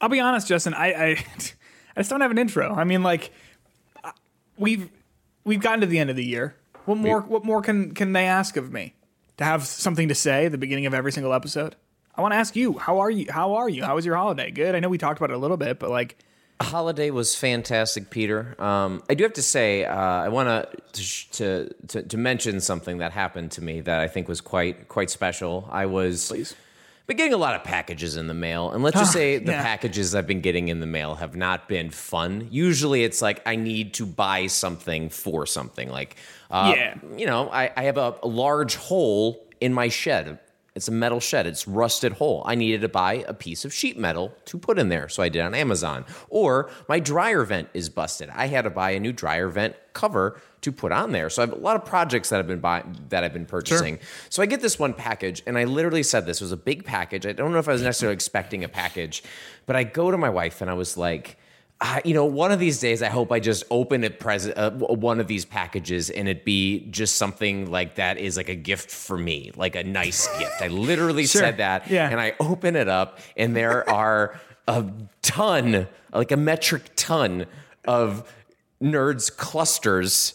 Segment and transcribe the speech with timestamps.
[0.00, 0.74] I'll be honest, Justin.
[0.74, 1.06] I, I,
[1.96, 2.72] I just don't have an intro.
[2.74, 3.32] I mean, like,
[4.56, 4.90] we've
[5.44, 6.54] we've gotten to the end of the year.
[6.84, 7.20] What more?
[7.20, 8.94] What more can can they ask of me?
[9.38, 11.76] To have something to say at the beginning of every single episode.
[12.16, 13.26] I want to ask you, how are you?
[13.30, 13.84] How are you?
[13.84, 14.50] How was your holiday?
[14.50, 14.74] Good.
[14.74, 16.18] I know we talked about it a little bit, but like,
[16.60, 18.60] Holiday was fantastic, Peter.
[18.60, 23.12] Um, I do have to say, uh, I want to, to to mention something that
[23.12, 25.68] happened to me that I think was quite quite special.
[25.70, 26.56] I was Please.
[27.08, 29.52] Been getting a lot of packages in the mail, and let's just Ah, say the
[29.52, 29.62] yeah.
[29.62, 32.46] packages I've been getting in the mail have not been fun.
[32.50, 35.90] Usually, it's like I need to buy something for something.
[35.90, 36.16] Like,
[36.50, 36.94] uh, Yeah.
[37.16, 40.38] you know, I, I have a, a large hole in my shed.
[40.78, 41.48] It's a metal shed.
[41.48, 42.44] It's rusted hole.
[42.46, 45.28] I needed to buy a piece of sheet metal to put in there, so I
[45.28, 46.04] did on Amazon.
[46.28, 48.30] Or my dryer vent is busted.
[48.30, 51.30] I had to buy a new dryer vent cover to put on there.
[51.30, 53.98] So I have a lot of projects that I've been buying that I've been purchasing.
[54.28, 57.26] So I get this one package, and I literally said this was a big package.
[57.26, 59.24] I don't know if I was necessarily expecting a package,
[59.66, 61.38] but I go to my wife and I was like.
[61.80, 64.72] Uh, you know, one of these days, I hope I just open a present, uh,
[64.72, 68.90] one of these packages, and it be just something like that is like a gift
[68.90, 70.60] for me, like a nice gift.
[70.60, 71.40] I literally Sure.
[71.42, 72.10] said that, Yeah.
[72.10, 74.86] and I open it up, and there are a
[75.22, 77.46] ton, like a metric ton
[77.86, 78.28] of
[78.82, 80.34] nerds clusters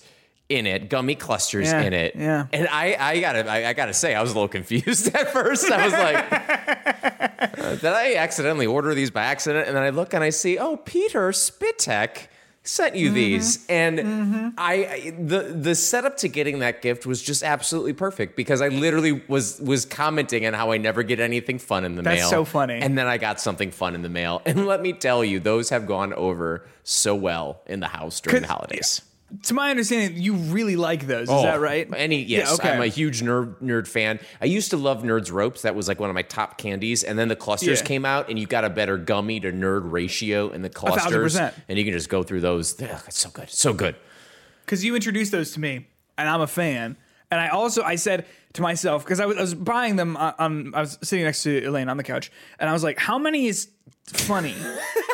[0.53, 2.15] in it, gummy clusters Yeah, in it.
[2.15, 2.47] yeah.
[2.53, 5.69] And I, I gotta, I, I gotta say, I was a little confused at first.
[5.71, 6.31] I was like,
[7.59, 9.67] uh, did I accidentally order these by accident?
[9.67, 12.27] And then I look and I see, oh, Peter Spittech
[12.65, 17.43] sent you these, and I, I the the setup to getting that gift was just
[17.43, 21.83] absolutely perfect because I literally was was commenting on how I never get anything fun
[21.83, 22.29] in the That's mail.
[22.29, 22.75] so funny.
[22.79, 25.71] And then I got something fun in the mail, and let me tell you, those
[25.71, 29.01] have gone over so well in the house during the holidays.
[29.43, 31.23] To my understanding, you really like those.
[31.23, 31.87] Is Oh, that right?
[31.95, 32.69] Any yes, Yeah, okay.
[32.71, 34.19] I'm a huge nerd nerd fan.
[34.39, 35.63] I used to love Nerds Ropes.
[35.63, 37.03] That was like one of my top candies.
[37.03, 37.85] And then the clusters Yeah.
[37.85, 41.53] came out, and you got a better gummy to nerd ratio in the clusters, and
[41.69, 42.79] you can just go through those.
[42.81, 43.95] Ugh, it's so good, so good.
[44.65, 45.87] because you introduced those to me,
[46.17, 46.95] and I'm a fan.
[47.31, 50.33] And I also I said to myself because I was, I was buying them on,
[50.37, 53.17] on I was sitting next to Elaine on the couch, and I was like, how
[53.17, 53.69] many is
[54.07, 54.51] funny?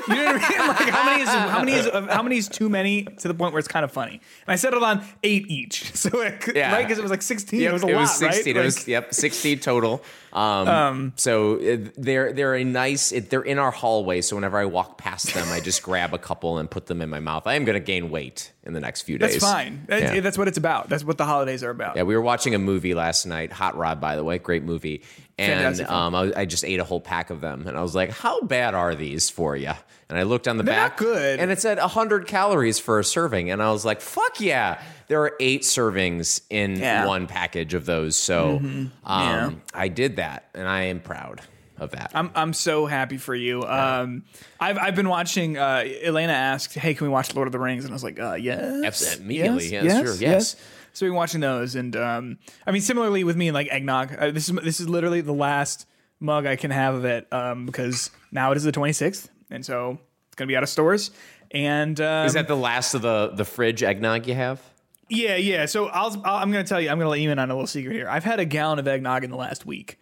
[0.07, 0.59] You know what I mean?
[0.69, 3.53] Like how many is how many is how many is too many to the point
[3.53, 4.13] where it's kind of funny?
[4.13, 5.91] And I settled on eight each.
[5.99, 6.71] So it, Yeah.
[6.73, 7.61] right because it was like sixteen.
[7.61, 8.07] Yep, it was a lot, right?
[8.33, 8.55] 16.
[8.57, 10.01] It was Like- yep, 16 total.
[10.31, 13.09] Um, so uh, they're they're a nice.
[13.11, 14.21] They're in our hallway.
[14.21, 17.09] So whenever I walk past them, I just grab a couple and put them in
[17.09, 17.47] my mouth.
[17.47, 19.33] I am going to gain weight in the next few days.
[19.33, 19.83] That's fine.
[19.87, 20.19] That- Yeah.
[20.21, 20.87] That's what it's about.
[20.89, 21.95] That's what the holidays are about.
[21.95, 25.01] Yeah, we were watching a movie last night, Hot Rod, by the way, great movie.
[25.39, 28.11] And um, I, I just ate a whole pack of them, and I was like,
[28.11, 29.71] "How bad are these for you?"
[30.09, 31.39] And I looked on the They're not back, good.
[31.39, 35.21] and it said 100 calories for a serving, and I was like, "Fuck yeah!" There
[35.23, 36.99] are eight servings in Yeah.
[36.99, 37.07] Mm-hmm.
[37.07, 39.51] one package of those, so um, Yeah.
[39.73, 41.41] I did that, and I am proud
[41.77, 42.11] of that.
[42.13, 43.63] I'm I'm so happy for you.
[43.63, 44.23] Um,
[44.59, 45.57] I've I've been watching.
[45.57, 48.19] Uh, Elena asked, "Hey, can we watch Lord of the Rings?" And I was like,
[48.19, 50.55] uh, "Yes, Abs- immediately, yes, sure, yes.
[50.93, 54.13] So we've been watching those, and um, I mean, similarly with me and like eggnog.
[54.17, 55.85] Uh, this is this is literally the last
[56.19, 59.99] mug I can have of it um, because now it is the 26th, and so
[60.27, 61.11] it's gonna be out of stores.
[61.51, 64.61] And um, Is that the last of the the fridge eggnog you have?
[65.09, 65.65] yeah, yeah.
[65.65, 66.89] So I'll, I'll I'm gonna tell you.
[66.89, 68.07] I'm gonna let you in on a little secret here.
[68.09, 69.97] I've had a gallon of eggnog in the last week,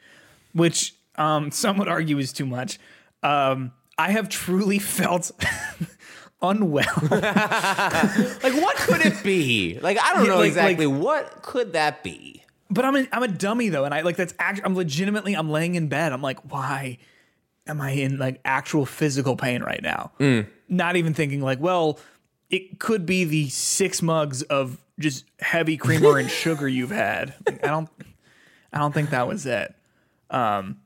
[0.53, 2.79] which um, some would argue is too much.
[3.23, 5.31] Um, I have truly felt
[6.41, 6.85] unwell.
[8.43, 9.79] Like, what could it be?
[9.81, 12.43] Like, I don't Yeah, know like- exactly what could that be.
[12.69, 14.61] but I'm a, I'm a dummy though, and I like that's act.
[14.63, 16.11] I'm legitimately I'm laying in bed.
[16.13, 16.97] I'm like, why
[17.65, 20.11] am I in like actual physical pain right now?
[20.69, 21.99] Not even thinking like, well,
[22.49, 27.33] it could be the six mugs of just heavy creamer and sugar you've had.
[27.45, 27.89] Like, I don't
[28.73, 29.73] I don't think that was it.
[30.29, 30.77] Um,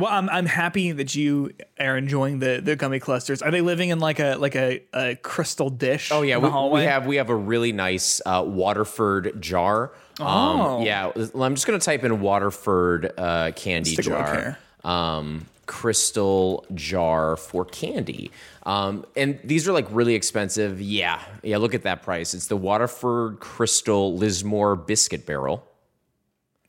[0.00, 3.42] well, I'm I'm happy that you are enjoying the the gummy clusters.
[3.42, 6.10] Are they living in like a like a, a crystal dish?
[6.12, 9.92] Oh yeah, we, we have we have a really nice uh, Waterford jar.
[10.18, 10.26] Oh.
[10.26, 14.58] Um, yeah, I'm just gonna type in Waterford uh, candy Let's take a look jar.
[14.82, 18.30] Um, crystal jar for candy.
[18.64, 20.80] Um, and these are like really expensive.
[20.80, 21.58] Yeah, yeah.
[21.58, 22.34] Look at that price.
[22.34, 25.64] It's the Waterford Crystal Lismore Biscuit Barrel.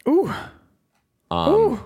[0.07, 0.31] Ooh.
[1.33, 1.79] Ooh.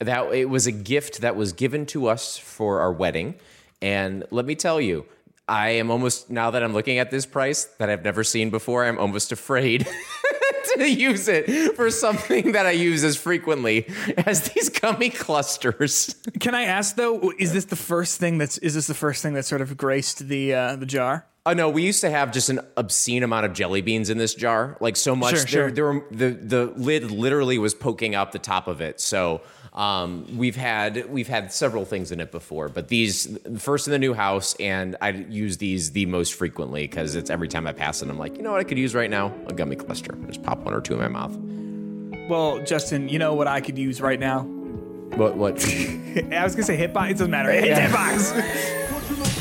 [0.00, 3.34] That it was a gift that was given to us for our wedding
[3.80, 5.04] and let me tell you
[5.48, 8.84] i am almost now that i'm looking at this price that i've never seen before
[8.84, 9.86] i'm almost afraid
[10.74, 13.86] to use it for something that i use as frequently
[14.26, 17.32] as these gummy clusters Can I ask though?
[17.38, 18.58] Is this the first thing that's?
[18.58, 21.26] Is this the first thing that sort of graced the uh, the jar?
[21.44, 24.34] Oh no, we used to have just an obscene amount of jelly beans in this
[24.34, 25.30] jar, like so much.
[25.30, 25.70] Sure, there, sure.
[25.70, 29.00] there were, the the lid literally was poking out the top of it.
[29.00, 33.92] So Um, we've had we've had several things in it before, but these first in
[33.92, 37.72] the new house, and I use these the most frequently because it's every time I
[37.72, 39.32] pass it, I'm like, you know what I could use right now?
[39.46, 40.12] A gummy cluster.
[40.26, 41.36] Just pop one or two in my mouth.
[42.28, 44.42] Well, Justin, you know what I could use right now?
[44.42, 45.64] What what?
[46.32, 47.10] I was gonna say hitbox.
[47.10, 47.52] It doesn't matter.
[47.52, 47.88] Yeah.
[47.90, 49.36] hitbox.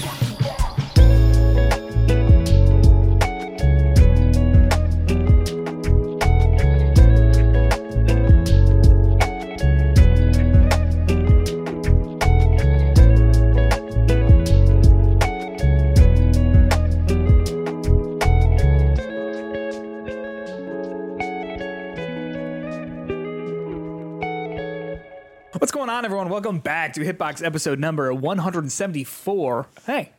[25.99, 26.29] on, everyone?
[26.29, 29.67] Welcome back to Hitbox episode number 174.
[29.85, 30.13] Hey,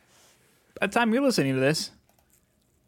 [0.79, 1.89] by the time you're listening to this,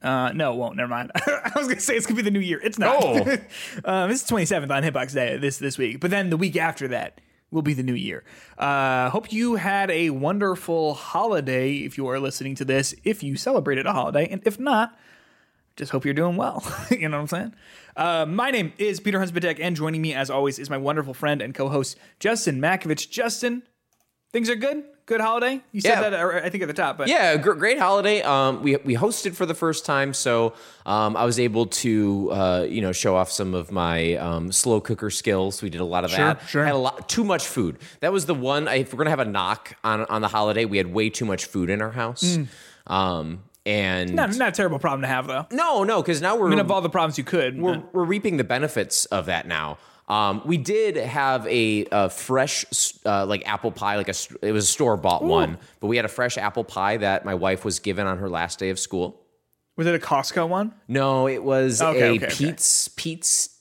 [0.04, 0.76] uh, no, it won't.
[0.76, 1.10] Never mind.
[1.16, 2.62] I was gonna say it's gonna be the new year.
[2.64, 2.98] It's not.
[3.04, 3.38] Oh.
[3.86, 6.88] um, this is 27th on Hitbox Day this this week, but then the week after
[6.90, 7.20] that
[7.50, 8.24] will be the new year.
[8.60, 12.94] Uh, hope you had a wonderful holiday if you are listening to this.
[13.04, 14.96] If you celebrated a holiday, and if not,
[15.78, 16.64] just hope you're doing well.
[16.92, 17.56] you know what I'm saying?
[17.96, 21.42] Uh, my name is Peter Huntsbedeck, and joining me, as always, is my wonderful friend
[21.42, 23.10] and co-host Justin Matkovich.
[23.10, 23.64] Justin,
[24.32, 24.84] things are good.
[25.06, 25.62] Good holiday.
[25.74, 26.10] You said Yeah.
[26.10, 28.22] that, uh, I think, at the top, but Yeah, gr- great holiday.
[28.22, 30.54] Um, we we hosted for the first time, so
[30.86, 34.80] um, I was able to uh, you know show off some of my um, slow
[34.80, 35.62] cooker skills.
[35.62, 36.48] We did a lot of Sure, that.
[36.48, 36.64] sure.
[36.64, 37.80] Had a lot too much food.
[38.00, 38.70] That was the one.
[38.70, 41.46] If we're gonna have a knock on on the holiday, we had way too much
[41.46, 42.38] food in our house.
[42.88, 45.46] Um, and not, not a terrible problem to have, though.
[45.52, 48.04] no, no, because now we're I mean, of all the problems you could, we're, we're
[48.04, 49.78] reaping the benefits of that now.
[50.10, 52.66] Um, we did have a, a fresh,
[53.06, 56.04] uh, like apple pie, like a it was a store bought one, but we had
[56.04, 59.22] a fresh apple pie that my wife was given on her last day of school.
[59.78, 60.74] was it a Costco one?
[60.90, 62.36] No, it was Okay, a okay, okay.
[62.36, 63.53] Pete's Pete's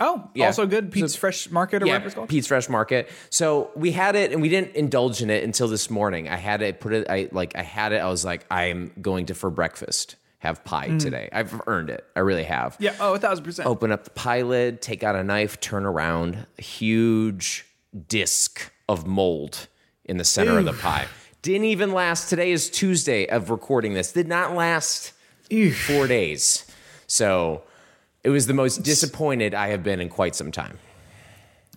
[0.00, 0.46] Oh, Yeah.
[0.46, 0.90] also good.
[0.92, 2.28] Pete's Fresh Market or yeah whatever it's called.
[2.28, 3.10] Pete's Fresh Market.
[3.30, 6.28] So we had it, and we didn't indulge in it until this morning.
[6.28, 7.96] I had it, put it, I like, I had it.
[7.98, 11.28] I was like, I'm going to for breakfast have pie today.
[11.32, 12.04] I've earned it.
[12.14, 12.74] I really have.
[12.74, 12.80] Mm.
[12.80, 12.94] Yeah.
[13.00, 13.66] Oh, a thousand percent.
[13.68, 17.66] open up the pie lid, take out a knife, turn around, huge
[18.08, 19.66] disc of mold
[20.04, 21.06] in the center of the pie.
[21.42, 22.28] Didn't even last.
[22.28, 24.12] Today is Tuesday of recording this.
[24.12, 25.12] Did not last
[25.86, 26.64] four days.
[27.06, 27.62] So
[28.28, 30.78] it was the most disappointed I have been in quite some time.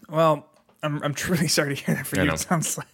[0.09, 0.45] Well,
[0.83, 2.25] I'm, I'm truly sorry to hear that for you.
[2.25, 2.33] know.
[2.33, 2.88] It sounds like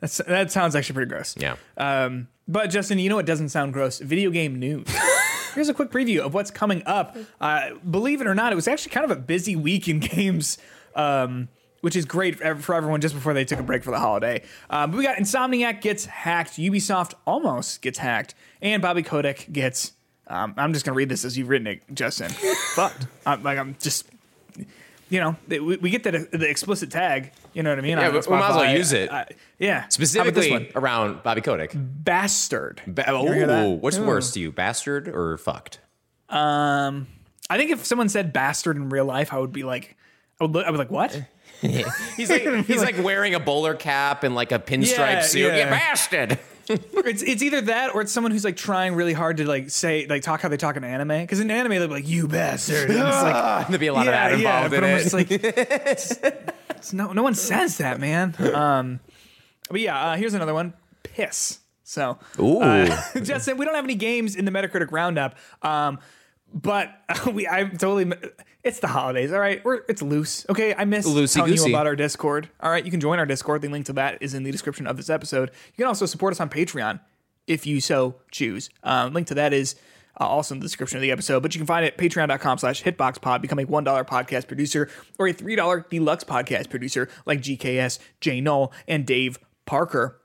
[0.00, 1.36] that's, that sounds actually pretty gross.
[1.38, 1.54] Yeah.
[1.76, 4.00] Um, but Justin, you know what doesn't sound gross?
[4.00, 4.88] Video game news.
[5.54, 7.16] Here's a quick preview of what's coming up.
[7.40, 10.58] Uh, believe it or not, it was actually kind of a busy week in games,
[10.96, 11.48] um,
[11.82, 14.42] which is great for, for everyone just before they took a break for the holiday.
[14.70, 19.92] Um, but we got Insomniac gets hacked, Ubisoft almost gets hacked, and Bobby Kotick gets.
[20.26, 22.30] Um, I'm just gonna read this as you've written it, Justin.
[22.74, 23.06] Fucked.
[23.26, 24.06] I'm, like I'm just.
[25.10, 27.30] You know, we, we get the, the explicit tag.
[27.52, 27.98] You know what I mean?
[27.98, 29.12] Yeah, on we- we might as well use it.
[29.12, 29.28] I-
[29.58, 29.86] yeah.
[29.88, 31.72] Specifically around Bobby Kotick.
[31.74, 32.80] Bastard.
[32.86, 33.64] Ba- You ever hear that?
[33.64, 34.06] oh, what's Ooh.
[34.06, 35.78] worse to you, bastard or fucked?
[36.30, 37.06] Um,
[37.50, 39.96] I think if someone said bastard in real life, I would be like,
[40.40, 41.22] I would, look, I would be like, what?
[41.60, 45.38] He's like he's like wearing a bowler cap and like a pinstripe Yeah, suit.
[45.48, 45.56] yeah.
[45.56, 46.38] Yeah, bastard.
[46.68, 50.06] it's it's either that or it's someone who's like trying really hard to like say
[50.06, 52.90] like talk how they talk in anime because in anime they're like you bastard.
[52.90, 55.02] And it's like There'd be a lot of that involved but in it.
[55.02, 56.18] just like, it's,
[56.70, 58.34] it's no no one says that man.
[58.54, 59.00] Um,
[59.70, 60.74] but yeah, uh, here's another one.
[61.02, 61.60] Piss.
[61.82, 62.60] So Ooh.
[62.60, 65.36] uh, Justin, we don't have any games in the Metacritic roundup.
[65.62, 65.98] Um,
[66.52, 66.90] but
[67.32, 68.10] we I totally
[68.64, 69.64] it's the holidays, all right.
[69.64, 70.46] We're it's loose.
[70.48, 72.48] Okay, I miss telling you about our Discord.
[72.60, 73.62] All right, you can join our Discord.
[73.62, 75.50] The link to that is in the description of this episode.
[75.50, 77.00] You can also support us on Patreon
[77.46, 78.70] if you so choose.
[78.82, 79.76] Um, link to that is
[80.18, 82.58] uh, also in the description of the episode, but you can find it at patreon.com
[82.58, 87.98] slash hitboxpod, become a $1 podcast producer or a $3 deluxe podcast producer like GKS,
[88.20, 90.20] Jay Knol, and Dave Parker.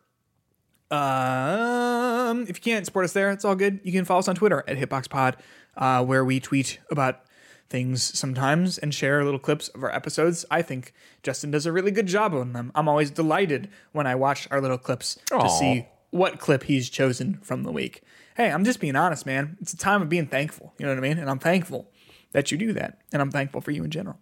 [0.92, 3.80] Um, if you can't support us there, it's all good.
[3.84, 5.36] You can follow us on Twitter at HitboxPod,
[5.78, 7.22] uh, where we tweet about
[7.70, 10.46] things sometimes and share little clips of our episodes.
[10.50, 12.72] I think Justin does a really good job on them.
[12.76, 17.40] I'm always delighted when I watch our little clips to see what clip he's chosen
[17.44, 18.02] from the week.
[18.36, 19.58] Hey, I'm just being honest, man.
[19.62, 20.74] It's a time of being thankful.
[20.80, 21.18] You know what I mean?
[21.20, 21.92] And I'm thankful
[22.32, 23.00] that you do that.
[23.14, 24.18] And I'm thankful for you in general.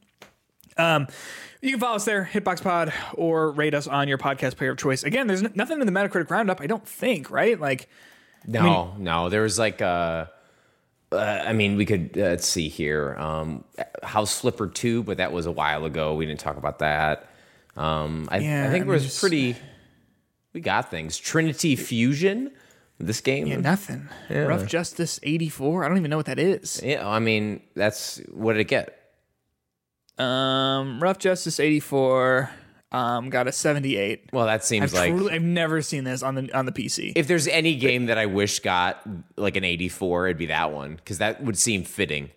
[0.77, 1.07] Um,
[1.61, 4.77] you can follow us there, Hitbox Pod, or rate us on your podcast player of
[4.77, 5.03] choice.
[5.03, 7.59] Again, there's n- nothing in the Metacritic roundup, I don't think, right?
[7.59, 7.89] Like,
[8.45, 9.29] No, no.
[9.29, 10.25] There was like uh
[11.11, 13.15] uh, I mean, we could uh, let's see here.
[13.17, 13.63] Um,
[14.03, 16.15] House Flipper two, but that was a while ago.
[16.15, 17.29] We didn't talk about that.
[17.75, 19.55] Um, I, Yeah, I think I it was just- pretty.
[20.53, 21.17] We got things.
[21.17, 22.51] Trinity Fusion.
[22.99, 23.45] This game.
[23.45, 24.09] yeah, nothing.
[24.27, 25.83] Rough Justice 84.
[25.85, 26.81] I don't even know what that is.
[26.83, 28.97] Yeah, I mean, that's what did it get?
[30.17, 32.49] Um, Rough Justice 84.
[32.91, 34.29] Um, got a 78.
[34.31, 37.13] Well, that seems I've, like truly, I've never seen this on the on the PC.
[37.17, 39.01] if there's any game that I wish got
[39.35, 42.29] like an 84, it'd be that one because that would seem fitting.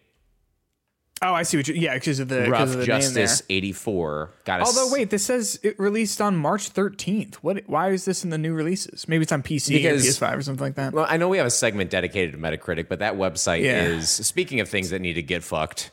[1.22, 1.74] oh, I see what you.
[1.74, 2.98] Yeah, because of the Rough of the name there.
[2.98, 7.36] Justice 84 got a Although s- wait, this says it released on March 13th.
[7.36, 7.62] What?
[7.68, 9.06] Why is this in the new releases?
[9.06, 10.92] Maybe it's on PC Because- or PS5 or something like that.
[10.94, 13.84] Well, I know we have a segment dedicated to Metacritic, but that website Yeah.
[13.84, 15.92] is speaking of things that need to get fucked.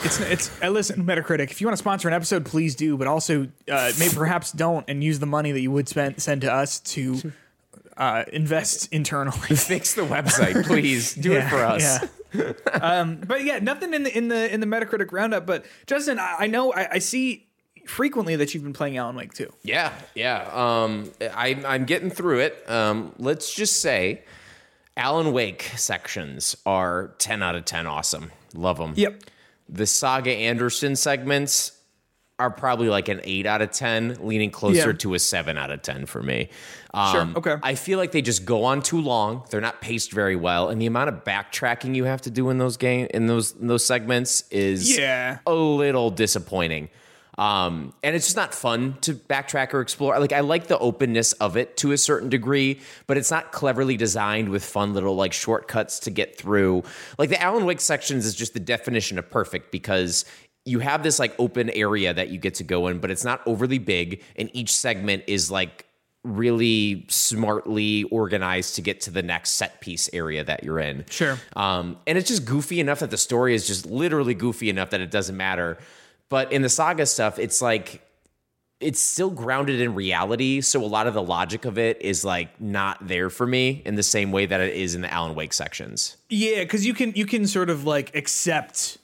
[0.00, 0.62] It's it's.
[0.62, 1.50] Listen, Metacritic.
[1.50, 2.96] If you want to sponsor an episode, please do.
[2.96, 6.40] But also, uh, maybe perhaps don't and use the money that you would spend send
[6.42, 7.32] to us to
[7.96, 9.36] uh, invest internally.
[9.56, 11.14] Fix the website, please.
[11.14, 11.82] Do it for us.
[12.34, 12.52] Yeah.
[12.80, 15.46] um, but yeah, nothing in the in the in the Metacritic roundup.
[15.46, 17.46] But Justin, I, I know I, I see
[17.86, 19.52] frequently that you've been playing Alan Wake too.
[19.62, 20.48] Yeah, yeah.
[20.52, 22.68] Um, I, I'm getting through it.
[22.70, 24.22] Um, let's just say
[24.96, 28.30] Alan Wake sections are 10 out of 10 awesome.
[28.54, 28.94] Love them.
[28.96, 29.22] Yep.
[29.72, 31.72] The Saga Anderson segments
[32.38, 34.96] are probably like an 8 out of 10, leaning closer Yeah.
[34.98, 36.48] to a 7 out of 10 for me.
[36.92, 37.56] Um, Sure, okay.
[37.62, 39.44] I feel like they just go on too long.
[39.50, 42.58] They're not paced very well, and the amount of backtracking you have to do in
[42.58, 45.38] those game in those in those segments is Yeah.
[45.46, 46.88] a little disappointing.
[47.38, 50.18] Um, and it's just not fun to backtrack or explore.
[50.18, 53.96] Like I like the openness of it to a certain degree, but it's not cleverly
[53.96, 56.82] designed with fun little like shortcuts to get through.
[57.18, 60.24] Like the Alan Wake sections is just the definition of perfect because
[60.64, 63.40] you have this like open area that you get to go in, but it's not
[63.46, 65.86] overly big, and each segment is like
[66.24, 71.04] really smartly organized to get to the next set piece area that you're in.
[71.10, 71.36] Sure.
[71.56, 75.00] Um, and it's just goofy enough that the story is just literally goofy enough that
[75.00, 75.78] it doesn't matter.
[76.32, 78.00] But in the saga stuff, it's like
[78.80, 80.62] it's still grounded in reality.
[80.62, 83.96] So a lot of the logic of it is like not there for me in
[83.96, 86.16] the same way that it is in the Alan Wake sections.
[86.30, 88.96] Yeah, because you can you can sort of like accept.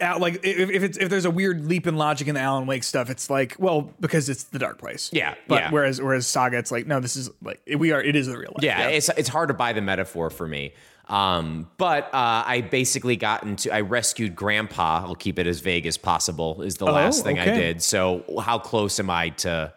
[0.00, 2.66] Out, like if, if it's if there's a weird leap in logic in the Alan
[2.66, 5.10] Wake stuff, it's like well because it's the dark place.
[5.12, 5.70] Yeah, but yeah.
[5.70, 8.50] whereas whereas Saga, it's like no, this is like we are it is the real
[8.56, 8.64] life.
[8.64, 10.72] Yeah, it's it's hard to buy the metaphor for me.
[11.10, 15.04] Um, but uh, I basically got into I rescued Grandpa.
[15.04, 16.62] I'll keep it as vague as possible.
[16.62, 17.82] Is the last thing I did.
[17.82, 19.72] So how close am I to?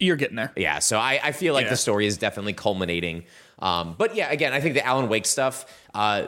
[0.00, 0.50] you're getting there.
[0.56, 1.70] yeah so i, I feel like Yeah.
[1.70, 3.22] the story is definitely culminating
[3.60, 6.26] um, but yeah again i think the alan wake stuff uh,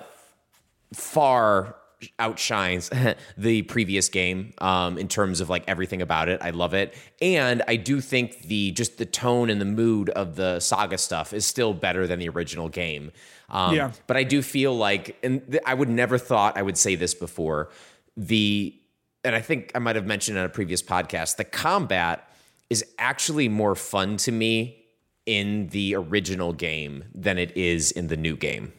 [0.93, 1.75] far
[2.19, 2.91] outshines
[3.37, 7.63] the previous game um, in terms of like everything about it i love it and
[7.69, 11.45] i do think the just the tone and the mood of the saga stuff is
[11.47, 13.11] still better than the original game
[13.51, 13.93] um, Yeah.
[14.07, 17.15] but i do feel like and th- i would never thought i would say this
[17.15, 17.71] before
[18.17, 18.75] the
[19.25, 22.29] and i think i might have mentioned in a previous podcast the combat
[22.71, 24.81] is actually more fun to me
[25.27, 28.73] in the original game than it is in the new game.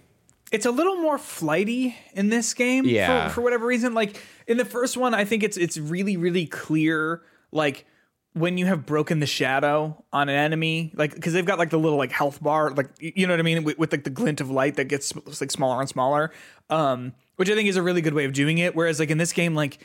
[0.55, 3.27] It's a little more flighty in this game Yeah.
[3.29, 3.93] for, for whatever reason.
[3.93, 7.21] Like in the first one i think it's it's really really clear
[7.51, 7.85] like
[8.33, 11.79] when you have broken the shadow on an enemy like because they've got like the
[11.79, 13.63] little like health bar like you know what i mean?
[13.63, 16.31] With, with like the glint of light that gets like smaller and smaller
[16.69, 18.75] um which i think is a really good way of doing it.
[18.75, 19.79] Whereas like in this game like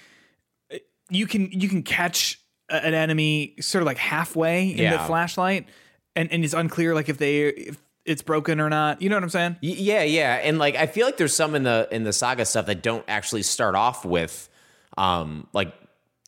[1.09, 5.67] you can you can catch an enemy sort of like halfway in the flashlight
[6.15, 9.23] and and it's unclear like if they if it's broken or not you know what
[9.23, 12.05] i'm saying Y- Yeah, yeah, and like I feel like there's some in the in
[12.05, 14.49] the saga stuff that don't actually start off with
[14.97, 15.73] um like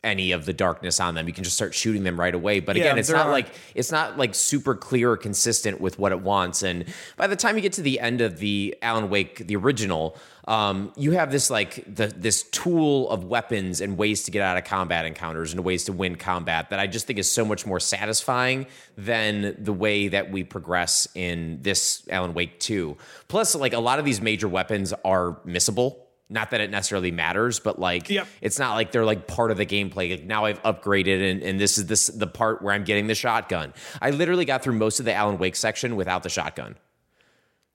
[0.05, 1.29] any of the darkness on them.
[1.29, 2.59] You can just start shooting them right away.
[2.59, 3.31] But Yeah, again, it's not are.
[3.33, 6.65] like it's not like super clear or consistent with what it wants.
[6.65, 6.87] And
[7.17, 10.17] by the time you get to the end of the Alan Wake, the original,
[10.49, 14.57] um, you have this like the this tool of weapons and ways to get out
[14.57, 17.65] of combat encounters and ways to win combat that I just think is so much
[17.65, 22.97] more satisfying than the way that we progress in this Alan Wake 2.
[23.29, 25.97] Plus, like a lot of these major weapons are missable.
[26.29, 28.27] Not that it necessarily matters, but like Yep.
[28.41, 30.11] it's not like they're like part of the gameplay.
[30.11, 33.15] Like now I've upgraded and, and this is this the part where I'm getting the
[33.15, 33.75] shotgun.
[34.01, 36.77] I literally got through most of the Alan Wake section without the shotgun.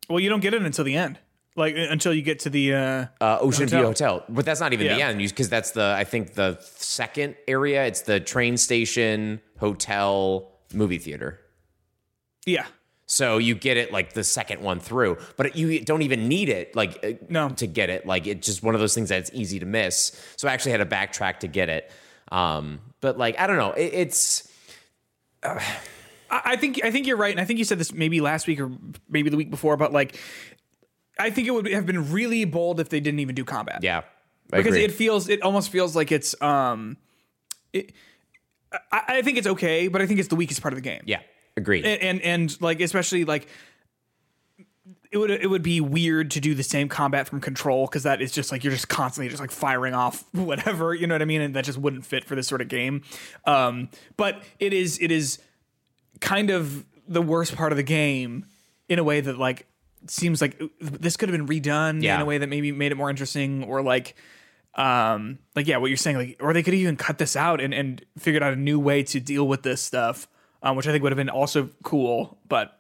[0.10, 1.20] Well, you don't get it until the end,
[1.58, 2.74] like uh, until you get to the.
[2.74, 4.14] uh Uh, Ocean View Hotel.
[4.20, 7.86] Hotel, but that's not even the end because that's the I think the second area.
[7.86, 11.40] It's the train station, hotel, movie theater.
[12.46, 12.66] Yeah,
[13.08, 16.74] So you get it like the second one through, but you don't even need it
[16.78, 17.50] like uh, No.
[17.50, 18.06] to get it.
[18.06, 20.18] Like it's just one of those things that's easy to miss.
[20.38, 21.92] So I actually had to backtrack to get it.
[22.32, 24.48] Um, but like I don't know, it, it's
[25.44, 25.62] I,
[26.30, 28.60] I think I think you're right, and I think you said this maybe last week
[28.60, 28.72] or
[29.10, 30.20] maybe the week before, but like,
[31.20, 33.80] I think it would have been really bold if they didn't even do combat.
[33.82, 34.00] yeah,
[34.52, 34.86] I because agree.
[34.86, 36.98] it feels it almost feels like it's um,
[37.74, 37.94] it.
[38.92, 41.02] I, I think it's okay, but I think it's the weakest part of the game.
[41.06, 41.22] yeah,
[41.56, 41.86] agreed.
[41.86, 43.48] and and, and like especially like
[45.12, 48.22] it would it would be weird to do the same combat from control because that
[48.22, 51.26] is just like you're just constantly just like firing off whatever you know what I
[51.26, 53.04] mean and that just wouldn't fit for this sort of game.
[53.46, 55.40] Um, but it is it is
[56.20, 58.46] kind of the worst part of the game
[58.90, 59.66] in a way that like
[60.12, 62.16] seems like this could have been redone Yeah.
[62.16, 64.16] in a way that maybe made it more interesting or like
[64.76, 67.74] um like yeah what you're saying like or they could even cut this out and
[67.74, 70.28] and figured out a new way to deal with this stuff
[70.64, 72.74] um, which I think would have been also cool but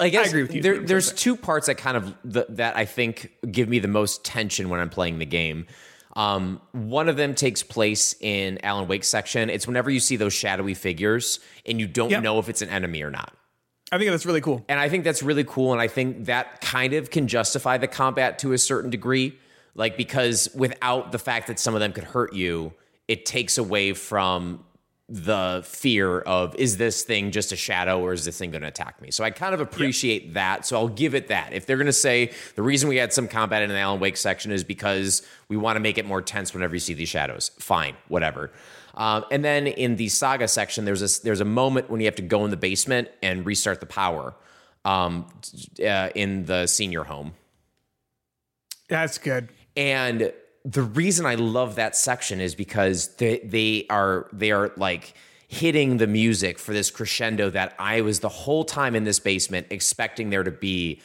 [0.00, 0.62] I guess agree with you.
[0.62, 4.24] There, there's two parts that kind of the, that I think give me the most
[4.24, 5.66] tension when I'm playing the game.
[6.14, 9.50] Um, one of them takes place in Alan Wake's section.
[9.50, 12.22] It's whenever you see those shadowy figures and you don't Yep.
[12.22, 13.34] know if it's an enemy or not.
[13.90, 15.72] I think that's really cool And I think that's really cool.
[15.72, 19.38] And I think that kind of can justify the combat to a certain degree.
[19.74, 22.72] Like, because without the fact that some of them could hurt you,
[23.06, 24.64] it takes away from
[25.10, 28.68] the fear of is this thing just a shadow or is this thing going to
[28.68, 29.10] attack me?
[29.10, 30.66] So I kind of appreciate that.
[30.66, 31.54] So I'll give it that.
[31.54, 34.18] If they're going to say the reason we had some combat in the Alan Wake
[34.18, 37.52] section is because we want to make it more tense whenever you see these shadows,
[37.58, 38.50] fine, whatever.
[38.98, 42.16] Um, and then in the saga section, there's a there's a moment when you have
[42.16, 44.34] to go in the basement and restart the power
[44.84, 45.26] um,
[45.80, 47.32] uh, in the senior home.
[48.88, 50.32] that's good And
[50.64, 55.14] the reason I love that section is because they they are they are like
[55.46, 59.68] hitting the music for this crescendo that I was the whole time in this basement
[59.70, 61.00] expecting there to be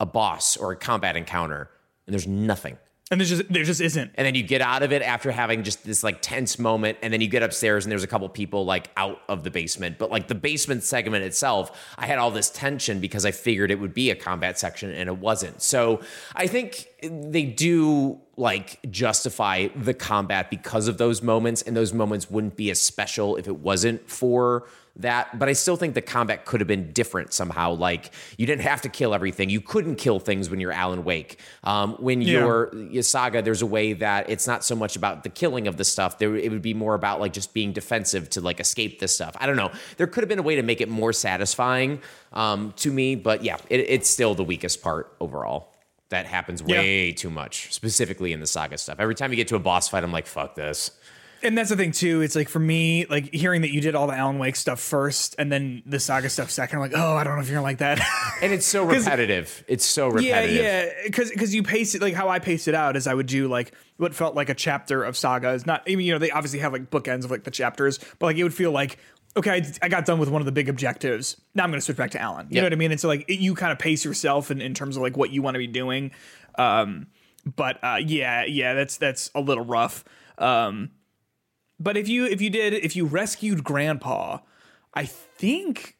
[0.00, 1.68] a boss or a combat encounter,
[2.06, 2.78] and there's nothing.
[3.10, 5.62] And there's just there just isn't And then you get out of it after having
[5.62, 8.64] just this like tense moment, and then you get upstairs and there's a couple people
[8.64, 9.98] like out of the basement.
[9.98, 13.78] But like the basement segment itself, I had all this tension because I figured it
[13.78, 15.60] would be a combat section and it wasn't.
[15.60, 16.00] So
[16.34, 22.30] I think they do like justify the combat because of those moments, and those moments
[22.30, 26.44] wouldn't be as special if it wasn't for that, but I still think the combat
[26.44, 27.72] could have been different somehow.
[27.72, 29.50] Like you didn't have to kill everything.
[29.50, 31.40] You couldn't kill things when you're Alan Wake.
[31.64, 32.40] Um, when Yeah.
[32.40, 35.76] you're your saga, there's a way that it's not so much about the killing of
[35.76, 36.18] the stuff.
[36.18, 39.36] There, it would be more about like just being defensive to like escape this stuff.
[39.40, 39.72] I don't know.
[39.96, 42.00] There could have been a way to make it more satisfying
[42.32, 45.72] um, to me, but yeah, it, it's still the weakest part overall.
[46.10, 49.00] That happens way too much, specifically in the saga stuff.
[49.00, 50.92] Every time you get to a boss fight, I'm like, fuck this.
[51.44, 52.20] And that's the thing too.
[52.22, 55.34] It's like for me, like hearing that you did all the Alan Wake stuff first
[55.38, 56.78] and then the Saga stuff second.
[56.78, 58.00] I'm like, oh, I don't know if you're gonna like that.
[58.42, 59.64] And it's so repetitive.
[59.68, 60.56] It's so repetitive.
[60.56, 60.90] yeah, yeah.
[61.06, 63.46] because because you pace it like how I pace it out is I would do
[63.48, 65.82] like what felt like a chapter of Saga is not.
[65.88, 68.36] I mean, you know, they obviously have like bookends of like the chapters, but like
[68.36, 68.98] it would feel like.
[69.36, 71.40] Okay, I, I got done with one of the big objectives.
[71.56, 72.46] Now I'm going to switch back to Alan.
[72.50, 72.62] You Yep.
[72.62, 72.92] know what I mean?
[72.92, 75.30] And so, like, it, you kind of pace yourself in, in terms of like what
[75.30, 76.12] you want to be doing.
[76.56, 77.08] Um,
[77.44, 80.04] but uh, yeah, yeah, that's that's a little rough.
[80.38, 80.90] Um,
[81.80, 84.38] but if you if you did if you rescued Grandpa,
[84.94, 85.96] I think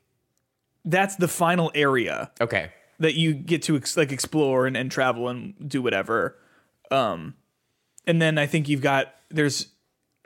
[0.85, 2.71] that's the final area Okay.
[2.99, 6.37] that you get to ex- like explore and, and travel and do whatever.
[6.91, 7.35] Um,
[8.07, 9.69] and then I think you've got there's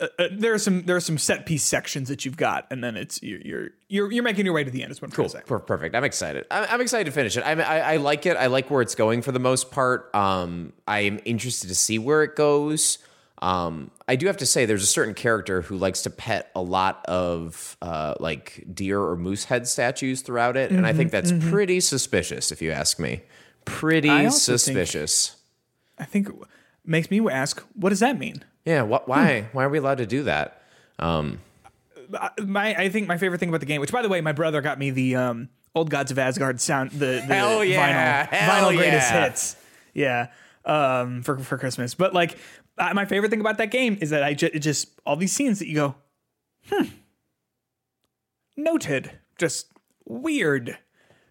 [0.00, 2.84] uh, uh, there are some there are some set piece sections that you've got, and
[2.84, 4.92] then it's you're you're you're, you're making your way to the end.
[4.92, 5.28] Is what I'm Cool.
[5.28, 5.40] say.
[5.46, 5.94] Perfect.
[5.94, 6.44] I'm excited.
[6.50, 7.42] I'm, I'm excited to finish it.
[7.44, 8.36] I'm, I, I like it.
[8.36, 10.14] I like where it's going for the most part.
[10.14, 12.98] Um, I'm interested to see where it goes.
[13.40, 16.62] Um, I do have to say, there's a certain character who likes to pet a
[16.62, 21.32] lot of uh, like deer or moose head statues throughout it, and I think that's
[21.48, 23.22] pretty suspicious, if you ask me.
[23.64, 25.36] Pretty Mm-hmm, also think- suspicious.
[25.98, 26.34] I think it
[26.84, 28.44] makes me ask, what does that mean?
[28.64, 28.82] Yeah.
[28.82, 29.08] What?
[29.08, 29.48] Why?
[29.52, 30.62] Why are we allowed to do that?
[31.00, 34.60] My I think my favorite thing about the game, which by the way, my brother
[34.60, 38.26] got me the um, Old Gods of Asgard sound the, the Hell yeah.
[38.26, 39.24] vinyl Hell vinyl greatest yeah.
[39.24, 39.56] hits.
[39.94, 40.26] Yeah.
[40.64, 41.94] Um, for for Christmas.
[41.94, 42.38] But like
[42.94, 45.68] my favorite thing about that game is that I ju- just all these scenes that
[45.68, 45.94] you go,
[46.70, 46.86] hmm,
[48.56, 49.72] noted, just
[50.04, 50.78] weird.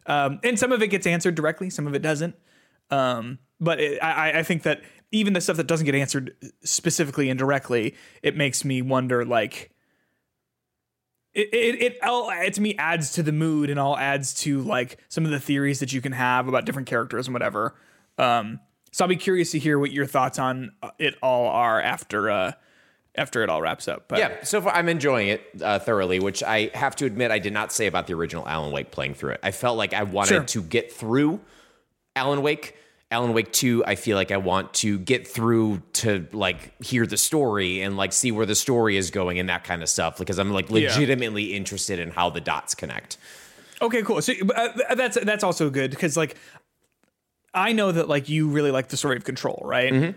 [0.06, 2.36] Um, and some of it gets answered directly, some of it doesn't.
[2.90, 4.82] Um, but it, I, I think that
[5.12, 9.72] even the stuff that doesn't get answered specifically and directly, it makes me wonder like
[11.34, 14.62] it it, it all it to me adds to the mood and all adds to
[14.62, 17.76] like some of the theories that you can have about different characters and whatever.
[18.18, 18.60] Um,
[18.98, 22.32] so I'll be curious to hear what your thoughts on uh, it all are after
[22.32, 22.52] uh
[23.16, 24.08] after it all wraps up.
[24.08, 27.38] But Yeah, so far I'm enjoying it uh, thoroughly, which I have to admit I
[27.40, 29.40] did not say about the original Alan Wake playing through it.
[29.44, 30.44] I felt like I wanted Sure.
[30.44, 31.40] to get through
[32.16, 32.76] Alan Wake.
[33.10, 37.18] Alan Wake 2, I feel like I want to get through to like hear the
[37.18, 40.38] story and like see where the story is going and that kind of stuff because
[40.40, 40.90] I'm like Yeah.
[40.90, 43.18] legitimately interested in how the dots connect.
[43.82, 44.22] Okay, cool.
[44.24, 46.36] So uh, that's that's also good because like
[47.54, 50.16] I know that like you really like the story of Control, right?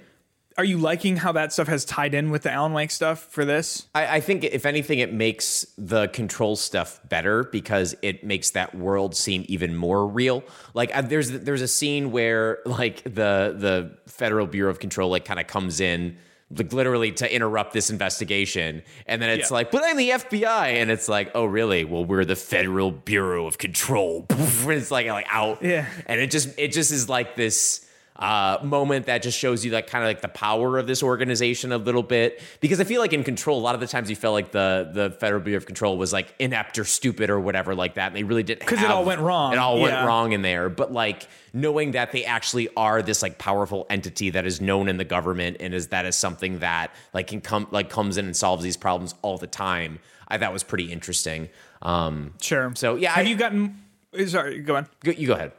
[0.61, 3.47] are you liking how that stuff has tied in with the Alan Wake stuff for
[3.47, 3.87] this?
[3.95, 8.75] I, I think if anything, it makes the control stuff better because it makes that
[8.75, 10.45] world seem even more real.
[10.75, 15.25] Like uh, there's there's a scene where like the the Federal Bureau of Control like
[15.25, 16.19] kind of comes in
[16.57, 18.83] like literally to interrupt this investigation.
[19.07, 19.55] And then it's Yeah.
[19.55, 21.85] like but i'm the fbi and it's like oh really?
[21.85, 24.27] Well we're the federal bureau of control.
[24.67, 25.63] It's like like out.
[25.63, 25.87] Yeah.
[26.07, 27.87] and it just it just is like this
[28.21, 31.73] uh, moment that just shows you like kind of like the power of this organization
[31.73, 34.15] a little bit because I feel like in control a lot of the times you
[34.17, 37.75] felt like the the Federal Bureau of Control was like inept or stupid or whatever
[37.75, 39.55] like that and they really didn't because it all went wrong.
[39.55, 39.83] it all Yeah.
[39.85, 44.29] went wrong in there but like knowing that they actually are this like powerful entity
[44.31, 47.67] that is known in the government and is that is something that like can come
[47.71, 51.49] like comes in and solves these problems all the time I thought was pretty interesting
[51.81, 52.71] um Sure.
[52.75, 53.83] So, yeah, have I- you gotten?
[54.27, 54.87] Sorry, go on.
[55.05, 55.53] go, you go ahead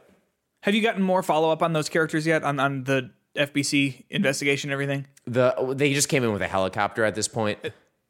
[0.62, 4.70] Have you gotten more follow up on those characters yet on on the FBC investigation
[4.70, 5.06] and everything?
[5.26, 7.58] the they just came in with a helicopter at this point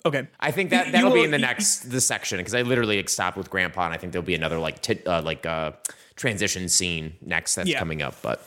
[0.04, 0.26] Okay.
[0.40, 3.50] I think that that'll be in the next the section because I literally stopped with
[3.50, 5.72] Grandpa and I think there'll be another like t- uh, like uh,
[6.16, 7.78] transition scene next that's Yeah.
[7.78, 8.16] coming up.
[8.20, 8.42] But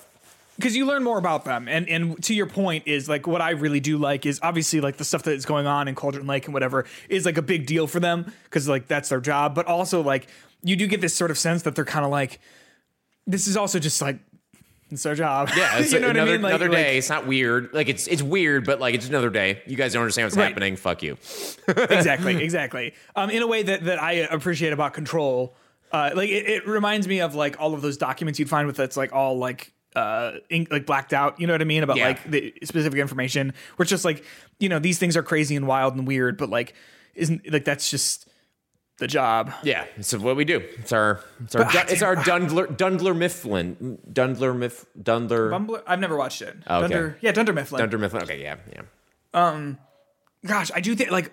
[0.57, 3.49] because you learn more about them and and to your point is like what i
[3.51, 6.45] really do like is obviously like the stuff that is going on in cauldron lake
[6.45, 9.65] and whatever is like a big deal for them because like that's their job but
[9.65, 10.27] also like
[10.63, 12.39] you do get this sort of sense that they're kind of like
[13.27, 14.19] this is also just like
[14.91, 16.97] it's their job yeah, it's you know another what i mean like, another like- day.
[16.97, 17.73] it's not weird.
[17.73, 19.61] Like it's it's weird, but like it's another day.
[19.65, 20.47] You guys don't understand what's Right.
[20.49, 20.75] happening.
[20.75, 21.13] Fuck you.
[21.67, 22.93] exactly, exactly.
[23.15, 25.55] Um, in a way that that I appreciate about Control,
[25.91, 28.75] uh, like it, it reminds me of like all of those documents you'd find with
[28.77, 31.39] that's like all like uh ink, like blacked out.
[31.39, 32.07] You know what I mean about Yeah.
[32.09, 33.53] like the specific information.
[33.77, 34.23] Where it's just like
[34.59, 36.75] you know these things are crazy and wild and weird, but like
[37.15, 38.27] isn't like that's just
[38.97, 39.51] the job.
[39.63, 40.57] Yeah, it's what we do.
[40.79, 45.81] It's our it's our But- Dun- it's our Dundler Dundler Mifflin Dundler Miff Dundler Bumbler,
[45.85, 46.55] I've never watched it.
[46.67, 46.93] Oh, okay.
[46.93, 47.79] Dunder, yeah, Dunder Mifflin.
[47.79, 48.23] Dunder Mifflin.
[48.23, 48.81] Okay, yeah, yeah.
[49.33, 49.77] Um,
[50.45, 51.31] Gosh, I do think like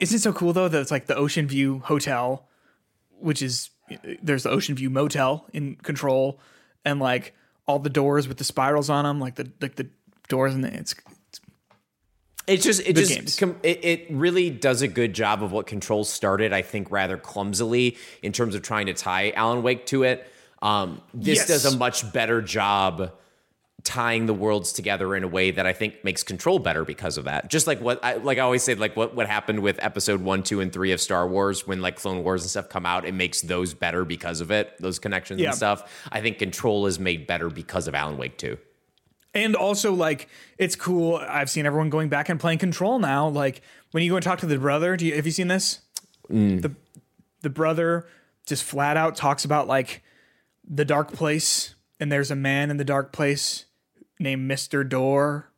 [0.00, 2.46] isn't it so cool though that it's like the Ocean View Hotel,
[3.20, 3.70] which is
[4.22, 6.40] there's the Ocean View Motel in Control,
[6.84, 7.34] and like
[7.66, 9.88] all the doors with the spirals on them, like the like the
[10.28, 10.94] doors and the, it's
[12.46, 16.04] It's just it just com- it, it really does a good job of what Control
[16.04, 16.52] started.
[16.52, 20.26] I think rather clumsily in terms of trying to tie Alan Wake to it.
[20.60, 21.48] Um, this Yes.
[21.48, 23.12] does a much better job
[23.84, 27.24] tying the worlds together in a way that I think makes Control better because of
[27.24, 27.50] that.
[27.50, 30.42] Just like what I like I always say, like what what happened with Episode one,
[30.42, 33.12] two, and three of Star Wars when like Clone Wars and stuff come out, it
[33.14, 34.72] makes those better because of it.
[34.80, 35.48] Those connections Yeah.
[35.48, 36.06] and stuff.
[36.12, 38.56] I think Control is made better because of Alan Wake too.
[39.34, 41.16] And also like it's cool.
[41.16, 43.28] I've seen everyone going back and playing Control now.
[43.28, 45.80] Like when you go and talk to the brother, do you have you seen this?
[46.30, 46.62] Mm.
[46.62, 46.72] The
[47.42, 48.06] the brother
[48.46, 50.02] just flat out talks about like
[50.68, 53.64] the dark place, and there's a man in the dark place
[54.20, 55.50] named Mister Door,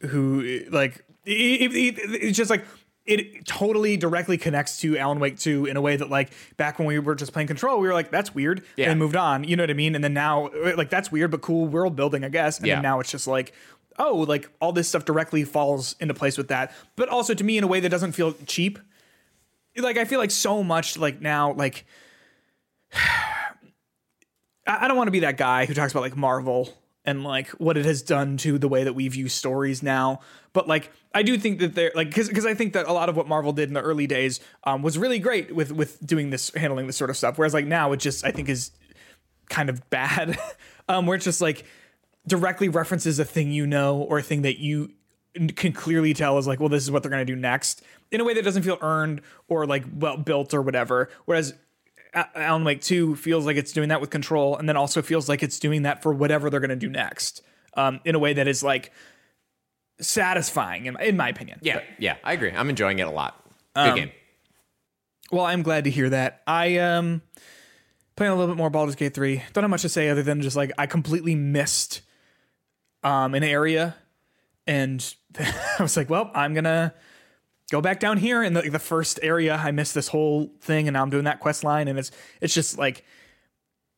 [0.00, 2.64] who like it, it- it's just like
[3.04, 6.86] it totally directly connects to Alan Wake 2 in a way that like back when
[6.86, 8.90] we were just playing Control, we were like, that's weird, Yeah.
[8.90, 9.42] and moved on.
[9.44, 9.94] You know what I mean?
[9.94, 12.58] And then now, uh, like that's weird but cool world building, I guess.
[12.58, 12.76] And Yeah.
[12.76, 13.52] then now it's just like.
[13.98, 17.58] Oh, like all this stuff directly falls into place with that, but also to me
[17.58, 18.78] in a way that doesn't feel cheap
[19.76, 21.84] like I feel like so much like now like
[22.94, 23.50] I
[24.66, 26.72] I don't want to be that guy who talks about like Marvel
[27.04, 30.20] and like what it has done to the way that we view stories now.
[30.52, 33.08] But like I do think that they're like because because I think that a lot
[33.08, 36.30] of what Marvel did in the early days um, was really great with with doing
[36.30, 37.38] this handling this sort of stuff.
[37.38, 38.70] Whereas like now it just I think is
[39.48, 40.38] kind of bad,
[40.88, 41.64] um, where it's just like
[42.26, 44.92] directly references a thing you know or a thing that you
[45.56, 48.20] can clearly tell is like, well, this is what they're going to do next in
[48.20, 51.08] a way that doesn't feel earned or like well built or whatever.
[51.24, 51.54] Whereas
[52.14, 55.42] Alan Wake 2 feels like it's doing that with control and then also feels like
[55.42, 57.42] it's doing that for whatever they're going to do next
[57.74, 58.92] um, in a way that is like
[60.00, 61.58] satisfying in, in my opinion.
[61.62, 62.52] Yeah, yeah, I agree.
[62.52, 63.40] I'm enjoying it a lot.
[63.74, 64.10] Good game.
[65.30, 66.42] Well, I'm glad to hear that.
[66.46, 67.22] I um
[68.16, 69.42] playing a little bit more Baldur's Gate 3.
[69.54, 72.02] Don't have much to say other than just like I completely missed
[73.02, 73.96] um an area
[74.66, 76.92] and I was like, well, I'm going to
[77.72, 79.56] go back down here in the, the first area.
[79.56, 82.54] I missed this whole thing and now I'm doing that quest line and it's it's
[82.54, 83.02] just like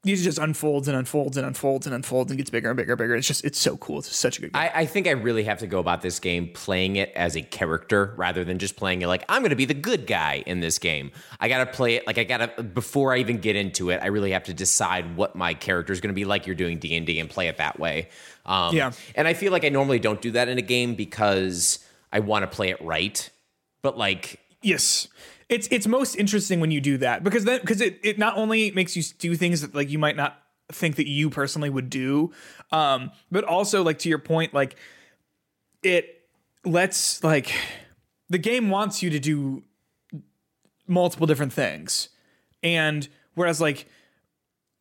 [0.06, 2.98] it just unfolds and unfolds and unfolds and unfolds and gets bigger and bigger and
[2.98, 3.14] bigger.
[3.16, 3.98] It's just it's so cool.
[3.98, 4.60] It's such a good game.
[4.62, 7.42] I, I think I really have to go about this game playing it as a
[7.42, 10.60] character rather than just playing it like I'm going to be the good guy in
[10.60, 11.10] this game.
[11.40, 13.98] I got to play it like I got to before I even get into it.
[14.02, 16.46] I really have to decide what my character is going to be like.
[16.46, 18.10] You're doing D and D and play it that way.
[18.46, 18.92] Um, Yeah.
[19.16, 21.78] and I feel like I normally don't do that in a game because
[22.12, 23.30] I want to play it right.
[23.85, 25.09] But like, Yes.
[25.51, 28.70] It's it's most interesting when you do that because then because it, it not only
[28.70, 30.40] makes you do things that like you might not
[30.73, 32.33] think that you personally would do,
[32.73, 34.77] um, but also like to your point, like
[35.83, 36.23] it
[36.64, 37.55] let's like
[38.31, 39.62] the game wants you to do
[40.87, 42.09] multiple different things.
[42.62, 43.87] And whereas like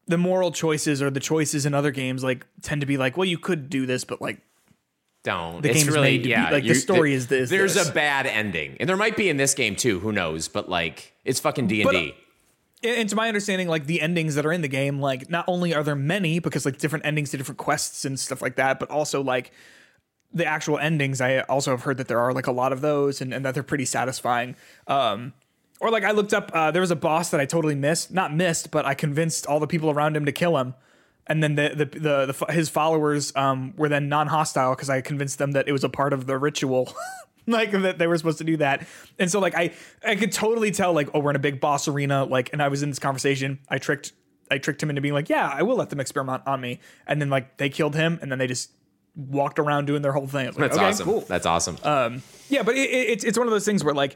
[0.08, 3.26] the moral choices or the choices in other games like tend to be like, well,
[3.26, 4.39] you could do this, but like
[5.24, 5.62] Don't.
[5.62, 6.50] The it's game's really made to be- yeah.
[6.50, 7.90] like, the story th- is this, There's this.
[7.90, 10.00] a bad ending, and there might be in this game too.
[10.00, 10.48] Who knows?
[10.50, 12.16] But like, it's fucking D and D.
[12.84, 15.46] and and to my understanding, like the endings that are in the game, like not
[15.48, 18.80] only are there many because like different endings to different quests and stuff like that,
[18.80, 19.52] but also like
[20.34, 21.22] the actual endings.
[21.22, 23.54] I also have heard that there are like a lot of those and, and that
[23.54, 24.58] they're pretty satisfying.
[24.88, 25.32] Um,
[25.80, 28.34] or like I looked up, uh, there was a boss that I totally missed, not
[28.36, 30.74] missed, but I convinced all the people around him to kill him.
[31.28, 35.38] And then the the the, the his followers um, were then non-hostile because I convinced
[35.38, 36.94] them that it was a part of the ritual.
[37.48, 38.88] like that they were supposed to do that
[39.20, 39.70] and so like i
[40.06, 42.70] i could totally tell like oh we're in a big boss arena like and i
[42.70, 44.14] was in this conversation i tricked
[44.50, 47.20] i tricked him into being like yeah i will let them experiment on me and
[47.20, 48.72] then like they killed him and then they just
[49.16, 51.06] walked around doing their whole thing like, That's okay, awesome.
[51.06, 51.78] cool That's awesome.
[52.48, 54.16] yeah but it, it, it's it's one of those things where like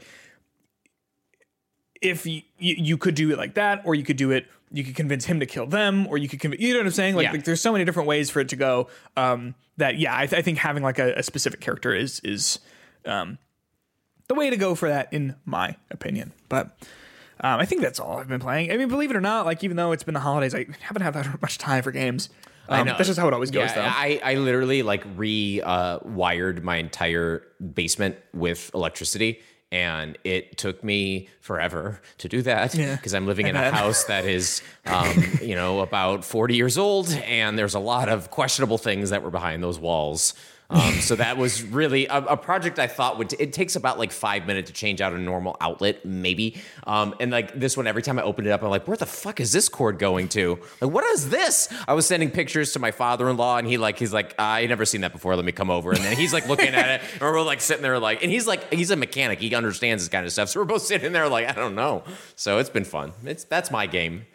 [2.01, 4.83] if you, you you could do it like that or you could do it you
[4.83, 7.15] could convince him to kill them or you could convince you know what i'm saying
[7.15, 7.31] like, Yeah.
[7.31, 10.37] like there's so many different ways for it to go um that yeah i, th-
[10.39, 12.59] I think having like a, a specific character is is
[13.05, 13.37] um
[14.27, 16.77] the way to go for that in my opinion but
[17.39, 18.71] um, I think that's all I've been playing.
[18.71, 21.03] I mean, believe it or not, like even though it's been the holidays, I haven't
[21.03, 22.29] had that much time for games.
[22.67, 22.95] Um, I know.
[22.97, 23.81] That's just how it always goes, Yeah, though.
[23.83, 27.43] I, I literally like re uh, wired my entire
[27.75, 29.39] basement with electricity.
[29.71, 34.05] And it took me forever to do that Yeah, because I'm living in a house
[34.05, 38.77] that is, um, you know, about 40 years old, and there's a lot of questionable
[38.77, 40.33] things that were behind those walls.
[40.69, 43.33] Um, so that was really a, a project I thought would.
[43.39, 46.57] It takes about like five minutes to change out a normal outlet, maybe.
[46.85, 49.05] Um, and like this one, every time I opened it up, I'm like, where the
[49.05, 50.59] fuck is this cord going to?
[50.81, 51.69] Like, what is this?
[51.87, 55.01] I was sending pictures to my father-in-law, and he like, he's like, I never seen
[55.01, 55.35] that before.
[55.37, 55.91] Let me come over.
[55.91, 58.45] And then he's like looking at it, and we're like sitting there like, and he's
[58.45, 59.39] like, he's a mechanic.
[59.39, 60.49] He understands this kind of stuff.
[60.49, 62.03] So we're both sitting there like, I don't know.
[62.35, 63.13] So it's been fun.
[63.23, 64.25] It's that's my game,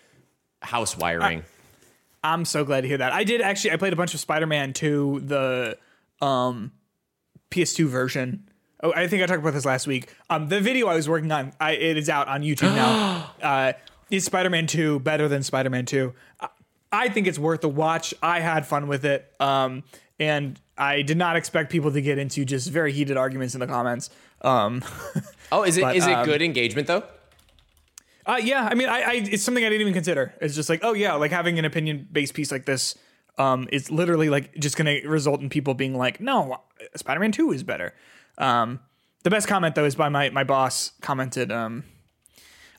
[0.60, 1.44] house wiring.
[2.24, 3.12] I'm so glad to hear that.
[3.12, 3.72] I did actually.
[3.72, 5.78] I played a bunch of Spider-Man 2, the
[6.22, 6.72] um,
[7.50, 8.48] PS2 version.
[8.82, 10.12] Oh, I think I talked about this last week.
[10.30, 13.30] Um, the video I was working on, I, it is out on YouTube now.
[13.42, 13.72] uh,
[14.10, 16.12] is Spider-Man 2 better than Spider-Man 2?
[16.40, 16.48] I,
[16.90, 18.12] I think it's worth a watch.
[18.22, 19.82] I had fun with it, um,
[20.18, 23.66] and I did not expect people to get into just very heated arguments in the
[23.66, 24.10] comments.
[24.42, 24.82] Um,
[25.52, 27.04] oh, is it is but, it um, good engagement though?
[28.26, 30.34] Uh, yeah, I mean, I, I it's something I didn't even consider.
[30.40, 32.96] It's just like, oh yeah, like having an opinion based piece like this,
[33.38, 36.58] um, is literally like just going to result in people being like, no,
[36.96, 37.94] Spider Man Two is better.
[38.38, 38.80] Um,
[39.22, 41.84] the best comment though is by my my boss commented, um,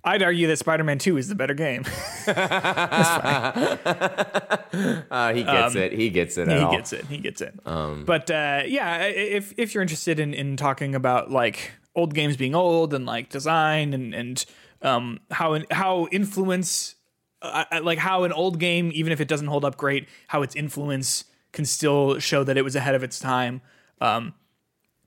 [0.04, 1.86] I'd argue that Spider Man Two is the better game.
[5.12, 5.94] Uh, he gets it.
[5.94, 6.48] He gets it.
[6.48, 6.72] at he all.
[6.72, 7.06] gets it.
[7.06, 7.54] He gets it.
[7.64, 12.56] but uh, yeah, if if you're interested in in talking about like old games being
[12.56, 14.46] old and like design and and
[14.82, 16.96] um, how how influence
[17.44, 20.56] uh, like how an old game even if it doesn't hold up great how its
[20.56, 23.62] influence can still show that it was ahead of its time
[24.02, 24.34] um,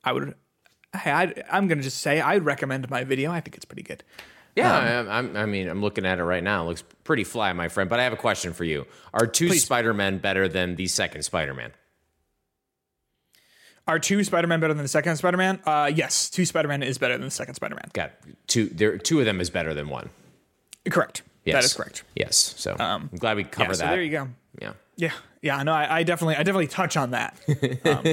[0.05, 0.35] i would
[0.97, 4.05] hey, I'd, i'm gonna just say i'd recommend my video i think it's pretty good
[4.57, 6.63] Yeah, Um, I, I'm, I mean, I'm looking at it right now.
[6.63, 7.91] It looks pretty fly, my friend.
[7.91, 11.73] But I have a question for you: Are two Spider-Men better than the second Spider-Man?
[13.89, 17.27] are two spider-man better than the second spider-man uh, yes two spider-man is better than
[17.27, 18.13] the second spider-man Got
[18.47, 18.67] two.
[18.67, 20.11] There, two of them is better than one.
[20.91, 21.55] correct Yes.
[21.55, 22.37] that is correct Yes.
[22.59, 23.91] So I'm glad we yeah, covered so that.
[23.93, 24.29] there you go
[24.61, 24.73] Yeah.
[24.97, 27.37] Yeah, yeah, no, I, I definitely, I definitely touch on that.
[27.85, 28.05] Um,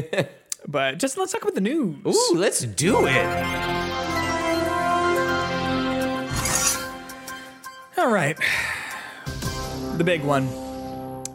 [0.67, 1.97] but just let's talk about the news.
[2.05, 3.25] Ooh, let's do it.
[7.97, 8.37] All right,
[9.97, 10.47] the big one,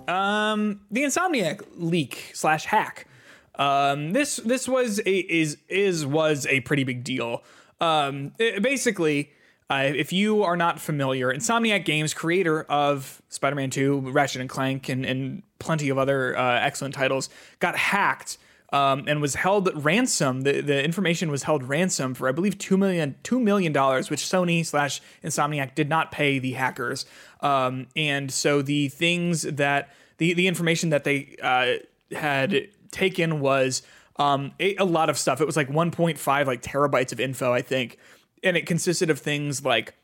[0.08, 3.06] um, the Insomniac leak slash hack.
[3.54, 7.42] Um, this this was a is is was a pretty big deal.
[7.80, 9.32] Um, it- basically.
[9.70, 14.88] Uh, if you are not familiar, Insomniac Games, creator of Spider-Man 2, Ratchet and Clank,
[14.88, 17.28] and, and plenty of other uh, excellent titles,
[17.61, 18.38] got hacked
[18.72, 20.42] um, and was held ransom.
[20.42, 24.20] The, the information was held ransom for, I believe, two million two million dollars, which
[24.20, 27.07] Sony slash Insomniac did not pay the hackers.
[27.40, 31.76] Um, and so the things that the the information that they uh,
[32.14, 33.83] had taken was
[34.16, 35.40] um, a, a lot of stuff.
[35.40, 37.98] It was like 1.5 like terabytes of info, I think,
[38.42, 39.94] and it consisted of things like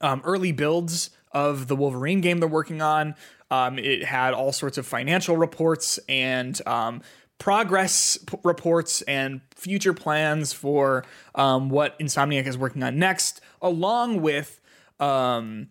[0.00, 3.14] um, early builds of the Wolverine game they're working on.
[3.50, 7.02] Um, it had all sorts of financial reports and um,
[7.38, 14.22] progress p- reports and future plans for um, what Insomniac is working on next, along
[14.22, 14.60] with
[15.00, 15.68] um,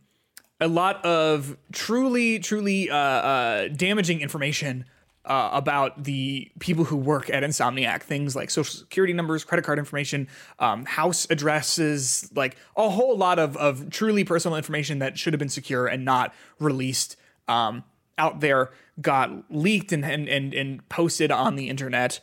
[0.60, 4.86] a lot of truly, truly uh, uh, damaging information
[5.26, 9.78] uh, about the people who work at Insomniac, things like social security numbers, credit card
[9.78, 10.28] information,
[10.60, 15.40] um, house addresses, like a whole lot of, of truly personal information that should have
[15.40, 17.84] been secure and not released um,
[18.18, 22.20] out there got leaked and, and, and, and posted on the internet.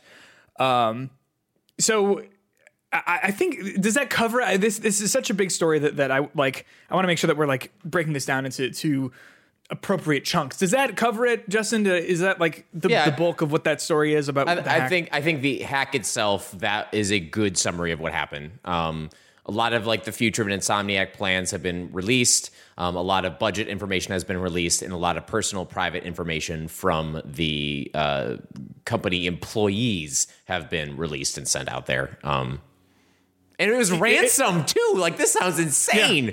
[0.59, 1.09] Um,
[1.79, 2.23] so
[2.91, 4.79] I, I think does that cover this?
[4.79, 6.65] This is such a big story that, that I like.
[6.89, 9.11] I want to make sure that we're like breaking this down into to
[9.69, 10.57] appropriate chunks.
[10.57, 11.85] Does that cover it, Justin?
[11.85, 13.09] Is that like the, Yeah.
[13.09, 14.47] the bulk of what that story is about?
[14.47, 17.99] the I, I think I think the hack itself that is a good summary of
[17.99, 18.51] what happened.
[18.65, 19.09] Um,
[19.45, 22.51] a lot of like the future of an Insomniac plans have been released.
[22.77, 26.03] Um, a lot of budget information has been released, and a lot of personal, private
[26.03, 28.37] information from the uh,
[28.85, 32.17] company employees have been released and sent out there.
[32.23, 32.61] Um,
[33.57, 34.93] and it was ransom too.
[34.95, 36.25] Like this sounds insane.
[36.25, 36.31] Yeah,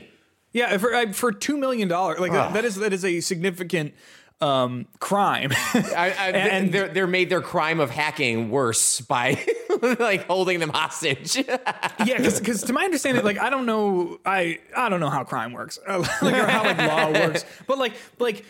[0.78, 3.94] for uh, for two million dollars, like that is that is a significant
[4.40, 5.50] um, crime.
[5.74, 9.42] I, I, And- they're they're made their crime of hacking worse by
[9.98, 11.36] like holding them hostage.
[11.46, 15.52] yeah, because to my understanding, like I don't know, I I don't know how crime
[15.52, 18.44] works, uh, like or how like law works, but like like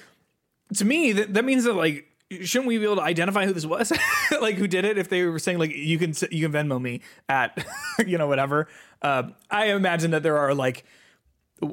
[0.74, 2.06] to me that that means that like
[2.42, 3.92] shouldn't we be able to identify who this was,
[4.40, 4.98] like who did it?
[4.98, 7.64] If they were saying like you can you can Venmo me at
[8.04, 8.66] you know whatever,
[9.02, 10.84] uh, I imagine that there are like.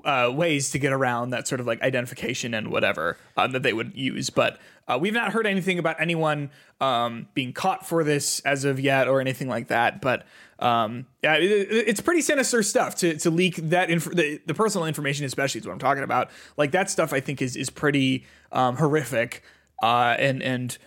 [0.06, 3.74] Uh, ways to get around that sort of like identification and whatever um, that they
[3.74, 8.40] would use, but uh, we've not heard anything about anyone um, being caught for this
[8.46, 10.00] as of yet or anything like that.
[10.00, 10.26] But
[10.60, 14.54] um, yeah, it, it- it's pretty sinister stuff to, to leak that inf- the, the
[14.54, 16.30] personal information, especially is what I'm talking about.
[16.56, 19.44] Like that stuff, I think is is pretty um, horrific,
[19.84, 20.78] uh, and and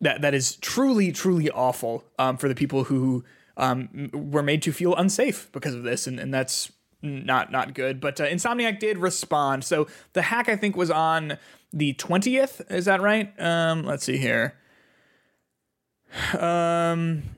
[0.00, 3.24] that that is truly truly awful um, for the people who
[3.56, 6.72] um, were made to feel unsafe because of this, and, and that's
[7.04, 8.00] not not good.
[8.00, 9.64] But uh, Insomniac did respond.
[9.64, 11.38] So the hack I think was on
[11.72, 12.62] the twentieth.
[12.70, 13.32] Is that right?
[13.40, 14.54] Um, let's see here.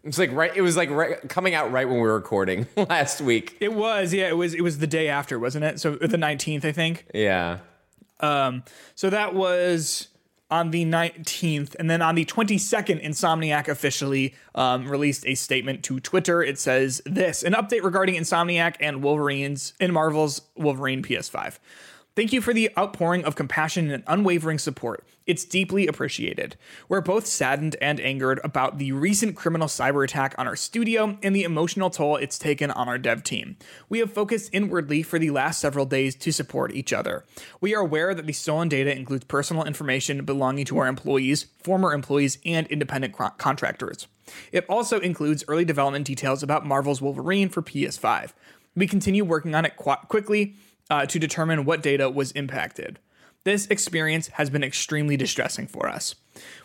[0.04, 0.54] It's like right.
[0.54, 3.56] It was like right, coming out right when we were recording last week.
[3.60, 4.28] It was yeah.
[4.28, 5.80] It was it was the day after, wasn't it?
[5.80, 7.06] So the nineteenth, I think.
[7.12, 7.58] Yeah.
[8.20, 10.08] Um, so that was
[10.50, 11.74] on the 19th.
[11.78, 16.42] And then on the 22nd, Insomniac officially um, released a statement to Twitter.
[16.42, 21.58] It says this an update regarding Insomniac and Wolverines in Marvel's Wolverine PS5.
[22.16, 25.06] Thank you for the outpouring of compassion and unwavering support.
[25.26, 26.56] It's deeply appreciated.
[26.88, 31.36] We're both saddened and angered about the recent criminal cyber attack on our studio and
[31.36, 33.58] the emotional toll it's taken on our dev team.
[33.90, 37.26] We have focused inwardly for the last several days to support each other.
[37.60, 41.92] We are aware that the stolen data includes personal information belonging to our employees, former
[41.92, 44.06] employees, and independent co- contractors.
[44.52, 48.32] It also includes early development details about Marvel's Wolverine for PS5.
[48.74, 50.54] We continue working on it qu- quickly
[50.90, 52.98] uh, to determine what data was impacted.
[53.44, 56.16] This experience has been extremely distressing for us.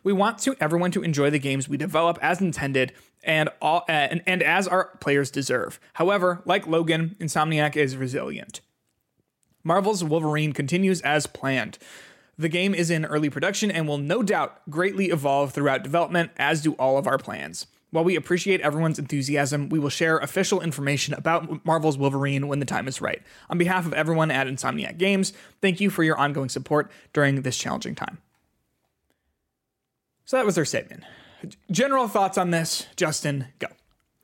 [0.03, 3.91] We want to everyone to enjoy the games we develop as intended and all uh,
[3.91, 5.79] and, and as our players deserve.
[5.93, 8.61] However, like Logan, Insomniac is resilient.
[9.63, 11.77] Marvel's Wolverine continues as planned.
[12.35, 16.63] The game is in early production and will no doubt greatly evolve throughout development, as
[16.63, 17.67] do all of our plans.
[17.91, 22.65] While we appreciate everyone's enthusiasm, we will share official information about Marvel's Wolverine when the
[22.65, 23.21] time is right.
[23.49, 27.57] On behalf of everyone at Insomniac Games, thank you for your ongoing support during this
[27.57, 28.19] challenging time.
[30.25, 31.03] So that was their statement.
[31.69, 33.47] General thoughts on this, Justin?
[33.59, 33.67] Go.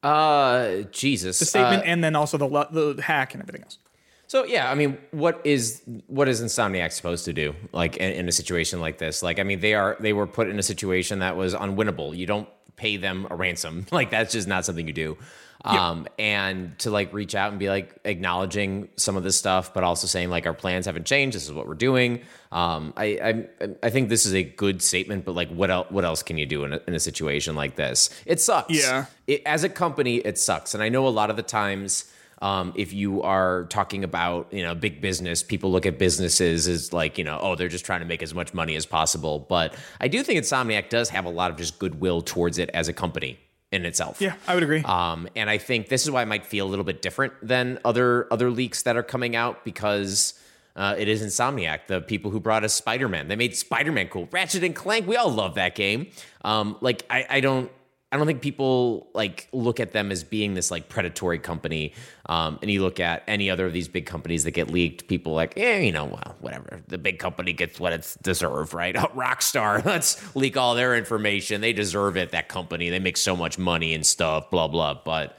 [0.08, 1.40] Uh, Jesus.
[1.40, 3.80] The statement Uh, and then also the, lo- the hack and everything else.
[4.28, 7.54] so yeah, I mean, what is what is Insomniac supposed to do?
[7.74, 9.22] Like in, in a situation like this?
[9.24, 12.16] Like, I mean, they are they were put in a situation that was unwinnable.
[12.16, 13.86] You don't pay them a ransom.
[13.92, 15.18] Like that's just not something you do.
[15.66, 19.84] Um, and to like reach out and be like acknowledging some of this stuff, but
[19.84, 21.36] also saying like our plans haven't changed.
[21.36, 22.22] This is what we're doing.
[22.52, 25.88] Um, I, I I think this is a good statement, but like what else?
[25.90, 28.10] What else can you do in a, in a situation like this?
[28.26, 28.74] It sucks.
[28.74, 29.06] Yeah.
[29.26, 32.06] It, as a company, it sucks, and I know a lot of the times.
[32.42, 36.94] Um, if you are talking about you know big business, people look at businesses as
[36.94, 39.40] like you know oh they're just trying to make as much money as possible.
[39.40, 42.88] But I do think Insomniac does have a lot of just goodwill towards it as
[42.88, 43.40] a company
[43.72, 44.22] in itself.
[44.22, 44.84] Yeah, I would agree.
[44.84, 47.80] Um, and I think this is why it might feel a little bit different than
[47.84, 50.34] other other leaks that are coming out because
[50.76, 53.28] uh, it is Insomniac, the people who brought us Spider Man.
[53.28, 54.30] They made Spider Man cool.
[54.32, 56.08] Ratchet and Clank, we all love that game.
[56.44, 57.72] Um, like I, I don't.
[58.10, 61.94] I don't think people like look at them as being this like predatory company.
[62.28, 65.34] Um, and you look at any other of these big companies that get leaked, people
[65.34, 66.82] like, yeah, you know, well, whatever.
[66.88, 68.96] The big company gets what it's deserved, right?
[68.98, 71.60] Oh, Rockstar, let's leak all their information.
[71.60, 72.32] They deserve it.
[72.32, 74.94] That company, they make so much money and stuff, blah blah.
[75.04, 75.38] But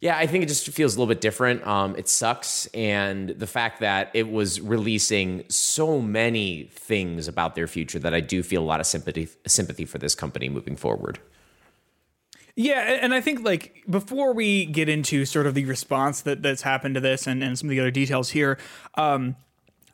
[0.00, 1.66] Yeah, I think it just feels a little bit different.
[1.66, 7.66] Um, it sucks, and the fact that it was releasing so many things about their
[7.66, 11.18] future that I do feel a lot of sympathy sympathy for this company moving forward.
[12.54, 16.62] Yeah, and I think like before we get into sort of the response that that's
[16.62, 18.58] happened to this and, and some of the other details here,
[18.96, 19.36] um,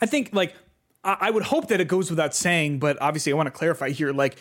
[0.01, 0.55] I think like
[1.05, 3.91] I, I would hope that it goes without saying, but obviously I want to clarify
[3.91, 4.39] here, like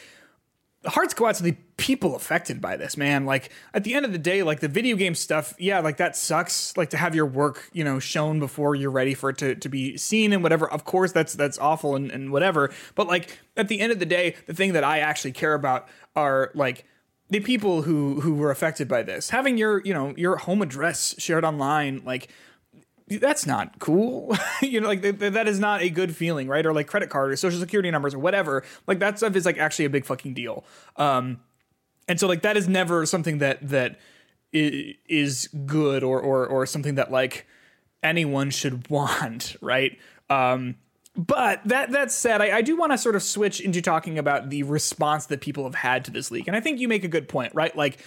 [0.86, 3.26] hearts go out to the people affected by this, man.
[3.26, 6.16] Like at the end of the day, like the video game stuff, yeah, like that
[6.16, 6.76] sucks.
[6.78, 9.70] Like to have your work, you know, shown before you're ready for it to, to
[9.70, 10.70] be seen and whatever.
[10.70, 12.72] Of course, that's that's awful and, and whatever.
[12.96, 15.88] But like at the end of the day, the thing that I actually care about
[16.16, 16.86] are like
[17.30, 19.30] the people who who were affected by this.
[19.30, 22.30] Having your, you know, your home address shared online, like
[23.08, 24.36] that's not cool.
[24.62, 26.66] you know, like th- th- that is not a good feeling, right?
[26.66, 28.64] Or like credit card or social security numbers or whatever.
[28.86, 30.66] Like that stuff is like actually a big fucking deal.
[30.96, 31.40] Um,
[32.08, 34.00] and so like that is never something that that
[34.54, 37.46] is good or or or something that like
[38.04, 39.98] anyone should want, right?
[40.30, 40.76] Um,
[41.18, 44.50] but that that said, I, I do want to sort of switch into talking about
[44.50, 47.08] the response that people have had to this leak, and I think you make a
[47.08, 47.76] good point, right?
[47.76, 47.98] Like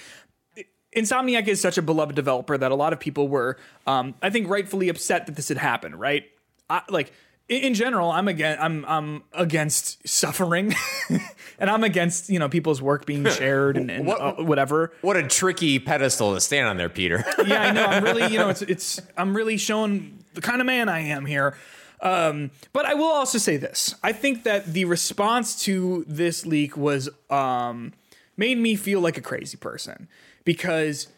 [0.97, 3.57] Insomniac is such a beloved developer that a lot of people were,
[3.87, 5.99] um, I think, rightfully upset that this had happened.
[6.01, 6.25] Right?
[6.69, 7.13] I, like
[7.49, 10.75] in, in general, I'm again, I'm I'm against suffering,
[11.59, 14.93] and I'm against you know people's work being shared and, and What- uh, whatever.
[15.03, 17.25] What a tricky pedestal to stand on there, Peter.
[17.47, 17.85] Yeah, I know.
[17.87, 21.25] I'm really, you know, it's it's I'm really showing the kind of man I am
[21.25, 21.57] here.
[22.03, 26.76] Um, but I will also say this: I think that the response to this leak
[26.76, 27.92] was um,
[28.36, 30.09] made me feel like a crazy person
[30.44, 31.09] because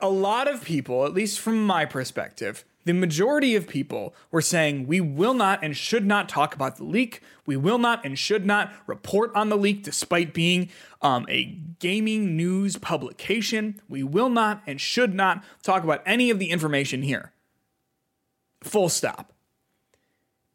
[0.00, 4.86] a lot of people, at least from my perspective, the majority of people were saying
[4.86, 7.20] we will not and should not talk about the leak.
[7.44, 10.68] We will not and should not report on the leak despite being
[11.02, 13.80] um, a gaming news publication.
[13.88, 17.32] We will not and should not talk about any of the information here.
[18.62, 19.32] Full stop.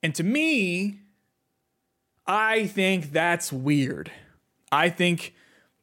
[0.04, 1.00] And to me,
[2.26, 4.12] I think that's weird.
[4.72, 5.34] I think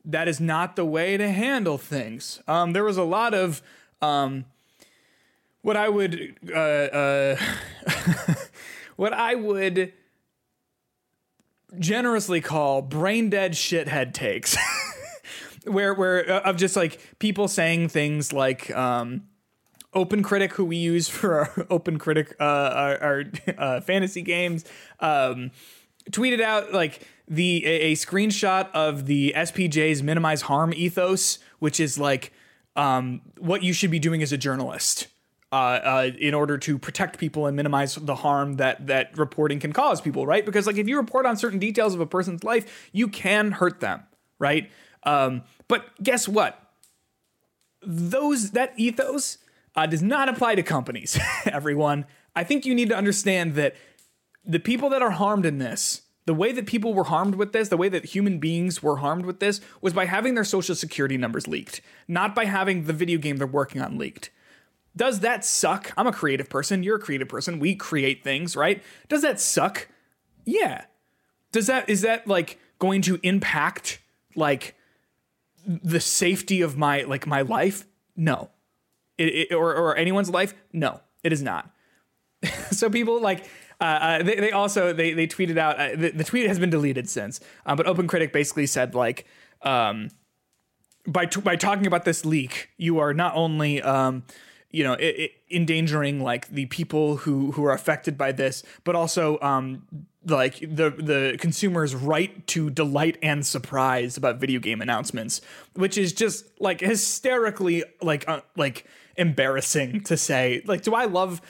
[0.04, 2.40] that is not the way to handle things.
[2.48, 3.62] Um, there was a lot of
[4.00, 4.46] um,
[5.62, 7.36] what I would uh, uh,
[8.96, 9.92] what I would
[11.78, 14.56] generously call brain dead shithead takes,
[15.64, 18.74] where where uh, of just like people saying things like.
[18.74, 19.27] Um,
[19.94, 23.24] Open Critic, who we use for our Open Critic, uh, our, our
[23.58, 24.64] uh, fantasy games,
[25.00, 25.50] um,
[26.10, 31.98] tweeted out like the a, a screenshot of the SPJ's minimize harm ethos, which is
[31.98, 32.32] like
[32.76, 35.08] um, what you should be doing as a journalist.
[35.50, 39.72] Uh, uh, in order to protect people and minimize the harm that that reporting can
[39.72, 40.44] cause people, right?
[40.44, 43.80] Because like if you report on certain details of a person's life, you can hurt
[43.80, 44.02] them,
[44.38, 44.70] right?
[45.04, 46.68] Um, but guess what?
[47.82, 49.38] those that ethos
[49.74, 51.18] uh, does not apply to companies.
[51.46, 53.74] everyone, I think you need to understand that
[54.44, 57.68] the people that are harmed in this, the way that people were harmed with this,
[57.68, 61.16] the way that human beings were harmed with this, was by having their social security
[61.16, 64.30] numbers leaked, not by having the video game they're working on leaked.
[64.96, 65.92] Does that suck?
[65.96, 66.82] I'm a creative person.
[66.82, 67.60] You're a creative person.
[67.60, 68.82] We create things, right?
[69.08, 69.88] Does that suck?
[70.44, 70.84] Yeah.
[71.52, 74.00] Does that is that like going to impact
[74.34, 74.74] like
[75.66, 77.84] the safety of my like my life?
[78.16, 78.50] No.
[79.18, 80.54] It, it, or or anyone's life?
[80.72, 81.70] No, it is not.
[82.70, 83.44] so people like
[83.80, 86.70] uh, uh, they, they also they they tweeted out uh, the, the tweet has been
[86.70, 89.26] deleted since, um, but Open Critic basically said like
[89.62, 90.10] um,
[91.06, 94.24] by t- by talking about this leak, you are not only um,
[94.70, 98.96] you know i i endangering like the people who who are affected by this, but
[98.96, 99.86] also um,
[100.26, 105.40] like the the consumer's right to delight and surprise about video game announcements,
[105.74, 108.84] which is just like hysterically like uh, like
[109.18, 110.62] embarrassing to say.
[110.64, 111.42] Like, do I love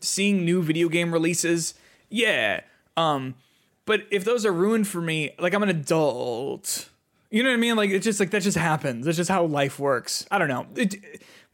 [0.00, 1.74] seeing new video game releases?
[2.10, 2.60] Yeah.
[2.96, 3.34] Um,
[3.86, 6.88] but if those are ruined for me, like I'm an adult.
[7.30, 7.76] You know what I mean?
[7.76, 9.06] Like it's just like that just happens.
[9.06, 10.26] That's just how life works.
[10.30, 10.66] I don't know.
[10.76, 10.96] It,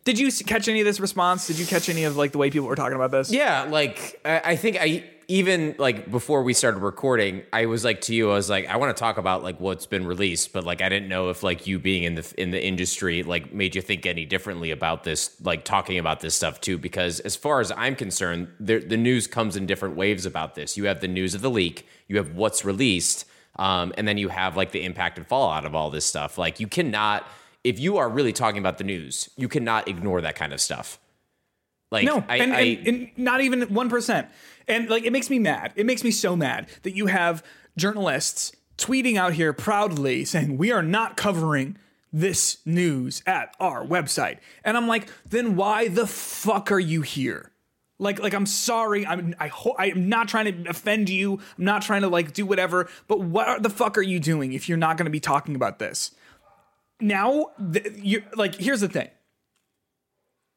[0.04, 1.46] did you catch any of this response?
[1.46, 3.30] Did you catch any of like the way people were talking about this?
[3.30, 8.00] Yeah, like I, I think I even like before we started recording, I was like
[8.02, 10.64] to you, I was like, I want to talk about like what's been released, but
[10.64, 13.74] like I didn't know if like you being in the in the industry like made
[13.74, 16.78] you think any differently about this, like talking about this stuff too.
[16.78, 20.78] Because as far as I'm concerned, the the news comes in different waves about this.
[20.78, 23.26] You have the news of the leak, you have what's released,
[23.56, 26.38] um, and then you have like the impact and fallout of all this stuff.
[26.38, 27.26] Like you cannot,
[27.64, 30.98] if you are really talking about the news, you cannot ignore that kind of stuff.
[31.90, 34.28] Like No, I, and, I, and, and not even one percent.
[34.68, 35.72] And like, it makes me mad.
[35.76, 37.42] It makes me so mad that you have
[37.76, 41.76] journalists tweeting out here proudly saying we are not covering
[42.12, 44.38] this news at our website.
[44.64, 47.50] And I'm like, then why the fuck are you here?
[47.98, 49.04] Like, like I'm sorry.
[49.06, 51.40] I'm I ho- I'm not trying to offend you.
[51.58, 52.88] I'm not trying to like do whatever.
[53.08, 55.80] But what the fuck are you doing if you're not going to be talking about
[55.80, 56.12] this?
[57.00, 58.54] Now, th- you like.
[58.54, 59.08] Here's the thing.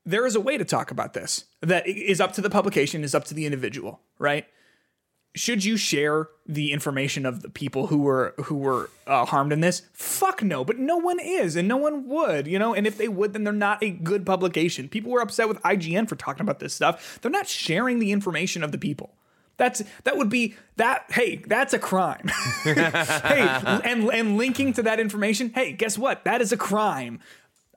[0.06, 3.14] There is a way to talk about this that is up to the publication, is
[3.14, 4.46] up to the individual, right?
[5.34, 9.62] should you share the information of the people who were who were uh, harmed in
[9.62, 9.84] this?
[9.94, 12.74] Fuck no, but no one is, and no one would, you know.
[12.74, 14.90] And if they would, then they're not a good publication.
[14.90, 17.20] People were upset with IGN for talking about this stuff.
[17.22, 19.16] They're not sharing the information of the people.
[19.56, 21.06] That's that would be that.
[21.10, 22.30] Hey, that's a crime.
[22.64, 23.48] hey,
[23.86, 25.52] and and linking to that information.
[25.54, 26.26] Hey, guess what?
[26.26, 27.20] That is a crime.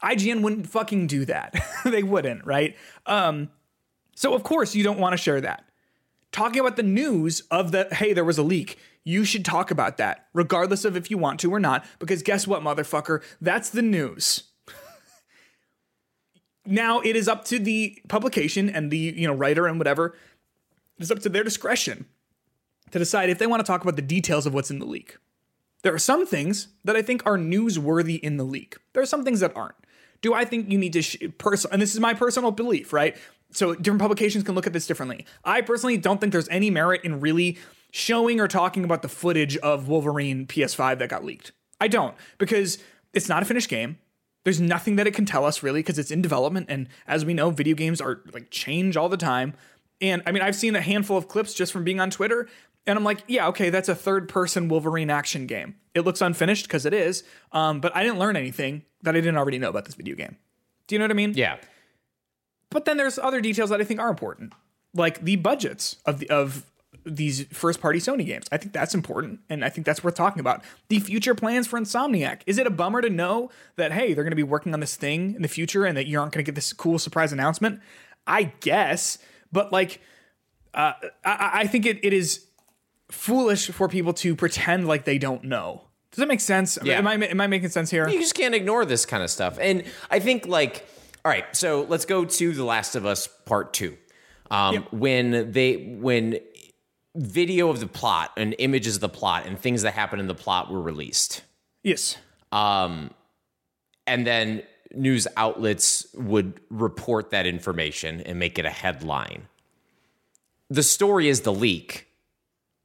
[0.05, 1.55] IGN wouldn't fucking do that.
[1.85, 2.77] they wouldn't, right?
[3.07, 3.49] Um,
[4.15, 5.65] so of course you don't want to share that
[6.35, 8.77] talking about the news of the hey, there was a leak.
[9.05, 12.47] You should talk about that, regardless of if you want to or not, because guess
[12.47, 13.23] what, motherfucker?
[13.41, 14.45] That's the news.
[16.67, 20.17] now it is up to the publication and the you know writer and whatever.
[20.99, 22.07] It's up to their discretion
[22.91, 25.17] to decide if they want to talk about the details of what's in the leak.
[25.83, 28.79] There are some things that I think are newsworthy in the leak.
[28.93, 29.75] There are some things that aren't.
[30.25, 31.71] Do I think you need to sh- person?
[31.71, 33.15] And this is my personal belief, right?
[33.57, 35.27] so different publications can look at this differently.
[35.45, 37.59] I personally don't think there's any merit in really
[37.91, 41.53] showing or talking about the footage of Wolverine PS5 that got leaked.
[41.81, 42.79] I don't because
[43.13, 43.99] it's not a finished game.
[44.45, 47.35] There's nothing that it can tell us really because it's in development and as we
[47.35, 49.55] know video games are like change all the time.
[50.01, 52.49] And I mean I've seen a handful of clips just from being on Twitter
[52.87, 55.77] and I'm like, yeah, okay, that's a third person Wolverine action game.
[55.95, 57.25] It looks unfinished because it is.
[57.53, 60.37] Um, but I didn't learn anything that I didn't already know about this video game.
[60.87, 61.33] Do you know what I mean?
[61.35, 61.57] Yeah.
[62.71, 64.53] But then there's other details that I think are important,
[64.93, 66.67] like the budgets of the of
[67.07, 68.47] these first party Sony games.
[68.51, 70.65] I think that's important and I think that's worth talking about.
[70.89, 72.41] The future plans for Insomniac.
[72.47, 74.97] Is it a bummer to know that hey, they're going to be working on this
[74.97, 77.81] thing in the future and that you aren't going to get this cool surprise announcement?
[78.27, 79.19] I guess,
[79.53, 80.01] but like
[80.73, 82.47] uh, I, I think it, it is
[83.11, 85.83] foolish for people to pretend like they don't know.
[86.11, 86.79] Does that make sense?
[86.83, 86.99] Yeah.
[86.99, 88.09] Am I am I making sense here?
[88.09, 89.59] You just can't ignore this kind of stuff.
[89.61, 90.87] And I think like
[91.25, 93.97] all right, so let's go to The Last of Us Part Two.
[94.51, 94.93] Um, yep.
[94.93, 96.39] When they when
[97.17, 100.35] video of the plot and images of the plot and things that happen in the
[100.35, 101.43] plot were released.
[101.83, 102.17] Yes.
[102.53, 103.11] Um,
[104.07, 109.49] and then news outlets would report that information and make it a headline.
[110.71, 112.09] The story is the leak.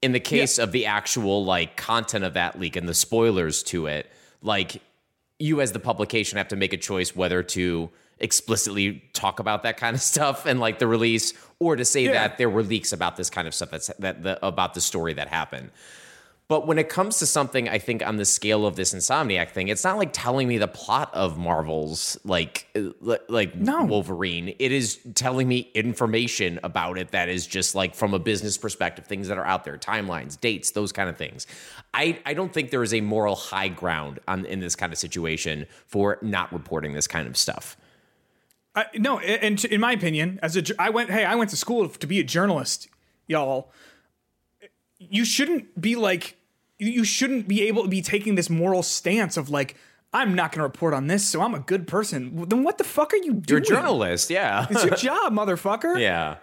[0.01, 0.63] In the case yeah.
[0.63, 4.09] of the actual like content of that leak and the spoilers to it,
[4.41, 4.81] like
[5.39, 7.89] you as the publication have to make a choice whether to
[8.19, 12.13] explicitly talk about that kind of stuff and like the release or to say yeah.
[12.13, 15.13] that there were leaks about this kind of stuff that's that the, about the story
[15.13, 15.71] that happened
[16.49, 19.69] but when it comes to something i think on the scale of this insomniac thing
[19.69, 23.85] it's not like telling me the plot of marvel's like uh, like no.
[23.85, 28.57] wolverine it is telling me information about it that is just like from a business
[28.57, 31.47] perspective things that are out there timelines dates those kind of things
[31.93, 34.99] i i don't think there is a moral high ground on in this kind of
[34.99, 37.77] situation for not reporting this kind of stuff
[38.75, 41.89] uh, no, and in my opinion, as a I went, hey, I went to school
[41.89, 42.87] to be a journalist,
[43.27, 43.71] y'all.
[44.99, 46.37] You shouldn't be like,
[46.79, 49.75] you shouldn't be able to be taking this moral stance of like,
[50.11, 52.47] I'm not going to report on this, so I'm a good person.
[52.47, 53.43] Then what the fuck are you doing?
[53.47, 54.65] You're a journalist, yeah.
[54.71, 55.99] it's your job, motherfucker.
[55.99, 56.37] Yeah.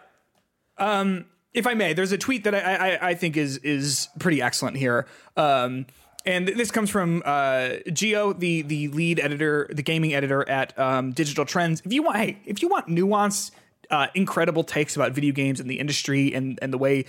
[0.78, 4.43] Um, if I may, there's a tweet that I I, I think is is pretty
[4.43, 5.07] excellent here.
[5.37, 5.87] Um,
[6.26, 11.12] and this comes from uh, Gio, the the lead editor, the gaming editor at um,
[11.12, 11.80] Digital Trends.
[11.84, 13.53] If you want, hey, if you want nuanced,
[13.91, 17.07] uh, incredible takes about video games and the industry and and the way,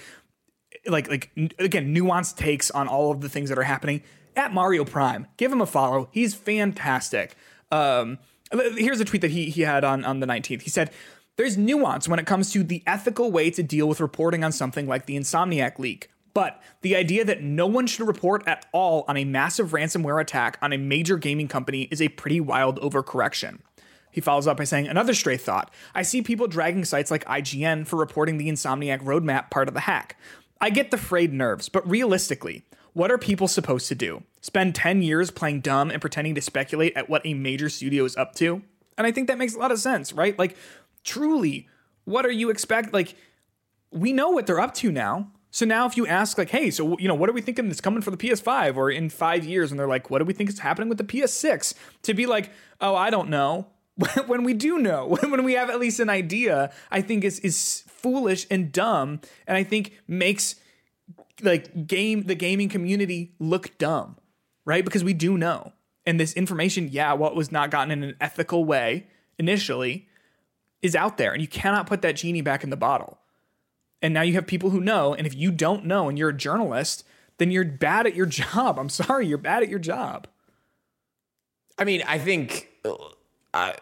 [0.88, 4.04] like like again, nuanced takes on all of the things that are happening
[4.36, 5.28] at Mario Prime.
[5.38, 6.10] Give him a follow.
[6.12, 7.36] He's fantastic.
[7.72, 8.20] Um,
[8.52, 10.62] here's a tweet that he he had on on the 19th.
[10.62, 10.92] He said.
[11.38, 14.88] There's nuance when it comes to the ethical way to deal with reporting on something
[14.88, 16.10] like the Insomniac leak.
[16.34, 20.58] But the idea that no one should report at all on a massive ransomware attack
[20.62, 23.60] on a major gaming company is a pretty wild overcorrection.
[24.12, 25.72] He follows up by saying, Another stray thought.
[25.94, 29.82] I see people dragging sites like IGN for reporting the Insomniac roadmap part of the
[29.82, 30.16] hack.
[30.60, 34.24] I get the frayed nerves, but realistically, what are people supposed to do?
[34.42, 38.18] Spend 10 years playing dumb and pretending to speculate at what a major studio is
[38.18, 38.64] up to?
[38.98, 40.38] And I think that makes a lot of sense, right?
[40.38, 40.58] Like,
[41.04, 41.68] truly,
[42.06, 42.94] what are you expect?
[42.94, 43.16] Like,
[43.92, 45.32] we know what they're up to now.
[45.52, 47.82] So now if you ask like, hey, so you know, what are we thinking that's
[47.82, 49.72] coming for the PS5 or in five years?
[49.72, 51.74] And they're like, what do we think is happening with the PS6?
[52.04, 52.52] To be like,
[52.82, 53.68] oh, I don't know.
[54.28, 57.84] when we do know, when we have at least an idea, I think is is
[57.88, 60.56] foolish and dumb, and I think makes
[61.42, 64.18] like game the gaming community look dumb,
[64.66, 64.84] right?
[64.84, 65.74] Because we do know.
[66.06, 70.08] And this information, yeah, what was not gotten in an ethical way initially,
[70.82, 71.34] is out there.
[71.34, 73.20] And you cannot put that genie back in the bottle.
[74.02, 75.14] And now you have people who know.
[75.14, 77.04] And if you don't know and you're a journalist,
[77.40, 78.80] then you're bad at your job.
[78.80, 80.28] I'm sorry, you're bad at your job.
[81.78, 82.70] I mean, I think
[83.54, 83.74] uh,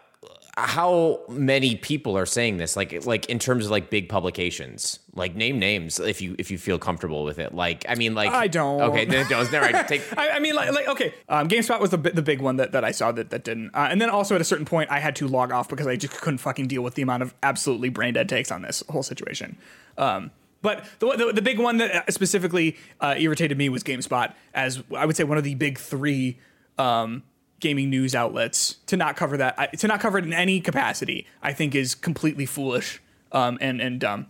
[0.56, 5.36] how many people are saying this like like in terms of like big publications like
[5.36, 8.46] name names if you if you feel comfortable with it like i mean like I
[8.48, 8.80] don't.
[8.80, 9.88] okay then don't never mind.
[9.88, 12.72] take I, I mean, like, like okay, um, GameSpot was the the big one that,
[12.72, 14.98] that I saw that that didn't, uh, and then also at a certain point I
[14.98, 17.88] had to log off because I just couldn't fucking deal with the amount of absolutely
[17.88, 19.56] brain dead takes on this whole situation.
[19.98, 20.30] Um,
[20.62, 25.06] but the, the the big one that specifically uh, irritated me was GameSpot, as I
[25.06, 26.38] would say one of the big three
[26.78, 27.22] um,
[27.60, 31.26] gaming news outlets to not cover that I- to not cover it in any capacity.
[31.42, 33.00] I think is completely foolish
[33.32, 34.26] um, and and dumb.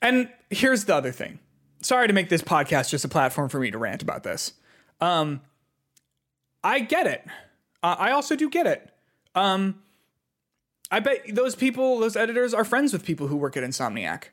[0.00, 1.38] And here's the other thing.
[1.80, 4.52] Sorry to make this podcast just a platform for me to rant about this.
[5.00, 5.40] Um,
[6.62, 7.24] I get it.
[7.82, 8.88] Uh, I also do get it.
[9.34, 9.82] Um,
[10.90, 14.24] I bet those people, those editors, are friends with people who work at Insomniac.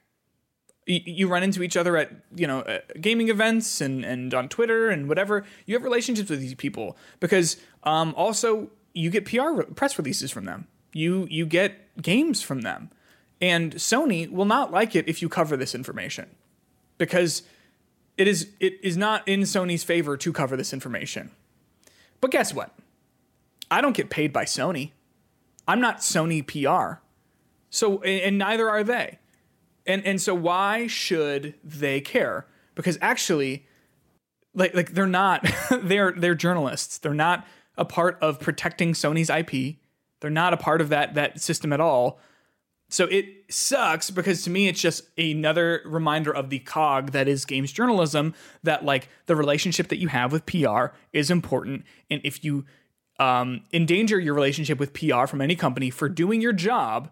[0.88, 4.50] Y- you run into each other at you know uh, gaming events and and on
[4.50, 5.46] Twitter and whatever.
[5.66, 10.32] You have relationships with these people because um, also you get PR re- press releases
[10.32, 10.68] from them.
[10.94, 12.90] You you get games from them,
[13.42, 16.30] and Sony will not like it if you cover this information
[16.98, 17.44] because
[18.18, 21.32] it is it is not in Sony's favor to cover this information.
[22.22, 22.76] But guess what?
[23.72, 24.92] I don't get paid by Sony.
[25.68, 27.00] I'm not Sony PR.
[27.70, 29.20] So and, and neither are they.
[29.86, 32.46] And and so why should they care?
[32.76, 33.66] Because actually
[34.54, 35.50] like like they're not
[35.82, 36.98] they're they're journalists.
[36.98, 37.48] They're not
[37.80, 39.78] a part of protecting Sony's IP.
[40.20, 42.20] They're not a part of that that system at all.
[42.90, 47.46] So it sucks because to me it's just another reminder of the cog that is
[47.46, 52.44] games journalism that like the relationship that you have with PR is important and if
[52.44, 52.66] you
[53.20, 57.12] um, endanger your relationship with PR from any company for doing your job,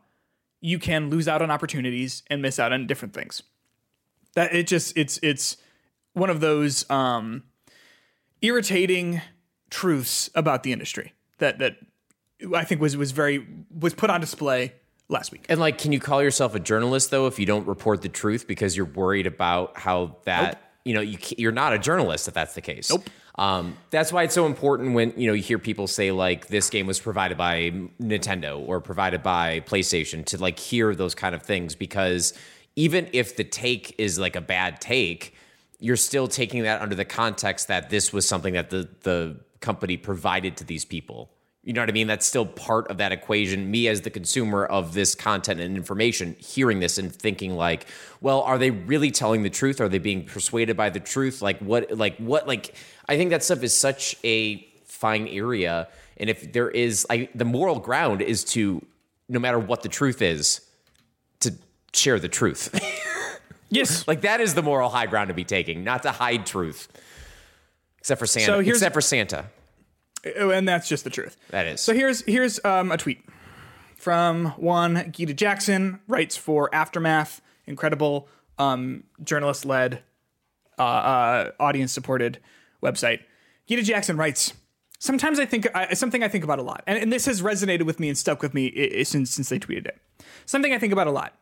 [0.62, 3.44] you can lose out on opportunities and miss out on different things.
[4.34, 5.58] That it just it's it's
[6.14, 7.44] one of those um,
[8.42, 9.22] irritating
[9.70, 11.78] truths about the industry that that
[12.56, 13.46] I think was was very
[13.78, 14.74] was put on display
[15.10, 15.46] last week.
[15.50, 18.48] and like can you call yourself a journalist though if you don't report the truth
[18.48, 22.56] because you're worried about how that you know you you're not a journalist if that's
[22.56, 23.10] the case Nope.
[23.36, 26.70] um, that's why it's so important when you know you hear people say like this
[26.70, 31.42] game was provided by Nintendo or provided by PlayStation to like hear those kind of
[31.44, 32.34] things because
[32.76, 35.34] even if the take is like a bad take,
[35.80, 39.98] you're still taking that under the context that this was something that the the company
[39.98, 41.30] provided to these people.
[41.64, 42.08] You know what I mean?
[42.08, 43.70] That's still part of that equation.
[43.70, 47.88] Me as the consumer of this content and information, hearing this and thinking like,
[48.22, 49.82] well, are they really telling the truth?
[49.82, 51.42] Are they being persuaded by the truth?
[51.42, 52.74] Like what like what like
[53.10, 55.90] I think that stuff is such a fine area.
[56.16, 58.82] And if there is I the moral ground is to
[59.28, 60.62] no matter what the truth is,
[61.42, 61.54] to
[61.94, 62.74] share the truth.
[63.70, 64.08] Yes.
[64.08, 66.88] like that is the moral high ground to be taking, not to hide truth.
[68.08, 68.46] Except for Santa.
[68.46, 69.46] So here's- except for Santa.
[70.40, 71.36] Oh, and that's just the truth.
[71.50, 71.82] That is.
[71.82, 73.22] So here's here's um, a tweet
[73.98, 78.28] from one Gita Jackson writes for Aftermath, incredible
[78.58, 80.02] um, journalist led,
[80.80, 82.40] uh, uh, audience supported
[82.82, 83.20] website.
[83.68, 84.54] Gita Jackson writes.
[85.00, 87.84] Sometimes I think I, something I think about a lot, and, and this has resonated
[87.84, 90.00] with me and stuck with me i- i- since since they tweeted it.
[90.48, 91.38] Something I think about a lot.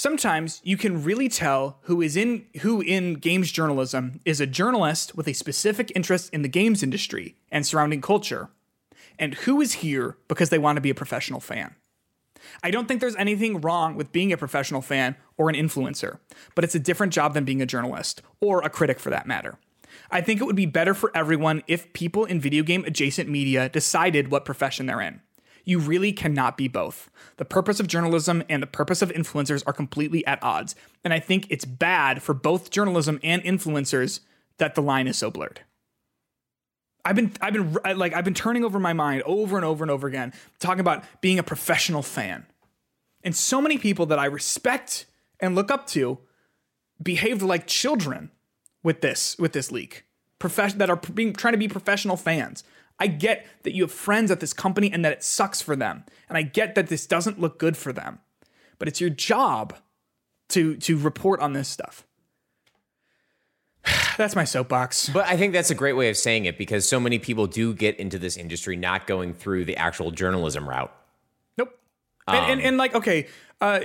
[0.00, 5.14] Sometimes you can really tell who is in who in games journalism is a journalist
[5.14, 8.48] with a specific interest in the games industry and surrounding culture,
[9.18, 11.74] and who is here because they want to be a professional fan.
[12.62, 16.18] I don't think there's anything wrong with being a professional fan or an influencer,
[16.54, 19.58] but it's a different job than being a journalist or a critic for that matter.
[20.10, 23.68] I think it would be better for everyone if people in video game adjacent media
[23.68, 25.20] decided what profession they're in.
[25.64, 27.10] You really cannot be both.
[27.36, 31.20] The purpose of journalism and the purpose of influencers are completely at odds, and I
[31.20, 34.20] think it's bad for both journalism and influencers
[34.58, 35.62] that the line is so blurred.
[37.04, 39.90] I've been I've been like I've been turning over my mind over and over and
[39.90, 42.46] over again talking about being a professional fan.
[43.22, 45.06] And so many people that I respect
[45.40, 46.18] and look up to
[47.02, 48.30] behaved like children
[48.82, 50.04] with this with this leak.
[50.38, 52.64] Profession that are being trying to be professional fans.
[53.00, 56.04] I get that you have friends at this company and that it sucks for them.
[56.28, 58.20] And I get that this doesn't look good for them.
[58.78, 59.74] But it's your job
[60.50, 62.06] to to report on this stuff.
[64.16, 65.08] That's my soapbox.
[65.08, 67.72] But I think that's a great way of saying it because so many people do
[67.72, 70.92] get into this industry not going through the actual journalism route.
[71.56, 71.78] Nope.
[72.28, 73.28] and, and, um, and like okay
[73.60, 73.80] uh,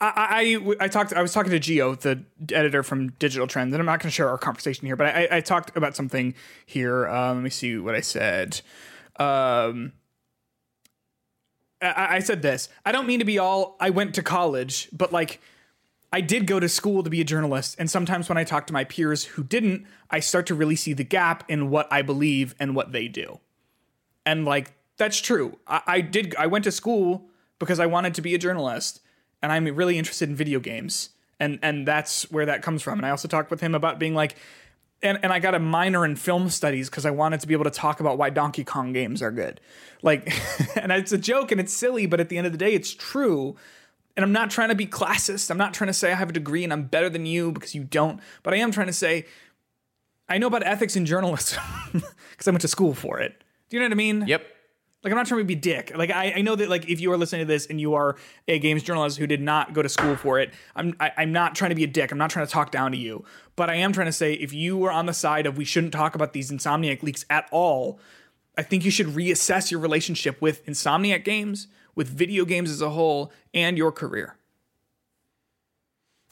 [0.00, 3.80] I, I I talked I was talking to Gio the editor from Digital Trends and
[3.80, 6.34] I'm not going to share our conversation here but I, I talked about something
[6.66, 7.08] here.
[7.08, 8.60] Um, let me see what I said.
[9.16, 9.92] Um,
[11.80, 12.68] I, I said this.
[12.84, 15.40] I don't mean to be all I went to college but like
[16.12, 18.72] I did go to school to be a journalist and sometimes when I talk to
[18.72, 22.56] my peers who didn't I start to really see the gap in what I believe
[22.58, 23.38] and what they do.
[24.26, 25.58] And like that's true.
[25.68, 27.28] I, I did I went to school
[27.60, 29.00] because I wanted to be a journalist
[29.42, 31.10] and I'm really interested in video games.
[31.38, 32.98] And and that's where that comes from.
[32.98, 34.36] And I also talked with him about being like
[35.02, 37.64] and, and I got a minor in film studies because I wanted to be able
[37.64, 39.60] to talk about why Donkey Kong games are good.
[40.02, 40.30] Like
[40.76, 42.92] and it's a joke and it's silly, but at the end of the day it's
[42.92, 43.56] true.
[44.16, 45.50] And I'm not trying to be classist.
[45.50, 47.74] I'm not trying to say I have a degree and I'm better than you because
[47.74, 48.20] you don't.
[48.42, 49.24] But I am trying to say
[50.28, 51.62] I know about ethics in journalism
[51.92, 53.42] because I went to school for it.
[53.68, 54.26] Do you know what I mean?
[54.26, 54.42] Yep.
[55.02, 55.92] Like I'm not trying to be dick.
[55.96, 58.16] Like I, I know that like if you are listening to this and you are
[58.46, 61.22] a games journalist who did not go to school for it, I'm I, am i
[61.22, 62.12] am not trying to be a dick.
[62.12, 63.24] I'm not trying to talk down to you.
[63.56, 65.94] But I am trying to say if you were on the side of we shouldn't
[65.94, 67.98] talk about these Insomniac leaks at all,
[68.58, 72.90] I think you should reassess your relationship with Insomniac games, with video games as a
[72.90, 74.36] whole, and your career.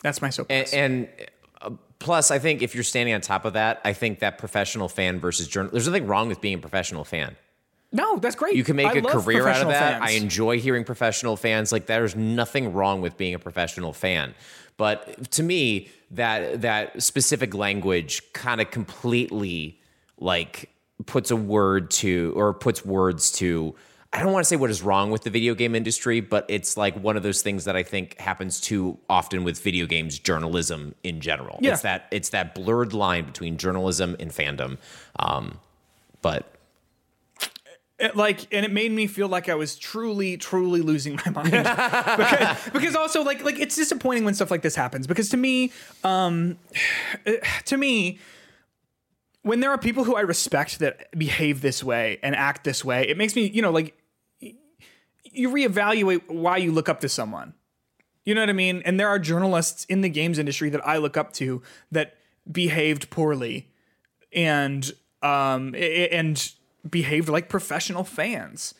[0.02, 0.74] That's my soapbox.
[0.74, 1.28] And, and
[1.62, 4.88] uh, plus, I think if you're standing on top of that, I think that professional
[4.88, 5.72] fan versus journal.
[5.72, 7.36] There's nothing wrong with being a professional fan.
[7.90, 8.54] No, that's great.
[8.54, 10.00] You can make I a career out of that.
[10.00, 10.10] Fans.
[10.10, 11.72] I enjoy hearing professional fans.
[11.72, 14.34] Like there's nothing wrong with being a professional fan.
[14.76, 19.80] But to me, that that specific language kind of completely
[20.18, 20.70] like
[21.06, 23.74] puts a word to or puts words to
[24.12, 26.78] I don't want to say what is wrong with the video game industry, but it's
[26.78, 30.94] like one of those things that I think happens too often with video games journalism
[31.02, 31.58] in general.
[31.60, 31.72] Yeah.
[31.72, 34.78] It's that it's that blurred line between journalism and fandom.
[35.18, 35.58] Um,
[36.22, 36.57] but
[37.98, 41.50] it, like and it made me feel like I was truly truly losing my mind.
[41.50, 45.06] Because, because also like like it's disappointing when stuff like this happens.
[45.06, 45.72] Because to me
[46.04, 46.58] um
[47.64, 48.18] to me
[49.42, 53.08] when there are people who I respect that behave this way and act this way
[53.08, 53.96] it makes me you know like
[54.40, 57.54] you reevaluate why you look up to someone.
[58.24, 58.82] You know what I mean?
[58.84, 62.14] And there are journalists in the games industry that I look up to that
[62.50, 63.70] behaved poorly
[64.32, 64.90] and
[65.22, 66.52] um and
[66.90, 68.74] behaved like professional fans.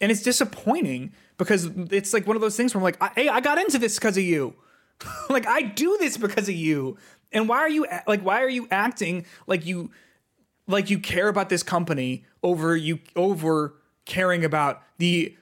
[0.00, 3.40] And it's disappointing because it's like one of those things where I'm like, hey, I
[3.40, 4.54] got into this because of you.
[5.30, 6.96] like I do this because of you.
[7.32, 9.90] And why are you like why are you acting like you
[10.66, 13.74] like you care about this company over you over
[14.06, 15.36] caring about the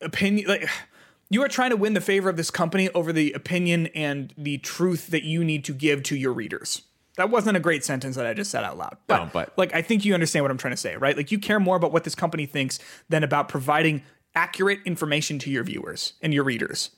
[0.00, 0.68] opinion like
[1.30, 4.58] you are trying to win the favor of this company over the opinion and the
[4.58, 6.82] truth that you need to give to your readers.
[7.16, 8.96] That wasn't a great sentence that I just said out loud.
[9.06, 11.16] But, no, but like I think you understand what I'm trying to say, right?
[11.16, 14.02] Like you care more about what this company thinks than about providing
[14.34, 16.90] accurate information to your viewers and your readers.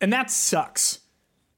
[0.00, 1.00] And that sucks.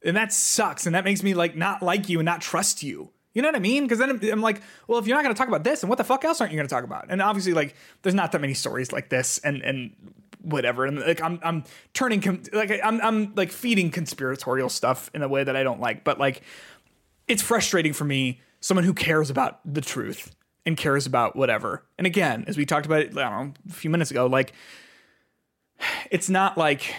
[0.05, 0.85] And that sucks.
[0.85, 3.11] And that makes me like not like you and not trust you.
[3.33, 3.83] You know what I mean?
[3.83, 5.89] Because then I'm, I'm, like, well, if you're not going to talk about this, then
[5.89, 7.07] what the fuck else aren't you going to talk about?
[7.09, 9.97] And obviously, like, there's not that many stories like this, and and
[10.41, 10.85] whatever.
[10.85, 15.29] And like, I'm I'm turning com- like I'm I'm like feeding conspiratorial stuff in a
[15.29, 16.05] way that I don't like.
[16.05, 16.43] But like,
[17.29, 20.35] it's frustrating for me, someone who cares about the truth
[20.67, 21.85] and cares about whatever.
[21.99, 24.53] And again, as we talked about it, know, a few minutes ago, like
[26.11, 26.95] it's not like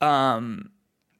[0.00, 0.70] um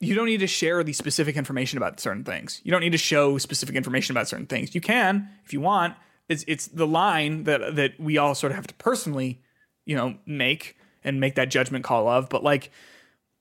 [0.00, 2.60] you don't need to share the specific information about certain things.
[2.64, 4.74] You don't need to show specific information about certain things.
[4.74, 5.94] You can if you want.
[6.28, 9.40] It's it's the line that that we all sort of have to personally,
[9.84, 12.28] you know, make and make that judgment call of.
[12.28, 12.70] But like,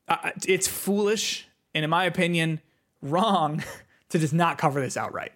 [0.07, 2.61] uh, it's foolish and in my opinion,
[3.01, 3.63] wrong
[4.11, 5.33] to just not cover this outright.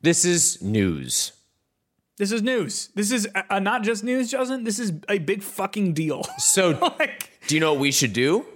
[0.00, 1.32] This is news.
[2.18, 2.88] This is news.
[2.94, 4.64] This is uh, not just news, Justin.
[4.64, 6.22] This is a big fucking deal.
[6.38, 8.46] So, like, do you know what we should do?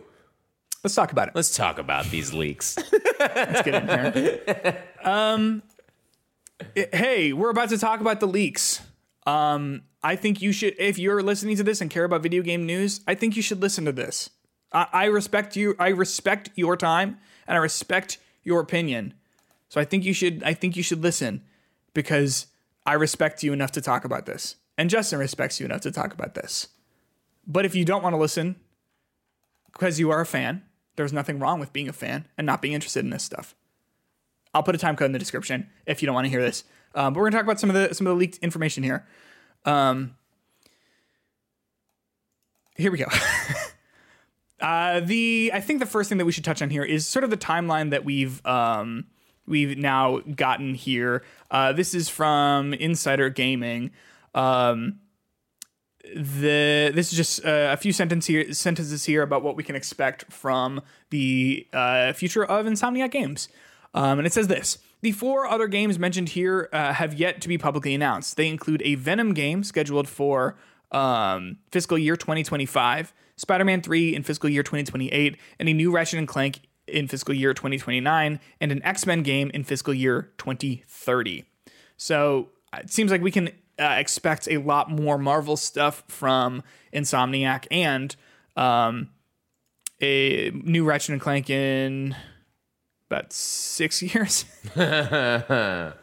[0.82, 1.34] Let's talk about it.
[1.34, 2.78] Let's talk about these leaks.
[3.20, 4.82] let's get in here.
[5.04, 5.62] um,
[6.74, 8.80] it, hey, we're about to talk about the leaks.
[9.26, 12.64] Um, I think you should, if you're listening to this and care about video game
[12.64, 14.30] news, I think you should listen to this.
[14.72, 15.74] I, I respect you.
[15.78, 19.14] I respect your time, and I respect your opinion.
[19.68, 21.42] So I think you should I think you should listen
[21.94, 22.46] because
[22.86, 24.56] I respect you enough to talk about this.
[24.78, 26.68] And Justin respects you enough to talk about this.
[27.46, 28.56] But if you don't want to listen
[29.72, 30.62] because you are a fan,
[30.96, 33.54] there's nothing wrong with being a fan and not being interested in this stuff.
[34.52, 36.64] I'll put a time code in the description if you don't want to hear this.
[36.94, 39.06] Um, but we're gonna talk about some of the some of the leaked information here.
[39.64, 40.16] Um,
[42.76, 43.06] here we go.
[44.60, 47.24] Uh, the I think the first thing that we should touch on here is sort
[47.24, 49.06] of the timeline that we've um,
[49.46, 51.22] we've now gotten here.
[51.50, 53.90] Uh, this is from Insider Gaming.
[54.34, 55.00] Um,
[56.14, 60.32] the this is just uh, a few here, sentences here about what we can expect
[60.32, 63.48] from the uh, future of Insomniac games.
[63.94, 67.48] Um, and it says this The four other games mentioned here uh, have yet to
[67.48, 68.36] be publicly announced.
[68.36, 70.56] They include a Venom game scheduled for
[70.90, 76.18] um, fiscal year 2025, Spider Man 3 in fiscal year 2028, and a new Ratchet
[76.18, 81.44] and Clank in fiscal year 2029, and an X Men game in fiscal year 2030.
[81.96, 86.62] So it seems like we can uh, expect a lot more Marvel stuff from
[86.92, 88.14] Insomniac and
[88.56, 89.08] um,
[90.02, 92.14] a new Ratchet and Clank in
[93.08, 94.44] about six years.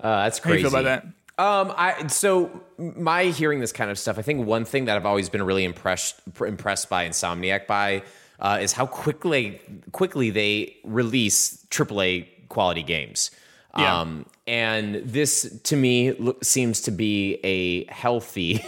[0.00, 0.64] Uh, that's How do crazy.
[0.64, 1.06] you feel about that?
[1.36, 4.18] Um, I so my hearing this kind of stuff.
[4.18, 8.02] I think one thing that I've always been really impressed impressed by Insomniac by
[8.38, 9.60] uh, is how quickly
[9.90, 13.32] quickly they release AAA quality games.
[13.76, 14.00] Yeah.
[14.00, 18.64] Um, and this to me lo- seems to be a healthy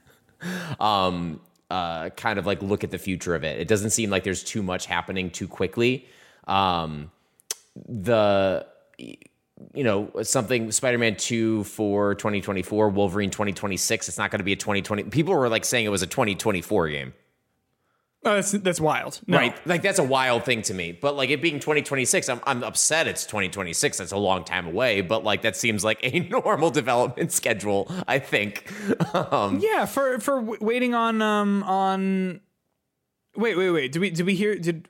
[0.80, 1.40] um
[1.70, 3.60] uh kind of like look at the future of it.
[3.60, 6.06] It doesn't seem like there's too much happening too quickly.
[6.46, 7.10] Um
[7.86, 8.66] the
[9.74, 14.56] you know something spider-man 2 for 2024 wolverine 2026 it's not going to be a
[14.56, 17.12] 2020 people were like saying it was a 2024 game
[18.24, 19.20] Oh, that's that's wild.
[19.26, 19.36] No.
[19.36, 22.62] right like that's a wild thing to me but like it being 2026 I'm, I'm
[22.62, 26.70] upset it's 2026 that's a long time away but like that seems like a normal
[26.70, 28.70] development schedule i think
[29.14, 32.40] um Yeah, for for w- waiting on um on.
[33.34, 33.90] Wait, wait, wait.
[33.92, 34.86] Did we did we hear did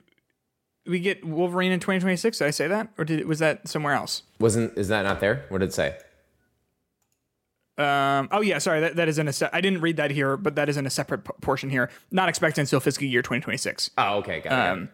[0.85, 2.39] we get Wolverine in 2026?
[2.39, 4.23] Did I say that, or did was that somewhere else?
[4.39, 5.95] wasn't is that not there what did it say
[7.77, 8.27] Um.
[8.31, 8.59] Oh yeah.
[8.59, 8.81] Sorry.
[8.81, 9.33] That, that is in a.
[9.33, 11.89] Se- I didn't read that here, but that is in a separate p- portion here.
[12.11, 13.89] Not expected until fiscal year 2026.
[13.97, 14.89] oh okay got it, got it.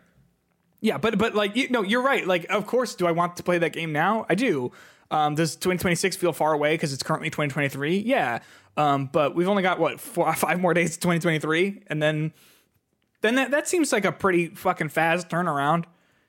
[0.82, 2.26] Yeah, but but like you, no, you're right.
[2.26, 4.26] Like, of course, do I want to play that game now?
[4.30, 4.72] I do.
[5.12, 7.98] Um, does 2026 feel far away because it's currently 2023?
[7.98, 8.40] Yeah.
[8.78, 12.32] Um, but we've only got what four, five more days to 2023, and then
[13.22, 15.86] then that that seems like a pretty fucking fast turnaround.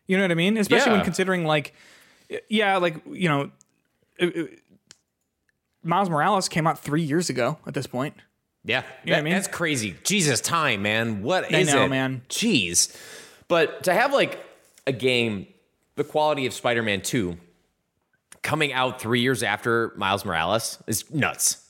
[0.06, 0.56] You know what I mean?
[0.56, 1.72] Especially when considering like,
[2.48, 3.50] yeah, like you know,
[4.18, 4.58] it- it-
[5.82, 8.14] Miles Morales came out three years ago at this point.
[8.64, 9.32] Yeah, you know what that- I mean?
[9.32, 9.96] that's crazy.
[10.04, 11.22] Jesus, time, man.
[11.22, 12.22] What is I know, it, man.
[12.28, 12.94] Jeez,
[13.48, 14.44] but to have like
[14.86, 15.46] a game
[15.96, 17.38] the quality of Spider-Man Two
[18.42, 21.66] coming out three years after Miles Morales is nuts.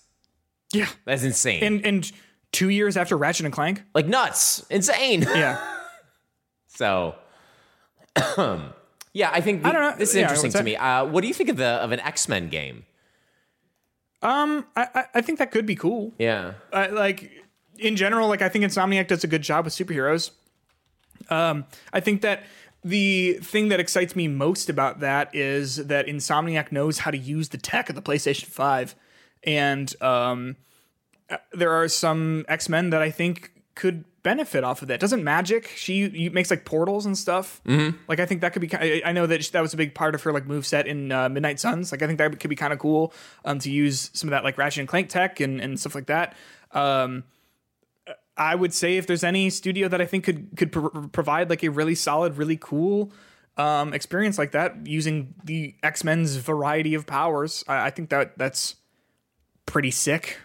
[0.72, 1.62] Yeah, That's insane.
[1.62, 2.12] and and
[2.52, 3.82] two years after Ratchet and Clank.
[3.94, 5.22] like nuts, insane.
[5.22, 5.58] Yeah.
[6.68, 7.14] so,
[9.12, 9.96] yeah, I think the- I don't know.
[9.96, 10.76] this is Yeah, interesting to me.
[10.76, 12.84] Uh, what do you think of the of an X Men game?
[14.22, 16.12] Um, I I- I think that could be cool.
[16.18, 17.30] Yeah, uh, like
[17.78, 20.30] in general, like I think Insomniac does a good job with superheroes.
[21.30, 22.44] Um, I think that
[22.82, 27.50] the thing that excites me most about that is that Insomniac knows how to use
[27.50, 28.94] the tech of the PlayStation Five,
[29.44, 30.56] and um,
[31.52, 35.00] there are some X Men that I think could benefit off of that.
[35.00, 35.66] Doesn't Magik?
[35.68, 37.60] She you, makes like portals and stuff.
[37.66, 37.96] Mm-hmm.
[38.08, 38.68] Like I think that could be.
[38.68, 40.86] ki- I, I know that that was a big part of her like move set
[40.86, 41.92] in uh, Midnight Suns.
[41.92, 43.12] Like I think that could be kind of cool
[43.44, 46.06] um, to use some of that like Ratchet and Clank tech and and stuff like
[46.06, 46.34] that.
[46.72, 47.24] Um,
[48.36, 51.62] I would say if there's any studio that I think could could pro- provide like
[51.62, 53.12] a really solid, really cool
[53.56, 58.36] um, experience like that using the X Men's variety of powers, I, I think that
[58.38, 58.76] that's
[59.66, 60.38] pretty sick.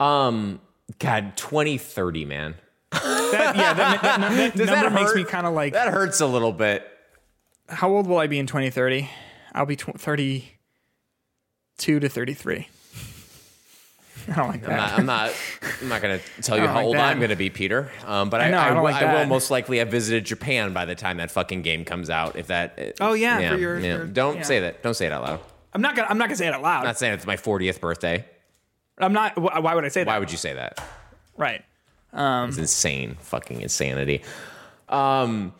[0.00, 0.60] Um,
[0.98, 2.54] God, twenty thirty, man.
[2.92, 4.20] That, yeah, that, that, that,
[4.56, 5.16] Does number that makes hurt?
[5.16, 5.72] me kind of like.
[5.72, 6.86] That hurts a little bit.
[7.68, 9.10] How old will I be in 2030?
[9.52, 12.68] I'll be tw- 32 to 33.
[14.28, 14.98] I don't like that.
[14.98, 15.32] I'm not, I'm not.
[15.82, 17.10] I'm not going to tell you how like old that.
[17.10, 17.90] I'm going to be, Peter.
[18.06, 20.24] Um, but I, know, I I, don't will- like I will most likely have visited
[20.24, 22.36] Japan by the time that fucking game comes out.
[22.36, 22.94] If that.
[23.00, 24.42] Oh, yeah, for your- your- Don't yeah.
[24.42, 24.82] say that.
[24.82, 25.40] Don't say it out loud.
[25.74, 26.08] I'm not gonna.
[26.08, 26.80] I'm not gonna say it out loud.
[26.80, 28.24] I'm not saying it's my 40th birthday.
[28.98, 29.36] I'm not.
[29.38, 30.06] Why would I say that?
[30.06, 30.82] Why would you say that?
[31.36, 31.64] Right.
[32.48, 34.22] It's insane, fucking insanity.
[34.88, 35.52] Um,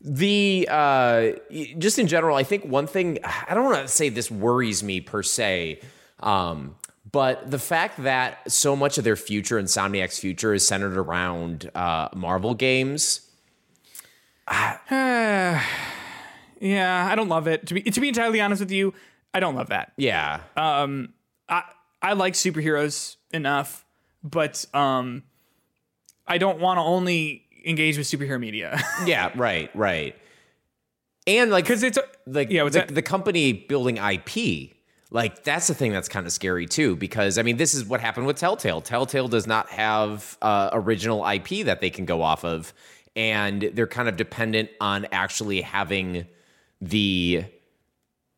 [0.00, 1.32] the uh,
[1.78, 5.00] just in general, I think one thing I don't want to say this worries me
[5.00, 5.80] per se,
[6.20, 6.76] um,
[7.10, 12.08] but the fact that so much of their future, Insomniac's future, is centered around uh,
[12.14, 13.28] Marvel games.
[16.58, 17.66] Yeah, I don't love it.
[17.66, 18.94] To be to be entirely honest with you,
[19.34, 19.92] I don't love that.
[19.98, 20.40] Yeah,
[21.48, 21.64] I
[22.06, 23.84] I like superheroes enough,
[24.22, 25.24] but um,
[26.24, 30.14] I don't want to only engage with superhero media yeah, right, right.
[31.26, 34.76] And like, because it's a, like Yeah, the, the company building IP.
[35.10, 38.00] Like that's the thing that's kind of scary too, because I mean, this is what
[38.00, 38.82] happened with Telltale.
[38.82, 42.72] Telltale does not have uh, original IP that they can go off of,
[43.16, 46.26] and they're kind of dependent on actually having
[46.80, 47.46] the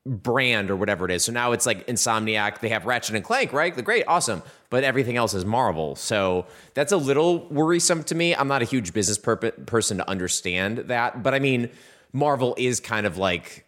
[0.08, 1.24] brand or whatever it is.
[1.24, 2.60] So now it's like Insomniac.
[2.60, 3.74] They have Ratchet and Clank, right?
[3.74, 4.42] The great, awesome.
[4.70, 5.94] But everything else is Marvel.
[5.96, 8.34] So that's a little worrisome to me.
[8.34, 11.22] I'm not a huge business perp- person to understand that.
[11.22, 11.70] But I mean,
[12.12, 13.66] Marvel is kind of like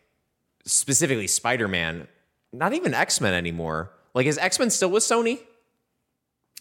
[0.64, 2.08] specifically Spider Man,
[2.52, 3.92] not even X Men anymore.
[4.14, 5.40] Like, is X Men still with Sony?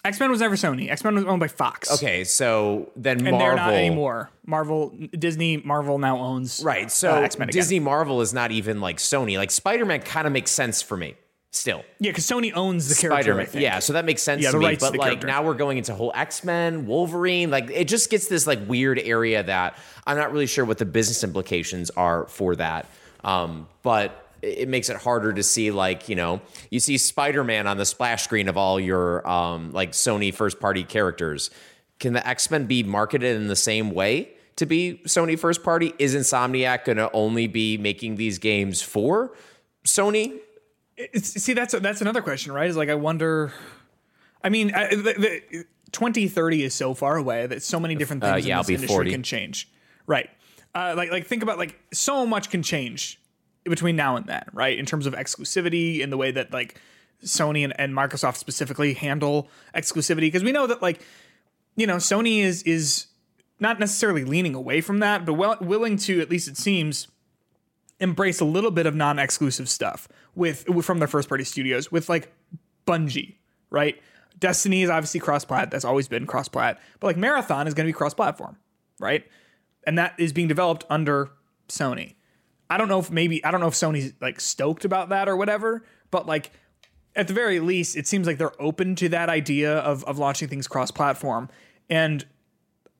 [0.06, 0.90] X Men was never Sony.
[0.90, 1.92] X Men was owned by Fox.
[1.96, 3.40] Okay, so then and Marvel.
[3.40, 4.30] they're not anymore.
[4.46, 6.90] Marvel, Disney, Marvel now owns Right.
[6.92, 7.60] So uh, X-Men again.
[7.60, 9.38] Disney Marvel is not even like Sony.
[9.38, 11.16] Like Spider Man kind of makes sense for me
[11.52, 11.84] still.
[12.00, 13.22] Yeah, because Sony owns the character.
[13.24, 13.46] Spider I Man.
[13.48, 13.62] think.
[13.64, 14.76] Yeah, so that makes sense Yeah, to me.
[14.80, 15.28] But like character.
[15.28, 17.52] now we're going into whole X Men, Wolverine.
[17.52, 19.78] Like it just gets this like weird area that
[20.08, 22.88] I'm not really sure what the business implications are for that.
[23.24, 27.78] Um, but it makes it harder to see like you know you see Spider-Man on
[27.78, 31.50] the splash screen of all your um, like Sony first party characters.
[32.00, 35.94] Can the X-Men be marketed in the same way to be Sony first party?
[36.00, 39.34] Is Insomniac going to only be making these games for
[39.86, 40.40] Sony?
[40.96, 42.70] It's, see, that's that's another question, right?
[42.70, 43.54] Is like I wonder.
[44.42, 48.46] I mean, I, the, the, 2030 is so far away that so many different things
[48.46, 49.12] Uh, yeah, in this industry 40.
[49.12, 49.70] can change.
[50.08, 50.30] Right.
[50.74, 53.20] Uh, like like think about like so much can change
[53.70, 54.78] between now and then, right?
[54.78, 56.80] In terms of exclusivity in the way that like
[57.24, 61.02] Sony and, and Microsoft specifically handle exclusivity, because we know that like
[61.76, 63.08] you know Sony is is
[63.60, 67.08] not necessarily leaning away from that, but well, willing to at least it seems
[68.00, 72.32] embrace a little bit of non-exclusive stuff with, from their first party studios with like
[72.88, 73.36] Bungie,
[73.70, 74.02] right?
[74.40, 75.70] Destiny is obviously cross-plat.
[75.70, 76.80] That's always been cross-plat.
[77.00, 78.56] But like Marathon is going to be cross-platform,
[79.00, 79.26] right?
[79.86, 81.32] And that is being developed under
[81.68, 82.16] Sony.
[82.70, 85.36] I don't know if maybe I don't know if Sony's like stoked about that or
[85.36, 86.52] whatever, but like
[87.16, 90.48] at the very least, it seems like they're open to that idea of of launching
[90.48, 91.50] things cross-platform.
[91.90, 92.26] And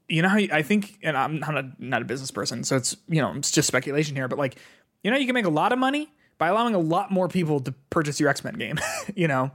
[0.08, 3.22] you know, I think, and I'm not a, not a business person, so it's you
[3.22, 4.58] know it's just speculation here, but like
[5.04, 7.60] you know, you can make a lot of money by allowing a lot more people
[7.62, 8.80] to purchase your X Men game.
[9.16, 9.52] you know,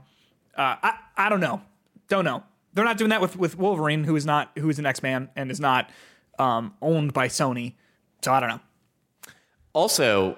[0.55, 1.61] uh, I I don't know,
[2.07, 2.43] don't know.
[2.73, 5.29] They're not doing that with with Wolverine, who is not who is an X Man
[5.35, 5.89] and is not
[6.39, 7.73] um, owned by Sony.
[8.23, 8.61] So I don't know.
[9.75, 10.37] Also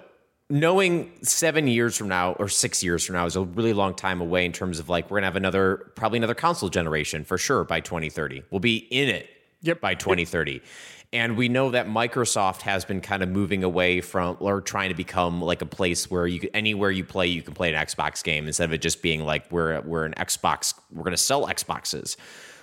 [0.50, 4.20] knowing seven years from now or six years from now is a really long time
[4.22, 7.64] away in terms of like we're gonna have another probably another console generation for sure
[7.66, 9.30] by 2030 we'll be in it
[9.62, 9.82] Yep.
[9.82, 10.62] by 2030
[11.12, 14.96] and we know that microsoft has been kind of moving away from or trying to
[14.96, 18.48] become like a place where you anywhere you play you can play an xbox game
[18.48, 22.16] instead of it just being like we're we're an xbox we're gonna sell xboxes.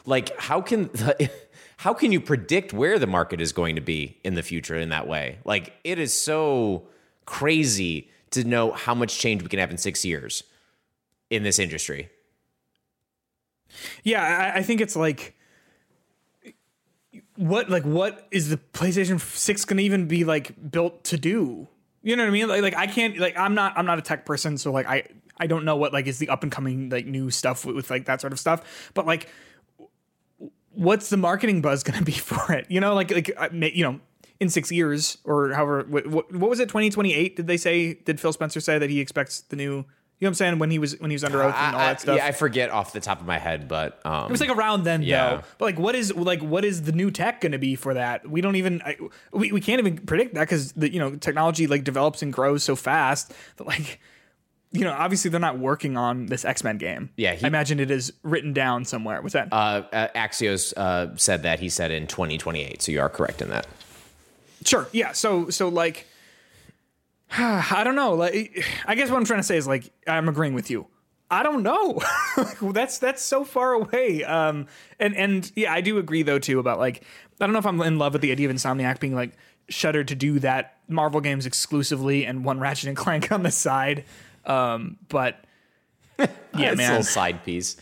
[0.06, 0.90] Like how can
[1.84, 4.88] how can you predict where the market is going to be in the future in
[4.88, 6.88] that way like it is so
[7.26, 10.42] crazy to know how much change we can have in six years
[11.28, 12.08] in this industry
[14.02, 15.34] Yeah, I, I think it's like
[17.36, 21.68] what like what is the PlayStation 6 going to even be like built to do?
[22.02, 22.48] You know what I mean?
[22.48, 25.04] Like like I can't like I'm not I'm not a tech person so like I
[25.36, 27.90] I don't know what like is the up and coming like new stuff with, with
[27.90, 28.90] like that sort of stuff.
[28.94, 29.28] But like
[30.74, 32.66] what's the marketing buzz going to be for it?
[32.70, 34.00] You know, like like you know,
[34.40, 38.18] in 6 years or however what, what, what was it 2028 did they say did
[38.20, 39.84] Phil Spencer say that he expects the new
[40.18, 41.80] you know what I'm saying when he was when he was under oath and all
[41.82, 42.16] I, that stuff?
[42.16, 44.84] yeah, I forget off the top of my head, but um, It was like around
[44.84, 45.28] then, Yeah.
[45.36, 45.42] though.
[45.58, 48.28] But like, what is like what is the new tech going to be for that?
[48.28, 48.96] We don't even I,
[49.32, 52.62] we we can't even predict that because the you know technology like develops and grows
[52.62, 53.98] so fast that like
[54.74, 57.08] you know obviously they're not working on this X Men game.
[57.16, 59.22] Yeah, he- I imagine it is written down somewhere.
[59.22, 59.48] What's that?
[59.52, 62.82] uh, uh, Axios uh, said that he said in 2028.
[62.82, 63.66] So you are correct in that.
[64.64, 64.86] Sure.
[64.92, 65.12] Yeah.
[65.12, 66.06] So so like
[67.30, 68.14] I don't know.
[68.14, 70.86] Like I guess what I'm trying to say is like I'm agreeing with you.
[71.30, 72.00] I don't know.
[72.72, 74.24] that's that's so far away.
[74.24, 74.66] Um
[74.98, 77.02] and and yeah, I do agree though too about like
[77.40, 79.32] I don't know if I'm in love with the idea of Insomniac being like
[79.68, 84.04] shuddered to do that Marvel games exclusively and one Ratchet and Clank on the side.
[84.46, 85.44] Um but
[86.18, 86.90] yeah, It's a man.
[86.90, 87.76] little side piece.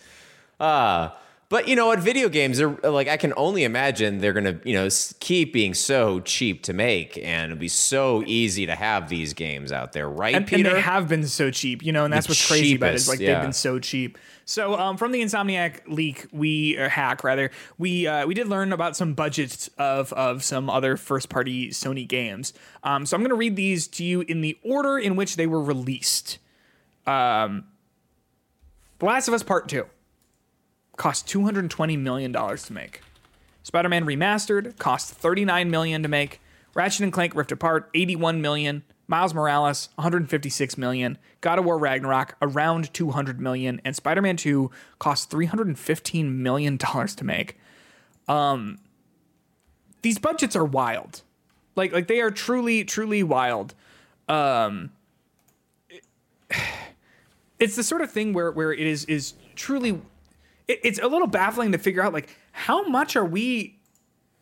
[0.58, 1.10] Uh,
[1.52, 1.98] but you know what?
[1.98, 4.88] Video games are like I can only imagine they're gonna you know
[5.20, 9.70] keep being so cheap to make, and it'll be so easy to have these games
[9.70, 12.46] out there, right, and, and they have been so cheap, you know, and that's what's
[12.46, 12.94] crazy about it.
[12.94, 13.34] Is like yeah.
[13.34, 14.16] they've been so cheap.
[14.46, 18.72] So um, from the Insomniac leak, we or hack rather, we uh, we did learn
[18.72, 22.54] about some budgets of of some other first party Sony games.
[22.82, 25.46] Um, so I'm going to read these to you in the order in which they
[25.46, 26.38] were released.
[27.06, 27.64] Um,
[28.98, 29.86] The Last of Us Part Two
[30.96, 33.00] cost 220 million dollars to make.
[33.64, 36.40] Spider-Man Remastered cost 39 million to make.
[36.74, 38.82] Ratchet and Clank Rift Apart 81 million.
[39.08, 41.18] Miles Morales 156 million.
[41.40, 43.80] God of War Ragnarok around 200 million.
[43.84, 47.58] and Spider-Man 2 cost 315 million dollars to make.
[48.28, 48.78] Um
[50.02, 51.22] these budgets are wild.
[51.76, 53.74] Like like they are truly truly wild.
[54.28, 54.90] Um
[57.62, 60.00] it's the sort of thing where where it is is truly
[60.66, 63.78] it, it's a little baffling to figure out like how much are we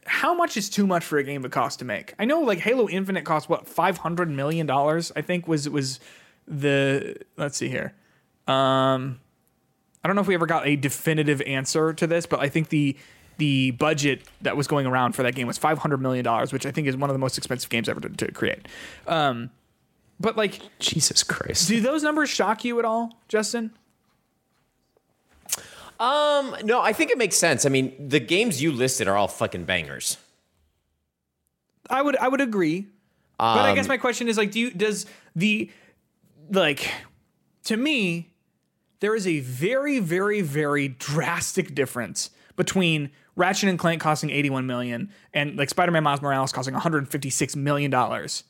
[0.07, 2.15] how much is too much for a game to cost to make?
[2.19, 6.01] I know like Halo Infinite cost what 500 million dollars I think was was
[6.49, 7.95] the let's see here.
[8.49, 9.21] Um
[10.03, 12.71] I don't know if we ever got a definitive answer to this, but I think
[12.71, 12.97] the
[13.37, 16.71] the budget that was going around for that game was 500 million dollars, which I
[16.71, 18.67] think is one of the most expensive games ever to, to create.
[19.07, 19.51] Um
[20.21, 21.67] but like Jesus Christ.
[21.67, 23.73] do those numbers shock you at all, Justin?
[25.99, 27.67] Um, no, I think it makes sense.
[27.67, 30.19] I mean, the games you listed are all fucking bangers.
[31.89, 32.87] I would I would agree.
[33.39, 35.71] but I guess my question is like do you does the
[36.51, 36.91] like
[37.65, 38.31] to me
[39.01, 45.11] there is a very very very drastic difference between Ratchet and Clank costing 81 million
[45.35, 48.45] and like Spider-Man Miles Morales costing 156 million dollars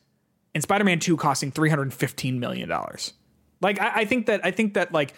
[0.55, 3.12] and Spider-Man 2 costing 315 million dollars.
[3.61, 5.14] Like I, I think that I think that like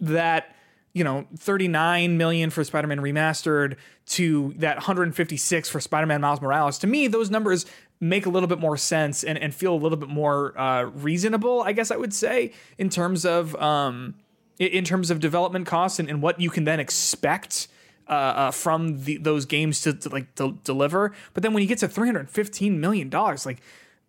[0.00, 0.54] that
[0.92, 6.86] you know 39 million for Spider-Man remastered to that 156 for Spider-Man Miles Morales to
[6.86, 7.66] me those numbers
[8.00, 11.62] make a little bit more sense and, and feel a little bit more uh, reasonable
[11.62, 14.14] I guess I would say in terms of um,
[14.58, 17.68] in terms of development costs and, and what you can then expect
[18.08, 21.68] uh, uh, from the, those games to, to like to deliver but then when you
[21.68, 23.62] get to 315 million dollars like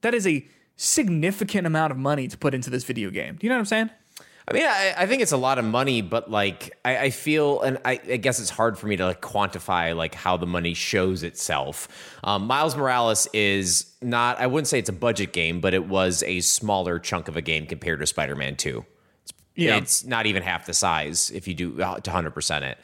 [0.04, 0.46] that is a
[0.76, 3.66] significant amount of money to put into this video game do you know what I'm
[3.66, 3.90] saying
[4.46, 7.62] I mean, I, I think it's a lot of money, but like I, I feel,
[7.62, 10.74] and I, I guess it's hard for me to like quantify like how the money
[10.74, 11.88] shows itself.
[12.26, 14.40] Um, Miles Morales is not.
[14.40, 17.42] I wouldn't say it's a budget game, but it was a smaller chunk of a
[17.42, 18.86] game compared to Spider-Man Two.
[19.56, 22.78] yeah It's not even half the size if you do uh, to hundred percent it.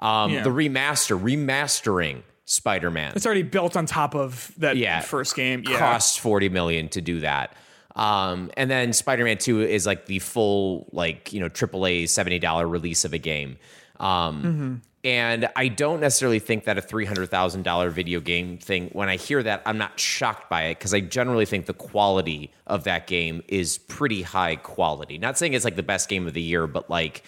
[0.00, 0.42] Um, Yeah.
[0.42, 3.12] The remaster, remastering Spider-Man.
[3.14, 5.00] It's already built on top of that Yeah.
[5.00, 5.62] first game.
[5.68, 5.78] Yeah.
[5.78, 7.54] costs 40 million to do that.
[7.94, 13.04] Um, and then Spider-Man 2 is like the full like, you know, AAA $70 release
[13.04, 13.58] of a game.
[13.98, 19.42] Um, and I don't necessarily think that a $300,000 video game thing when I hear
[19.42, 23.42] that I'm not shocked by it because I generally think the quality of that game
[23.48, 25.16] is pretty high quality.
[25.16, 27.22] Not saying it's like the best game of the year, but like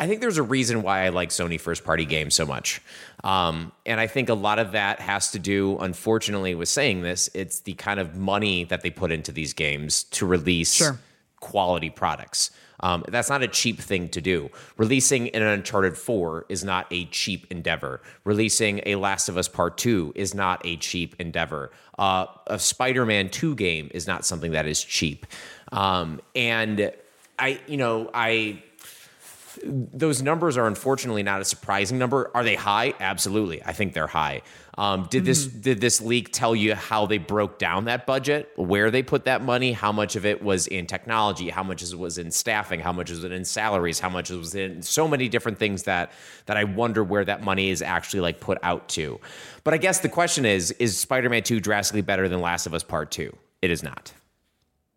[0.00, 2.80] I think there's a reason why I like Sony first party games so much.
[3.22, 7.28] Um, and I think a lot of that has to do, unfortunately, with saying this,
[7.34, 10.98] it's the kind of money that they put into these games to release Sure.
[11.40, 12.50] quality products.
[12.82, 14.48] Um, that's not a cheap thing to do.
[14.78, 18.00] Releasing an Uncharted 4 is not a cheap endeavor.
[18.24, 21.72] Releasing a Last of Us Part 2 is not a cheap endeavor.
[21.98, 25.26] Uh, a Spider Man 2 game is not something that is cheap.
[25.72, 26.90] Um, and
[27.38, 28.62] I, you know, I
[29.64, 32.30] those numbers are unfortunately not a surprising number.
[32.34, 32.94] Are they high?
[33.00, 33.62] Absolutely.
[33.64, 34.42] I think they're high.
[34.78, 38.90] Um, did this did this leak tell you how they broke down that budget, where
[38.90, 42.18] they put that money, how much of it was in technology, how much it was
[42.18, 45.58] in staffing, how much was it in salaries, how much was in so many different
[45.58, 46.12] things that
[46.46, 49.20] that I wonder where that money is actually like put out to.
[49.64, 52.82] But I guess the question is: Is Spider-Man Two drastically better than Last of Us
[52.82, 53.36] Part Two?
[53.60, 54.12] It is not.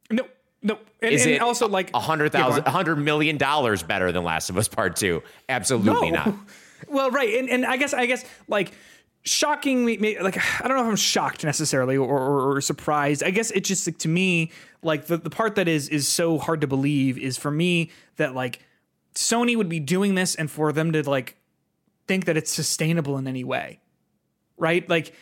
[0.09, 0.27] No,
[0.63, 0.79] no.
[1.01, 4.23] And, Is and it also like a hundred thousand, a hundred million dollars better than
[4.23, 5.21] Last of Us Part Two?
[5.49, 6.17] Absolutely No.
[6.25, 6.35] not.
[6.89, 8.73] Well, right, and and I guess I guess like
[9.23, 13.23] shocking me me- like I don't know if I'm shocked necessarily or, or, or surprised.
[13.23, 14.51] I guess it's just like, to me
[14.81, 18.35] like the, the part that is is so hard to believe is for me that
[18.35, 18.59] like
[19.15, 21.37] Sony would be doing this and for them to like
[22.05, 23.79] think that it's sustainable in any way.
[24.57, 24.87] Right?
[24.89, 25.13] Like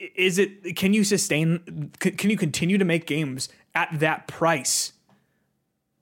[0.00, 4.92] is it can you sustain can you continue to make games at that price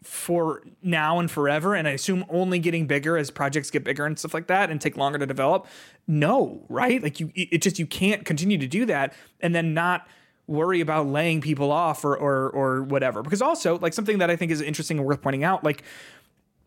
[0.02, 1.74] for now and forever?
[1.74, 4.80] And i assume only getting bigger as projects get bigger and stuff like that and
[4.80, 5.66] take longer to develop?
[6.06, 7.02] No right?
[7.02, 10.06] Like you it just you can't continue to do that and then not
[10.46, 13.22] worry about laying people off or or or whatever.
[13.22, 15.82] Because also like something that i think is interesting and worth pointing out like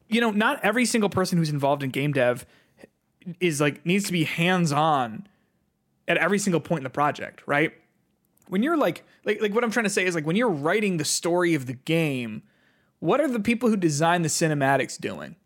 [0.10, 2.46] you know not every single person who's involved in game dev
[3.40, 5.28] is like needs to be hands on
[6.08, 7.74] at every single point in the project right
[8.52, 10.98] when you're like like like what I'm trying to say is like when you're writing
[10.98, 12.44] the story of the game,
[13.00, 15.38] what are the people who design the cinematics doing?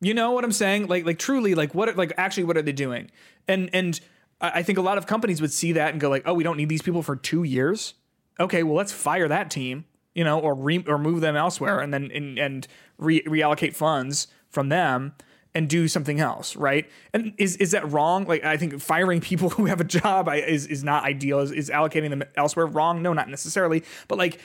[0.00, 0.88] You know what I'm saying?
[0.88, 3.12] Like like truly like what are, like actually what are they doing?
[3.46, 4.00] And and
[4.40, 6.56] I think a lot of companies would see that and go like, "Oh, we don't
[6.56, 7.94] need these people for 2 years."
[8.40, 11.94] Okay, well, let's fire that team, you know, or re- or move them elsewhere and
[11.94, 12.66] then and, and
[12.98, 15.14] re- reallocate funds from them
[15.56, 16.86] and do something else, right?
[17.14, 18.26] And is is that wrong?
[18.26, 21.40] Like I think firing people who have a job is is not ideal.
[21.40, 23.00] Is, is allocating them elsewhere wrong?
[23.00, 23.82] No, not necessarily.
[24.06, 24.38] But like,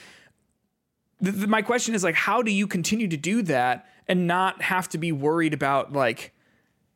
[1.22, 4.62] th- th- my question is like, how do you continue to do that and not
[4.62, 6.31] have to be worried about like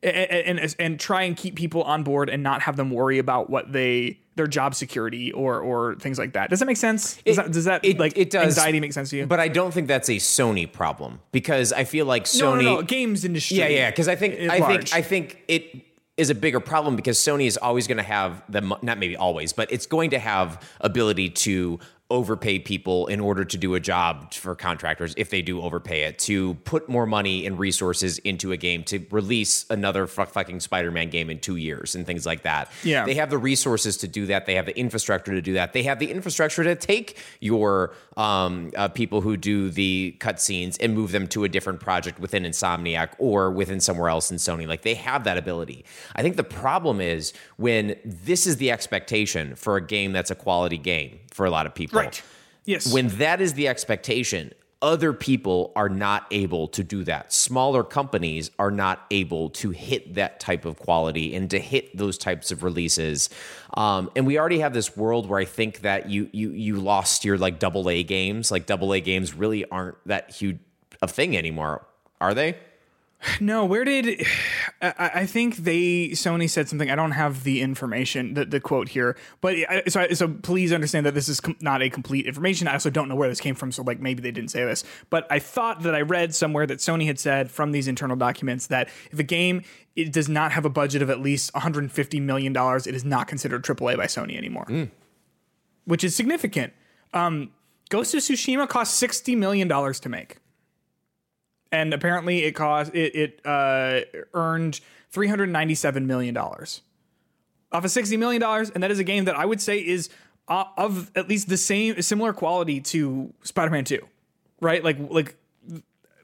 [0.03, 3.49] and, and and try and keep people on board and not have them worry about
[3.49, 6.49] what they their job security or or things like that.
[6.49, 7.15] Does that make sense?
[7.23, 8.43] Does It- that, does that it- like it does.
[8.57, 9.25] anxiety make sense to you?
[9.25, 12.39] But I don't think that's a Sony problem because I feel like Sony.
[12.39, 13.57] no, no, no, games industry.
[13.57, 13.89] Yeah, yeah.
[13.89, 14.91] Because I think I large.
[14.91, 15.81] think I think it
[16.17, 19.53] is a bigger problem because Sony is always going to have the not maybe always,
[19.53, 21.79] but it's going to have ability to
[22.09, 26.17] overpay people in order to do a job for contractors if they do overpay it
[26.17, 31.09] to put more money and resources into a game to release another fu- fucking Spider-Man
[31.09, 32.71] game in 2 years and things like that.
[32.83, 33.05] Yeah.
[33.05, 34.45] They have the resources to do that.
[34.45, 35.73] They have the infrastructure to do that.
[35.73, 40.93] They have the infrastructure to take your um, uh, people who do the cutscenes and
[40.93, 44.65] move them to a different project within Insomniac or within somewhere else in Sony.
[44.65, 45.83] Like they have that ability.
[46.15, 50.35] I think the problem is when this is the expectation for a game that's a
[50.35, 52.01] quality game for a lot of people.
[52.01, 52.21] Right.
[52.65, 52.91] Yes.
[52.91, 54.51] When that is the expectation,
[54.81, 57.31] other people are not able to do that.
[57.31, 62.17] Smaller companies are not able to hit that type of quality and to hit those
[62.17, 63.29] types of releases.
[63.75, 67.23] Um, and we already have this world where I think that you you you lost
[67.23, 68.51] your like double A games.
[68.51, 70.59] Like double A games really aren't that huge
[71.01, 71.85] a thing anymore,
[72.19, 72.57] are they?
[73.41, 74.23] No, where did
[74.81, 76.91] I, I think they Sony said something?
[76.91, 80.71] I don't have the information, the, the quote here, but I, so I, so please
[80.71, 82.67] understand that this is com- not a complete information.
[82.67, 84.83] I also don't know where this came from, so like maybe they didn't say this,
[85.09, 88.67] but I thought that I read somewhere that Sony had said from these internal documents
[88.67, 89.63] that if a game
[89.95, 93.27] it does not have a budget of at least 150 million dollars, it is not
[93.27, 94.67] considered AAA by Sony anymore,
[95.85, 96.71] which is significant.
[97.13, 97.49] Um,
[97.89, 100.37] Ghost of Tsushima cost 60 million dollars to make
[101.71, 104.01] and apparently it cost it, it uh,
[104.33, 104.79] earned
[105.11, 106.81] 397 million dollars.
[107.71, 110.09] Off of 60 million dollars and that is a game that i would say is
[110.47, 113.99] uh, of at least the same similar quality to spider-man 2
[114.61, 114.83] right?
[114.83, 115.35] Like like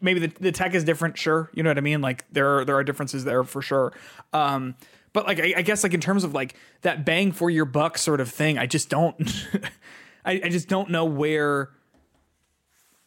[0.01, 2.01] maybe the, the tech is different sure you know what i mean?
[2.01, 3.93] Like there are there are differences there for sure.
[4.31, 4.75] Um
[5.11, 7.97] but like I, I guess like in terms of like that bang for your buck
[7.97, 9.45] sort of thing i just don't
[10.25, 11.69] I, I just don't know where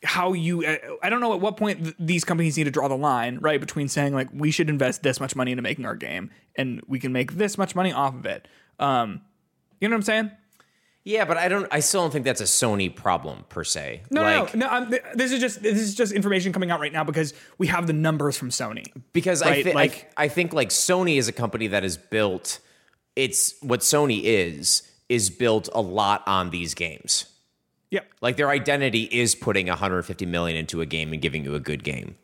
[0.04, 2.86] how you uh, I don't know at what point th- these companies need to draw
[2.88, 5.96] the line right between saying like we should invest this much money into making our
[5.96, 8.46] game and we can make this much money off of it.
[8.78, 9.22] Um,
[9.80, 10.30] you know what I'm saying?
[11.04, 11.68] Yeah, but I don't.
[11.70, 14.02] I still don't think that's a Sony problem per se.
[14.10, 14.72] No, like, no, no.
[14.72, 17.68] I'm, th- this is just this is just information coming out right now because we
[17.68, 18.86] have the numbers from Sony.
[19.12, 22.58] because I, Right, like- I I think like Sony is a company that is built.
[23.14, 27.26] It's what Sony is is built a lot on these games.
[27.90, 28.06] Yep.
[28.20, 31.84] Like their identity is putting 150 million into a game and giving you a good
[31.84, 32.16] game.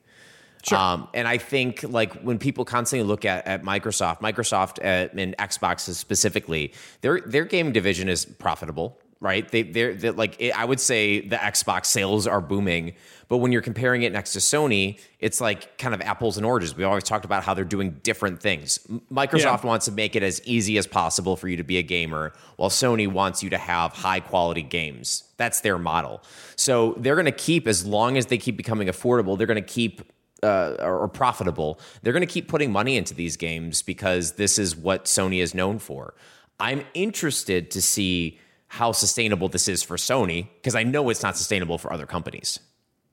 [0.64, 0.78] Sure.
[0.78, 5.36] Um, and I think like when people constantly look at, at Microsoft, Microsoft uh, and
[5.36, 9.48] Xbox specifically, their their game division is profitable, right?
[9.48, 12.94] They they're, they're like it, I would say the Xbox sales are booming,
[13.28, 16.76] but when you're comparing it next to Sony, it's like kind of apples and oranges.
[16.76, 18.80] We always talked about how they're doing different things.
[19.10, 19.66] Microsoft Yeah.
[19.66, 22.68] wants to make it as easy as possible for you to be a gamer, while
[22.68, 25.22] Sony wants you to have high quality games.
[25.36, 26.22] That's their model.
[26.56, 29.38] So they're going to keep as long as they keep becoming affordable.
[29.38, 30.02] They're going to keep
[30.42, 34.58] uh, or, or profitable, they're going to keep putting money into these games because this
[34.58, 36.14] is what Sony is known for.
[36.58, 38.40] I'm interested to see
[38.72, 42.58] how sustainable this is for Sony because I know it's not sustainable for other companies.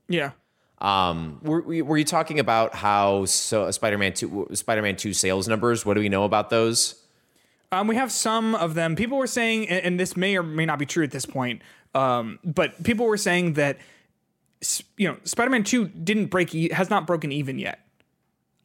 [0.07, 0.31] Yeah.
[0.77, 5.85] Um, were, were you talking about how so Spider-Man two Spider-Man two sales numbers?
[5.85, 7.03] What do we know about those?
[7.73, 8.95] Um, we have some of them.
[8.95, 11.61] People were saying, and, this may or may not be true at this point,
[11.93, 13.79] um, but people were saying that
[14.95, 17.85] you know Spider-Man Two didn't break, has not broken even yet,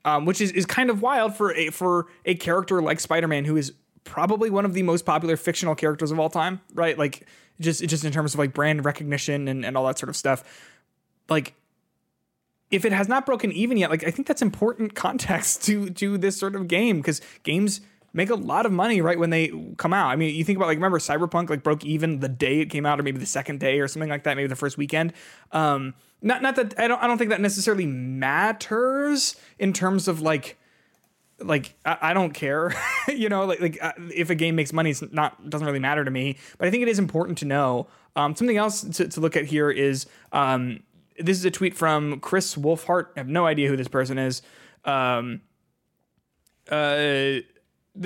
[0.04, 3.56] um, which is is kind of wild for a for a character like Spider-Man, who
[3.56, 3.72] is
[4.04, 6.96] probably one of the most popular fictional characters of all time, right?
[6.96, 7.26] Like
[7.60, 10.44] just just in terms of like brand recognition and, and all that sort of stuff.
[11.28, 11.54] Like
[12.70, 16.18] if it has not broken even yet, like I think that's important context to to
[16.18, 17.80] this sort of game because games
[18.12, 20.08] make a lot of money right when they come out.
[20.08, 22.86] I mean, you think about like remember Cyberpunk like broke even the day it came
[22.86, 25.12] out, or maybe the second day or something like that, maybe the first weekend.
[25.52, 30.20] Um, not not that I don't I don't think that necessarily matters in terms of
[30.20, 30.58] like
[31.40, 32.74] like I, I don't care,
[33.08, 36.04] you know, like like uh, if a game makes money, it's not doesn't really matter
[36.04, 36.38] to me.
[36.58, 37.86] But I think it is important to know.
[38.16, 40.80] Um, something else to, to look at here is um,
[41.18, 43.08] this is a tweet from Chris Wolfhart.
[43.16, 44.42] I have no idea who this person is.
[44.84, 45.40] Um,
[46.70, 47.44] uh, th-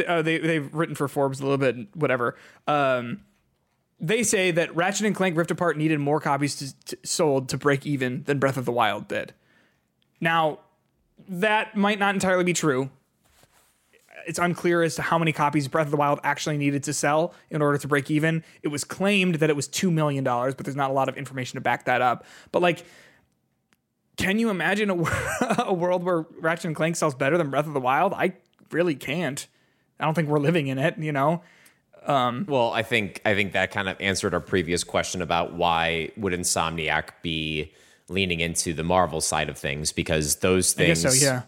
[0.06, 2.36] uh, they they've written for Forbes a little bit, whatever.
[2.66, 3.20] Um,
[4.00, 7.58] they say that Ratchet and Clank Rift Apart needed more copies to, to, sold to
[7.58, 9.34] break even than Breath of the Wild did.
[10.20, 10.60] Now,
[11.28, 12.90] that might not entirely be true.
[14.28, 17.34] It's unclear as to how many copies Breath of the Wild actually needed to sell
[17.50, 18.44] in order to break even.
[18.62, 21.56] It was claimed that it was $2 million, but there's not a lot of information
[21.56, 22.24] to back that up.
[22.52, 22.84] But, like,
[24.16, 24.94] can you imagine a,
[25.66, 28.12] a world where Ratchet and Clank sells better than Breath of the Wild?
[28.12, 28.34] I
[28.70, 29.46] really can't.
[29.98, 31.42] I don't think we're living in it, you know.
[32.06, 36.10] Um, well, I think I think that kind of answered our previous question about why
[36.16, 37.72] would Insomniac be
[38.08, 41.42] leaning into the Marvel side of things because those I guess things so, yeah.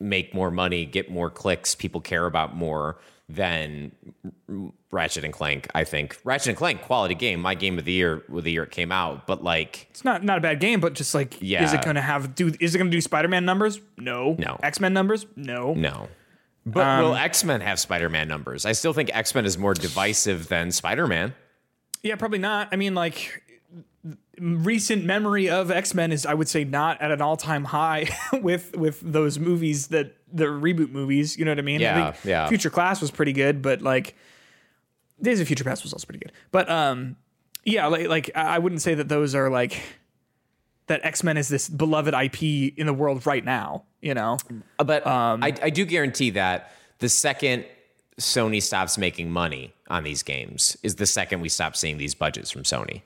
[0.00, 2.98] Make more money, get more clicks, people care about more
[3.28, 3.92] than
[4.90, 5.68] Ratchet and Clank.
[5.74, 8.62] I think Ratchet and Clank quality game, my game of the year with the year
[8.62, 11.62] it came out, but like It's not not a bad game, but just like yeah.
[11.62, 13.80] is it going to have do is it going to do Spider-Man numbers?
[13.98, 14.34] No.
[14.38, 14.58] No.
[14.62, 15.26] X-Men numbers?
[15.36, 15.74] No.
[15.74, 16.08] no.
[16.64, 18.64] But Um, will X Men have Spider Man numbers?
[18.64, 21.34] I still think X Men is more divisive than Spider Man.
[22.02, 22.68] Yeah, probably not.
[22.72, 23.42] I mean, like
[24.40, 28.08] recent memory of X Men is, I would say, not at an all time high
[28.32, 31.38] with with those movies that the reboot movies.
[31.38, 31.80] You know what I mean?
[31.80, 32.48] Yeah, I think yeah.
[32.48, 34.14] Future Class was pretty good, but like
[35.20, 36.32] Days of Future Past was also pretty good.
[36.50, 37.16] But um,
[37.64, 39.80] yeah, like like I I wouldn't say that those are like
[40.86, 43.84] that X Men is this beloved IP in the world right now.
[44.00, 44.38] You know?
[44.78, 47.64] Uh, But Um, I, I do guarantee that the second
[48.20, 52.50] Sony stops making money on these games is the second we stop seeing these budgets
[52.50, 53.02] from Sony.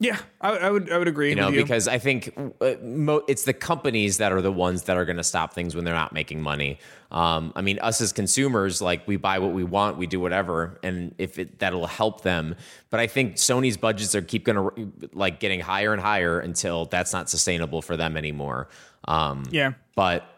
[0.00, 1.30] Yeah, I, I would I would agree.
[1.30, 1.62] You know, with you.
[1.62, 5.24] because I think uh, it's the companies that are the ones that are going to
[5.24, 6.78] stop things when they're not making money.
[7.12, 10.80] Um, I mean, us as consumers, like we buy what we want, we do whatever,
[10.82, 12.56] and if it, that'll help them.
[12.90, 16.86] But I think Sony's budgets are keep going to like getting higher and higher until
[16.86, 18.68] that's not sustainable for them anymore.
[19.06, 19.74] Um, yeah.
[19.94, 20.28] but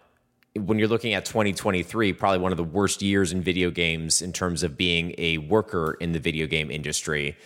[0.55, 4.33] when you're looking at 2023, probably one of the worst years in video games in
[4.33, 7.37] terms of being a worker in the video game industry,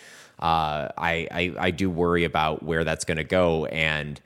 [0.41, 4.19] uh, I, I I do worry about where that's going to go and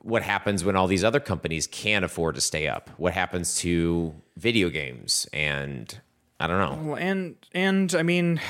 [0.00, 2.90] what happens when all these other companies can't afford to stay up.
[2.96, 5.26] What happens to video games?
[5.32, 5.98] And
[6.40, 6.90] I don't know.
[6.90, 8.40] Well, and and I mean,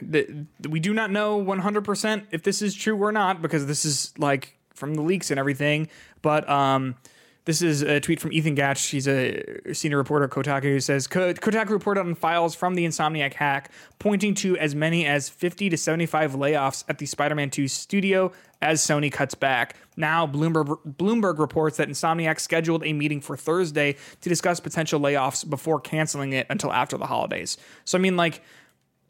[0.00, 4.12] the, we do not know 100% if this is true or not because this is
[4.18, 5.88] like from the leaks and everything.
[6.20, 6.96] But um,
[7.44, 8.90] this is a tweet from Ethan Gach.
[8.90, 9.42] He's a
[9.72, 14.34] senior reporter at Kotaku who says Kotaku reported on files from the Insomniac hack pointing
[14.36, 19.10] to as many as 50 to 75 layoffs at the Spider-Man 2 studio as Sony
[19.10, 19.76] cuts back.
[19.96, 25.48] Now, Bloomberg Bloomberg reports that Insomniac scheduled a meeting for Thursday to discuss potential layoffs
[25.48, 27.58] before canceling it until after the holidays.
[27.84, 28.40] So I mean, like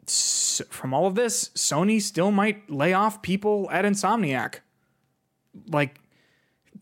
[0.07, 4.55] from all of this, Sony still might lay off people at Insomniac.
[5.67, 5.99] Like,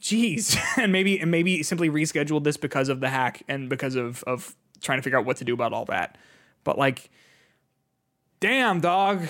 [0.02, 4.24] geez, and maybe and maybe simply rescheduled this because of the hack and because of
[4.26, 6.18] of trying to figure out what to do about all that.
[6.66, 7.10] But like,
[8.42, 9.28] damn, dog.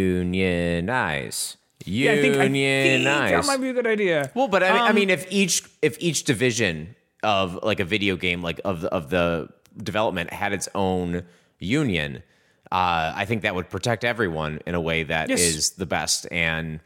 [0.00, 1.56] Unionize.
[1.84, 3.30] Yeah, I think, I think Unionize.
[3.30, 4.30] that might be a good idea.
[4.34, 8.16] Well, but I, I Um, mean, if each if each division of like a video
[8.16, 11.22] game, like of the, of the development, had its own
[11.58, 12.22] union,
[12.70, 15.68] uh, I think that would protect everyone in a way that is Yes.
[15.70, 16.26] the best.
[16.30, 16.80] And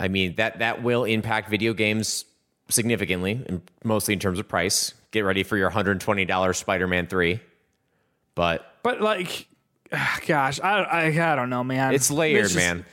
[0.00, 2.24] I mean that that will impact video games
[2.68, 4.94] significantly, and mostly in terms of price.
[5.12, 7.40] Get ready for your hundred twenty dollars Spider Man three,
[8.34, 9.46] but But like,
[10.26, 11.94] gosh, I I, I don't know, man.
[11.94, 12.84] it's layered, just- man.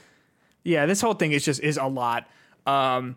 [0.64, 2.28] Yeah, this whole thing is just is a lot.
[2.66, 3.16] Um,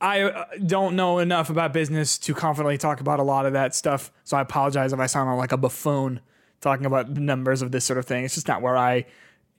[0.00, 3.74] I uh, don't know enough about business to confidently talk about a lot of that
[3.74, 6.20] stuff, so I apologize if I sound like a buffoon
[6.60, 8.24] talking about the numbers of this sort of thing.
[8.24, 9.06] It's just not where I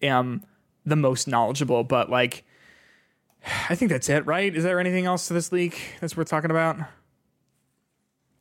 [0.03, 0.43] am
[0.85, 1.83] the most knowledgeable.
[1.83, 2.43] But like,
[3.69, 4.53] I think that's it, right?
[4.53, 6.77] Is there anything else to this leak that's worth talking about?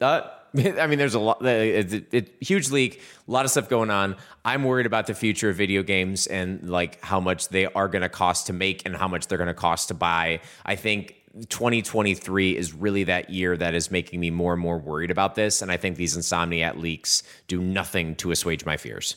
[0.00, 0.22] Uh,
[0.56, 3.90] I mean, there's a lot, it's a, it, huge leak, a lot of stuff going
[3.90, 4.16] on.
[4.44, 8.02] I'm worried about the future of video games and like how much they are going
[8.02, 10.40] to cost to make and how much they're going to cost to buy.
[10.64, 11.16] I think
[11.48, 15.60] 2023 is really that year that is making me more and more worried about this.
[15.60, 19.16] And I think these Insomniac leaks do nothing to assuage my fears.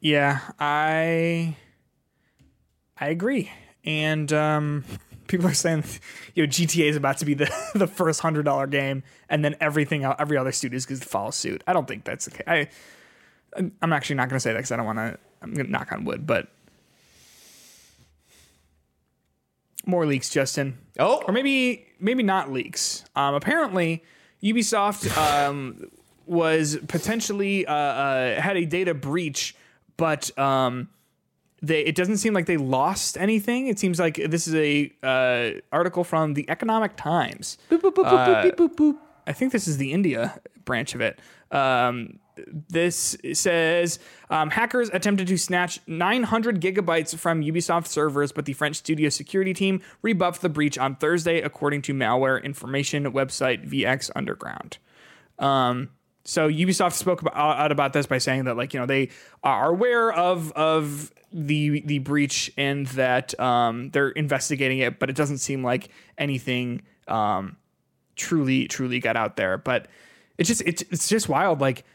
[0.00, 1.56] Yeah, I
[3.00, 3.50] I agree.
[3.88, 4.84] And um
[5.26, 5.84] people are saying
[6.34, 10.04] you know GTA is about to be the the first $100 game and then everything
[10.04, 11.64] el- every other studio is going to follow suit.
[11.66, 12.44] I don't think that's the case.
[12.46, 12.68] I
[13.82, 15.72] I'm actually not going to say that cuz I don't want to I'm going to
[15.72, 16.48] knock on wood, but
[19.86, 20.78] more leaks, Justin.
[20.98, 23.04] Oh, or maybe maybe not leaks.
[23.16, 24.04] Um, apparently,
[24.42, 25.90] Ubisoft um,
[26.26, 29.56] was potentially uh, uh, had a data breach,
[29.96, 30.88] but um,
[31.62, 33.66] they it doesn't seem like they lost anything.
[33.66, 37.58] It seems like this is a uh, article from the Economic Times.
[39.26, 41.20] Uh, I think this is the India branch of it.
[41.50, 42.18] Um,
[42.68, 43.98] this says
[44.30, 49.52] um, hackers attempted to snatch 900 gigabytes from Ubisoft servers, but the French studio security
[49.52, 54.78] team rebuffed the breach on Thursday, according to malware information website VX Underground.
[55.38, 55.90] Um,
[56.28, 59.08] so Ubisoft spoke about, out about this by saying that, like, you know, they
[59.42, 65.16] are aware of of the the breach and that um, they're investigating it, but it
[65.16, 65.88] doesn't seem like
[66.18, 67.56] anything um,
[68.14, 69.56] truly truly got out there.
[69.56, 69.88] But
[70.36, 71.62] it's just it's it's just wild.
[71.62, 71.86] Like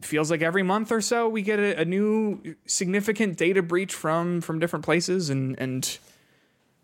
[0.00, 4.40] feels like every month or so we get a, a new significant data breach from
[4.40, 5.96] from different places, and and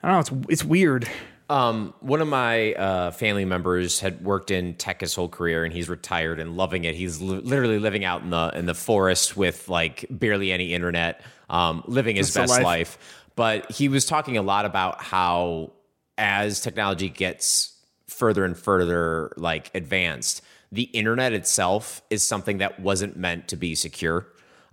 [0.05, 0.39] I don't know.
[0.39, 1.09] It's it's weird.
[1.51, 5.73] Um, one of my uh, family members had worked in tech his whole career, and
[5.73, 6.95] he's retired and loving it.
[6.95, 11.23] He's li- literally living out in the in the forest with like barely any internet,
[11.49, 12.65] um, living his That's best life.
[12.65, 13.25] life.
[13.35, 15.73] But he was talking a lot about how
[16.19, 20.43] as technology gets further and further like advanced,
[20.73, 24.27] the internet itself is something that wasn't meant to be secure.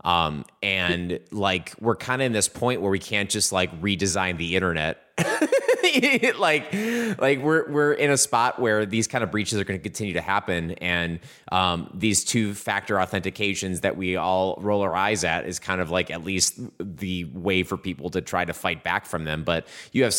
[0.03, 4.37] Um, and like we're kind of in this point where we can't just like redesign
[4.37, 5.04] the internet
[6.37, 6.73] like
[7.17, 10.13] like we're we're in a spot where these kind of breaches are going to continue
[10.13, 11.19] to happen and
[11.51, 15.89] um, these two factor authentications that we all roll our eyes at is kind of
[15.89, 19.43] like at least the way for people to try to fight back from them.
[19.43, 20.15] But you have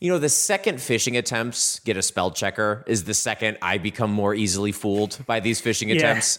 [0.00, 4.12] you know the second phishing attempts get a spell checker is the second i become
[4.12, 6.38] more easily fooled by these phishing attempts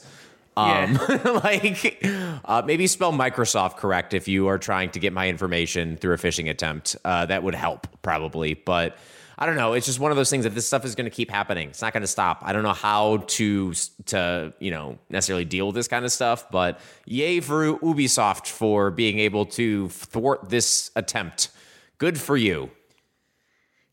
[0.59, 0.99] um,
[1.43, 2.05] like
[2.45, 6.17] uh, maybe spell Microsoft correct if you are trying to get my information through a
[6.17, 6.95] phishing attempt.
[7.05, 8.97] Uh, that would help probably, but
[9.41, 9.71] I don't know.
[9.71, 11.69] It's just one of those things that this stuff is going to keep happening.
[11.69, 12.39] It's not going to stop.
[12.41, 13.73] I don't know how to
[14.07, 18.91] to you know necessarily deal with this kind of stuff, but yay for Ubisoft for
[18.91, 21.51] being able to thwart this attempt.
[21.99, 22.69] Good for you.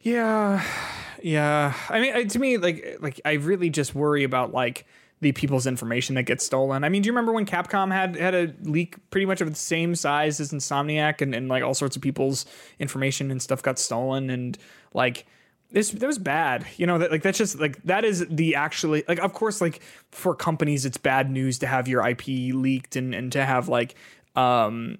[0.00, 0.64] Yeah,
[1.22, 1.74] yeah.
[1.90, 4.84] I mean, to me, like, like I really just worry about like
[5.20, 6.84] the people's information that gets stolen.
[6.84, 9.56] I mean, do you remember when Capcom had had a leak pretty much of the
[9.56, 12.44] same size as Insomniac, and, and like all sorts of people's
[12.78, 14.58] information and stuff got stolen, and
[14.92, 15.26] like
[15.70, 16.66] this that was bad.
[16.76, 19.80] You know, that like that's just like that is the actually like of course like
[20.10, 23.94] for companies it's bad news to have your IP leaked and and to have like
[24.34, 24.98] um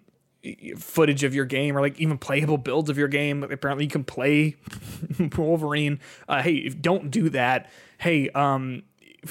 [0.77, 3.43] footage of your game or like even playable builds of your game.
[3.43, 4.57] Apparently, you can play
[5.37, 6.01] Wolverine.
[6.29, 7.71] Uh, hey, don't do that.
[7.99, 8.83] Hey, um,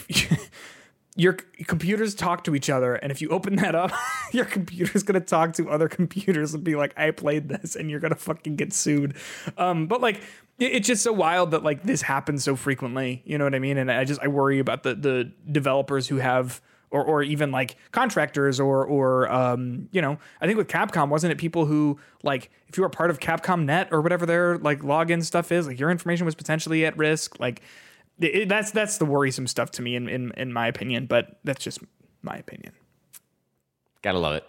[1.16, 1.34] your
[1.68, 3.92] computers talk to each other, and if you open that up,
[4.34, 8.00] your computer's gonna talk to other computers and be like, "I played this," and you're
[8.02, 9.16] gonna fucking get sued.
[9.58, 10.18] Um, but like.
[10.60, 13.60] it- It's just so wild that like this happens so frequently, you know what I
[13.60, 13.78] mean?
[13.78, 16.62] And I just I worry about the the developers who have
[16.92, 21.32] or or even like contractors or or um you know I think with Capcom wasn't
[21.34, 24.80] it people who like if you were part of Capcom Net or whatever their like
[24.80, 27.62] login stuff is like your information was potentially at risk like
[28.20, 31.64] it, that's that's the worrisome stuff to me in in in my opinion but that's
[31.64, 31.80] just
[32.22, 32.74] my opinion.
[34.02, 34.44] Gotta love it.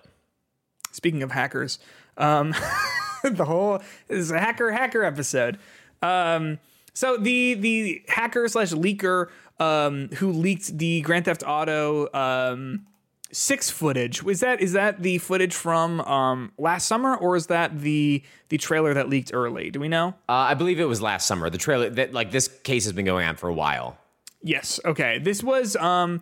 [0.93, 1.78] Speaking of hackers,
[2.16, 2.55] um,
[3.22, 3.78] the whole
[4.09, 5.59] this is a hacker hacker episode.
[6.02, 6.59] Um,
[6.94, 9.28] so the the hacker slash leaker
[9.60, 12.86] um, who leaked the Grand Theft Auto um,
[13.32, 17.81] six footage was that is that the footage from um, last summer or is that
[17.81, 19.70] the the trailer that leaked early?
[19.70, 20.09] Do we know?
[20.28, 21.51] Uh, I believe it was last summer.
[21.51, 23.98] The trailer that like this case has been going on for a while.
[24.43, 24.78] Yes.
[24.85, 25.19] Okay.
[25.19, 26.20] This was um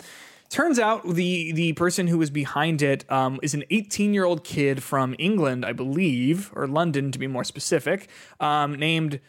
[0.49, 5.15] turns out the the person who was behind it um is an 18-year-old kid from
[5.19, 8.09] England, I believe, or London to be more specific,
[8.41, 9.21] um named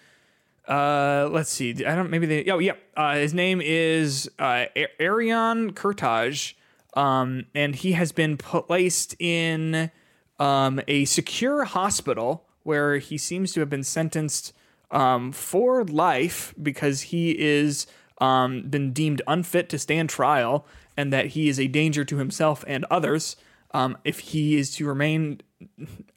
[0.67, 1.85] uh let's see.
[1.85, 2.73] I don't maybe they Oh, yeah.
[2.95, 4.65] Uh his name is uh
[4.99, 6.53] Arion Kurtaj.
[6.95, 9.91] Um and he has been placed in
[10.39, 14.51] um a secure hospital where he seems to have been sentenced
[14.91, 17.85] um, for life because he is
[18.19, 20.65] um, been deemed unfit to stand trial
[20.97, 23.35] and that he is a danger to himself and others
[23.71, 25.41] um, if he is to remain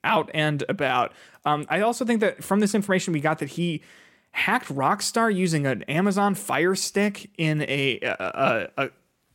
[0.04, 1.12] out and about.
[1.44, 3.82] Um, I also think that from this information we got that he
[4.30, 8.90] hacked Rockstar using an Amazon Fire Stick in a, a, a, a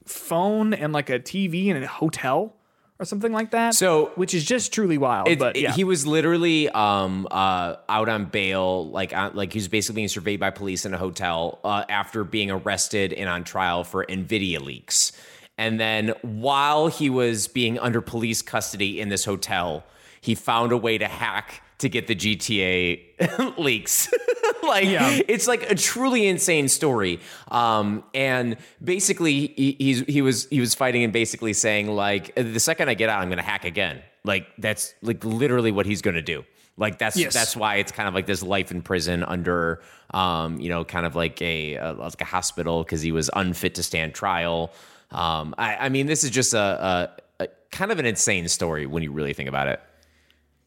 [0.05, 2.55] phone and like a TV in a hotel
[2.99, 3.73] or something like that.
[3.73, 5.27] So- which is just truly wild.
[5.27, 9.57] It- but it- he was literally um, uh, out on bail, like on, like he
[9.59, 13.43] was basically being surveyed by police in a hotel uh, after being arrested and on
[13.43, 15.11] trial for Nvidia leaks.
[15.57, 19.83] And then while he was being under police custody in this hotel,
[20.21, 24.09] he found a way to hack to get the GTA leaks.
[24.67, 25.19] like Yeah.
[25.27, 27.19] it's like a truly insane story.
[27.49, 32.59] Um, and basically, he, he's he was he was fighting and basically saying like, the
[32.59, 34.01] second I get out, I'm going to hack again.
[34.25, 36.43] Like that's like literally what he's going to do.
[36.75, 37.33] Like that's Yes.
[37.33, 39.81] that's why it's kind of like this life in prison under,
[40.11, 43.75] um, you know, kind of like a, a like a hospital because he was unfit
[43.75, 44.71] to stand trial.
[45.11, 48.87] Um, I, I mean, this is just a, a, a kind of an insane story
[48.87, 49.79] when you really think about it.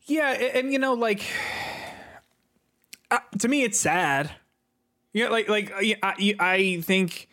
[0.07, 1.23] Yeah, a- and you know, like
[3.11, 4.31] uh, to me, it's sad.
[5.13, 5.73] You know, like like
[6.03, 7.29] I, I think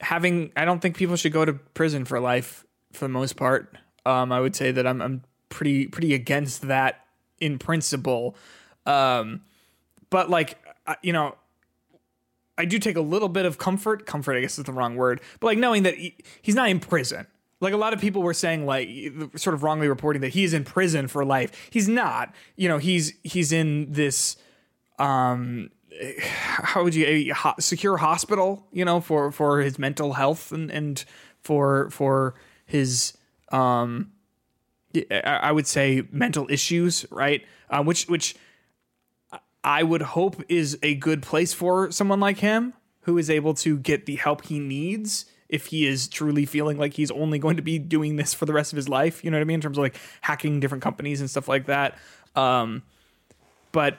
[0.00, 3.74] having I don't think people should go to prison for life for the most part.
[4.06, 7.04] Um, I would say that I'm I'm pretty pretty against that
[7.40, 8.36] in principle.
[8.86, 9.42] Um,
[10.10, 10.58] but like
[11.02, 11.36] you know,
[12.58, 14.06] I do take a little bit of comfort.
[14.06, 16.80] Comfort, I guess, is the wrong word, but like knowing that he, he's not in
[16.80, 17.26] prison.
[17.60, 18.88] Like a lot of people were saying, like
[19.36, 21.68] sort of wrongly reporting that he's in prison for life.
[21.70, 22.34] He's not.
[22.56, 24.36] You know, he's he's in this
[24.98, 25.70] um
[26.36, 30.70] how would you a ho- secure hospital you know for for his mental health and
[30.70, 31.04] and
[31.42, 32.34] for for
[32.64, 33.14] his
[33.50, 34.12] um
[35.10, 38.36] I would say mental issues right uh, which which
[39.62, 43.78] I would hope is a good place for someone like him who is able to
[43.78, 47.62] get the help he needs if he is truly feeling like he's only going to
[47.62, 49.60] be doing this for the rest of his life you know what I mean in
[49.60, 51.98] terms of like hacking different companies and stuff like that
[52.36, 52.82] um
[53.72, 53.98] but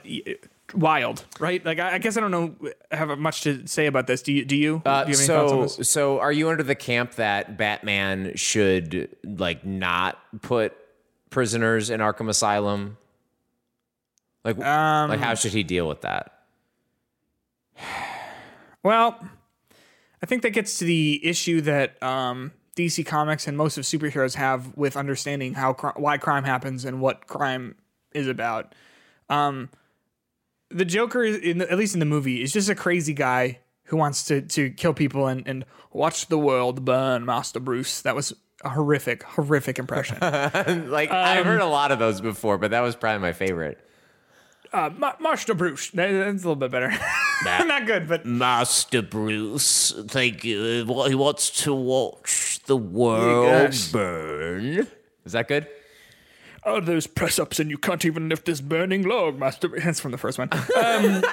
[0.73, 1.63] wild, right?
[1.65, 2.55] Like I, I guess I don't know
[2.91, 4.21] have much to say about this.
[4.21, 4.45] Do you?
[4.45, 4.81] Do you?
[4.85, 5.89] Uh, do you have any thoughts on so, this?
[5.89, 10.75] so are you under the camp that Batman should like not put
[11.29, 12.97] prisoners in Arkham Asylum?
[14.43, 16.31] Like, Um, like how should he deal with that?
[18.83, 19.19] Well,
[20.21, 24.35] I think that gets to the issue that um, DC Comics and most of superheroes
[24.35, 27.75] have with understanding how cri- why crime happens and what crime
[28.13, 28.73] is about.
[29.29, 29.69] Um,
[30.69, 33.59] the Joker, is in the, at least in the movie, is just a crazy guy
[33.85, 37.25] who wants to to kill people and and watch the world burn.
[37.25, 38.01] Master Bruce.
[38.01, 38.33] That was
[38.63, 40.17] a horrific, horrific impression.
[40.89, 43.79] Like I've heard a lot of those before, but that was probably my favorite.
[44.71, 45.89] uh, Ma- Master Bruce.
[45.91, 46.93] That- That's a little bit better.
[47.65, 50.85] Not good, but Master Bruce, thank you.
[50.87, 53.91] Well, He wants to watch the world gosh.
[53.91, 54.87] burn.
[55.25, 55.67] Is that good?
[56.63, 59.67] oh, those press ups, and you can't even lift this burning log, Master.
[59.67, 59.83] Bruce.
[59.83, 60.49] That's from the first one.
[60.81, 61.23] Um,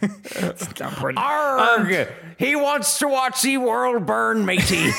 [0.02, 1.18] it's not important.
[1.18, 2.08] Arg!
[2.38, 4.90] he wants to watch the world burn, matey.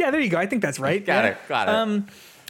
[0.00, 0.38] Yeah, there you go.
[0.38, 1.04] I think that's right.
[1.04, 1.30] got yeah.
[1.32, 1.36] it.
[1.46, 1.74] Got it.
[1.74, 2.06] Um,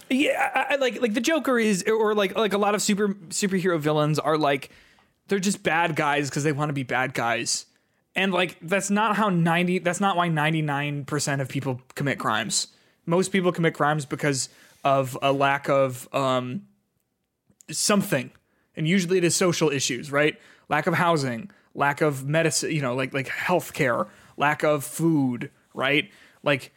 [0.09, 3.09] yeah, I, I like like the Joker is, or like like a lot of super
[3.31, 4.71] superhero villains are like
[5.31, 7.67] they're just bad guys because they want to be bad guys,
[8.17, 9.79] and like that's not how ninety.
[9.79, 12.67] That's not why ninety nine percent of people commit crimes.
[13.07, 14.49] Most people commit crimes because
[14.85, 16.63] of a lack of um
[17.71, 18.33] something,
[18.77, 20.37] and usually it is social issues, right?
[20.69, 26.11] Lack of housing, lack of medicine, you know, like like healthcare, lack of food, right?
[26.43, 26.73] Like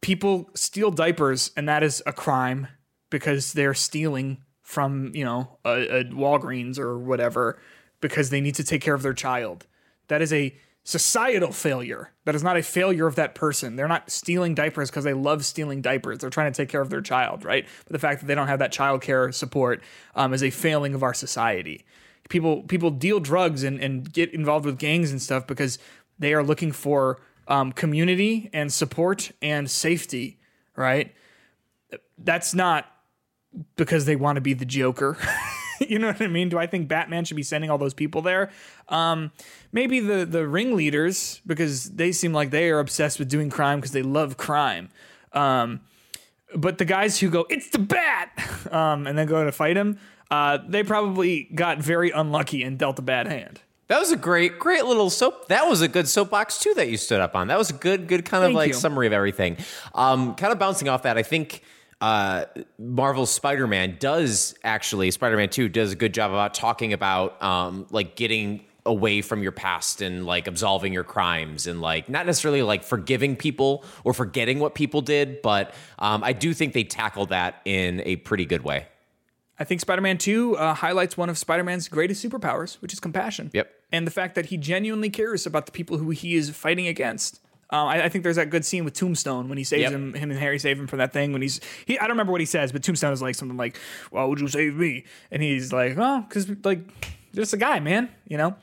[0.00, 2.68] people steal diapers and that is a crime
[3.10, 7.60] because they're stealing from you know a, a Walgreens or whatever
[8.00, 9.66] because they need to take care of their child.
[10.08, 12.10] That is a societal failure.
[12.24, 13.76] That is not a failure of that person.
[13.76, 16.18] They're not stealing diapers because they love stealing diapers.
[16.18, 17.66] They're trying to take care of their child, right?
[17.84, 19.82] But the fact that they don't have that child care support
[20.14, 21.84] um, is a failing of our society.
[22.28, 25.78] People people deal drugs and, and get involved with gangs and stuff because
[26.18, 30.38] they are looking for um, community and support and safety,
[30.74, 31.14] right?
[32.16, 32.86] That's not
[33.76, 35.16] because they want to be the Joker.
[35.80, 36.48] you know what I mean?
[36.48, 38.50] Do I think Batman should be sending all those people there?
[38.88, 39.32] Um,
[39.72, 43.92] maybe the the ringleaders because they seem like they are obsessed with doing crime because
[43.92, 44.88] they love crime.
[45.32, 45.80] Um,
[46.54, 48.30] but the guys who go, it's the bat,
[48.70, 49.98] um, and then go to fight him,
[50.30, 53.60] uh, they probably got very unlucky and dealt a bad hand.
[53.88, 55.48] That was a great, great little soap.
[55.48, 57.48] That was a good soapbox too that you stood up on.
[57.48, 58.74] That was a good, good kind of Thank like you.
[58.74, 59.58] summary of everything.
[59.94, 61.62] Um, kind of bouncing off that, I think
[62.04, 62.44] uh,
[62.78, 68.14] Marvel's Spider-Man does actually Spider-Man Two does a good job about talking about um, like
[68.14, 72.84] getting away from your past and like absolving your crimes and like not necessarily like
[72.84, 77.62] forgiving people or forgetting what people did, but um, I do think they tackled that
[77.64, 78.86] in a pretty good way.
[79.58, 83.00] I think Spider Man 2 uh, highlights one of Spider Man's greatest superpowers, which is
[83.00, 83.50] compassion.
[83.54, 83.72] Yep.
[83.90, 87.40] And the fact that he genuinely cares about the people who he is fighting against.
[87.74, 89.92] Uh, I, I think there's that good scene with Tombstone when he saves Yep.
[89.92, 91.32] him, him and Harry save him from that thing.
[91.32, 93.76] When he's, he, I don't remember what he says, but Tombstone is like something like,
[94.10, 96.80] "Why would you save me?" And he's like, "Oh, because like,
[97.34, 98.54] just a guy, man," you know.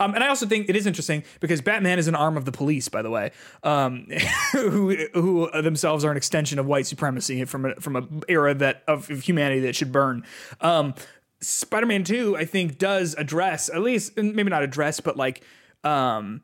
[0.00, 2.52] Um, and I also think it is interesting because Batman is an arm of the
[2.52, 3.32] police, by the way,
[3.64, 4.06] um,
[4.52, 8.84] who who themselves are an extension of white supremacy from a, from a era that
[8.86, 10.24] of, of humanity that should burn.
[10.60, 10.94] Um,
[11.40, 15.42] Spider-Man Two, I think, does address at least maybe not address, but like
[15.84, 16.42] um,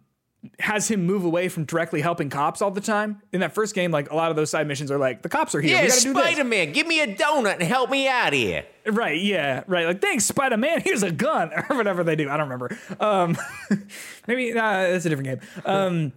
[0.59, 3.23] has him move away from directly helping cops all the time.
[3.33, 5.55] In that first game, like a lot of those side missions are like the cops
[5.55, 5.77] are here.
[5.77, 6.23] Yeah, we gotta do this.
[6.23, 8.65] Spider-Man, give me a donut and help me out of here.
[8.87, 9.87] Right, yeah, right.
[9.87, 10.81] Like, thanks, Spider Man.
[10.85, 12.29] Here's a gun, or whatever they do.
[12.29, 12.77] I don't remember.
[13.01, 13.37] Um,
[14.27, 15.49] maybe uh, that's a different game.
[15.65, 16.13] Um,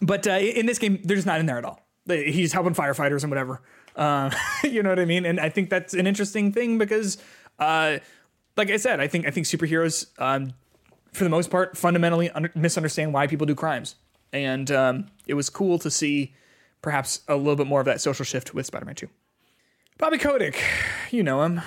[0.00, 1.80] but uh, in this game, they're just not in there at all.
[2.06, 3.60] He's helping firefighters and whatever.
[3.94, 4.30] Uh,
[4.64, 5.26] you know what I mean?
[5.26, 7.18] And I think that's an interesting thing because,
[7.58, 7.98] uh,
[8.56, 10.54] like I said, I think I think superheroes, um,
[11.12, 13.96] for the most part, fundamentally under- misunderstand why people do crimes,
[14.32, 16.34] and um, it was cool to see
[16.82, 19.08] perhaps a little bit more of that social shift with Spider Man Two.
[19.98, 20.62] Bobby Kotick,
[21.10, 21.60] you know him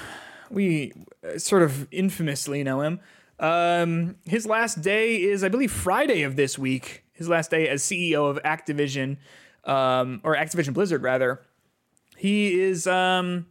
[0.49, 0.93] we
[1.27, 2.99] uh, sort of infamously know him
[3.39, 7.03] Um, his last day is, I believe, Friday of this week.
[7.13, 9.17] His last day as CEO of Activision,
[9.65, 11.41] um, or Activision Blizzard, rather.
[12.15, 13.47] He is, um,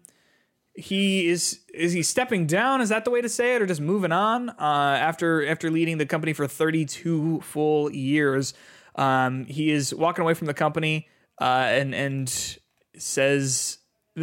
[0.75, 2.81] he is, is he stepping down?
[2.81, 4.51] Is that the way to say it, or just moving on?
[4.51, 8.55] Uh, after after leading the company for 32 full years,
[8.97, 11.09] um, he is walking away from the company,
[11.41, 12.59] uh, and and
[12.97, 13.79] says,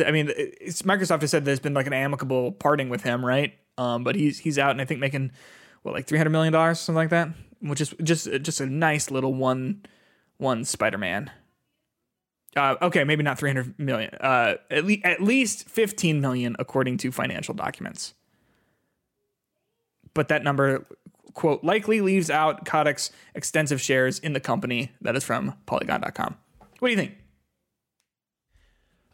[0.05, 3.53] I mean, Microsoft has said there's been like an amicable parting with him, right?
[3.77, 5.31] Um, but he's he's out and I think making
[5.83, 7.29] what like 300 million dollars, something like that,
[7.61, 9.83] which is just just a nice little one
[10.37, 11.31] one Spider-Man.
[12.59, 14.13] Uh, okay, maybe not 300 million.
[14.15, 18.13] Uh, at least at least 15 million according to financial documents.
[20.13, 20.85] But that number
[21.33, 24.91] quote likely leaves out Kotick's extensive shares in the company.
[24.99, 26.35] That is from Polygon.com.
[26.79, 27.15] What do you think?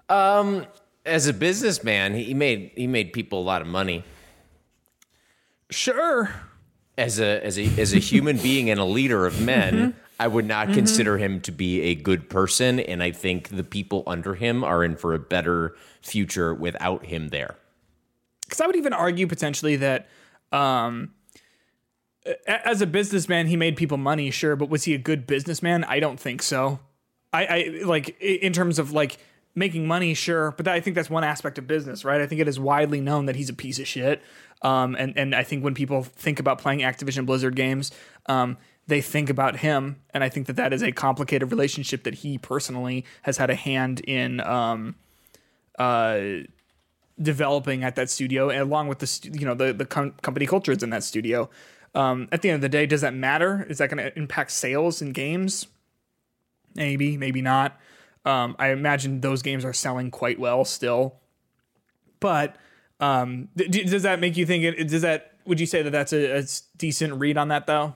[0.09, 0.65] Um,
[1.05, 4.03] as a businessman, he made he made people a lot of money.
[5.69, 6.34] Sure.
[6.97, 10.45] As a as a as a human being and a leader of men, I would
[10.45, 14.63] not consider him to be a good person, and I think the people under him
[14.63, 17.55] are in for a better future without him there.
[18.45, 20.07] because I would even argue potentially that
[20.51, 21.13] um,
[22.47, 25.83] as a businessman, he made people money, sure, but was he a good businessman?
[25.83, 26.79] I don't think so.
[27.33, 29.17] I, I like in terms of like
[29.53, 32.21] making money, sure, but I think that's one aspect of business, right?
[32.21, 34.21] I think it is widely known that he's a piece of shit.
[34.61, 37.91] Um, and and I think when people think about playing Activision Blizzard games,
[38.27, 38.57] um,
[38.88, 42.38] they think about him, and I think that that is a complicated relationship that he
[42.38, 44.41] personally has had a hand in.
[44.41, 44.95] Um,
[45.78, 46.20] uh,
[47.22, 50.84] developing at that studio, and along with the you know the the com- company cultures
[50.84, 51.49] in that studio.
[51.94, 53.66] Um, at the end of the day, does that matter?
[53.70, 55.68] Is that going to impact sales in games?
[56.76, 57.80] Maybe, maybe not.
[58.26, 61.16] Um, I imagine those games are selling quite well still.
[62.20, 62.57] But
[62.99, 64.66] um, th- does that make you think?
[64.66, 65.32] It, does that?
[65.45, 66.44] Would you say that that's a
[66.78, 67.95] decent read on that though?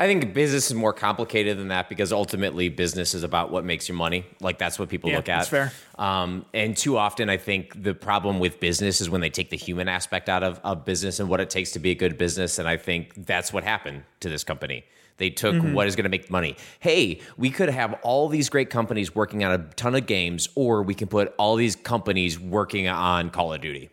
[0.00, 3.88] I think business is more complicated than that because ultimately business is about what makes
[3.88, 4.26] you money.
[4.40, 5.36] Like that's what people Yeah, look at.
[5.38, 5.72] that's fair.
[5.98, 9.56] Um, and too often, I think the problem with business is when they take the
[9.56, 12.58] human aspect out of, of business and what it takes to be a good business.
[12.58, 14.84] And I think that's what happened to this company.
[15.16, 15.74] They took Mm-hmm.
[15.74, 16.56] what is going to make money.
[16.80, 20.82] Hey, we could have all these great companies working on a ton of games, or
[20.82, 23.90] we can put all these companies working on Call of Duty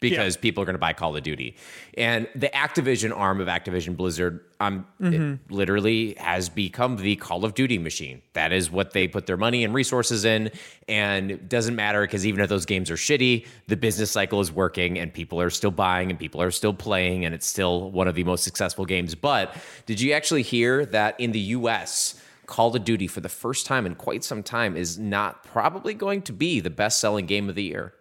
[0.00, 1.56] because people are going to buy Call of Duty.
[1.94, 7.54] And the Activision arm of Activision Blizzard um, it literally has become the Call of
[7.54, 8.20] Duty machine.
[8.34, 10.50] That is what they put their money and resources in.
[10.86, 14.52] And it doesn't matter because even if those games are shitty, the business cycle is
[14.52, 17.24] working and people are still buying and people are still playing.
[17.24, 19.14] And it's still one of the most successful games.
[19.14, 19.56] But
[19.86, 23.86] did you actually hear that in the US, Call of Duty for the first time
[23.86, 27.54] in quite some time is not probably going to be the best selling game of
[27.54, 27.94] the year?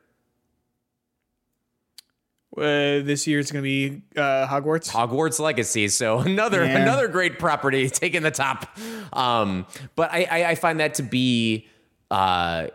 [2.57, 4.89] Uh, this year it's going to be uh, Hogwarts.
[4.91, 5.87] Hogwarts Legacy.
[5.87, 6.77] So another Yeah.
[6.79, 8.77] another great property taking the top.
[9.13, 9.65] Um,
[9.95, 11.67] but I, I, I find that to be
[12.11, 12.67] uh,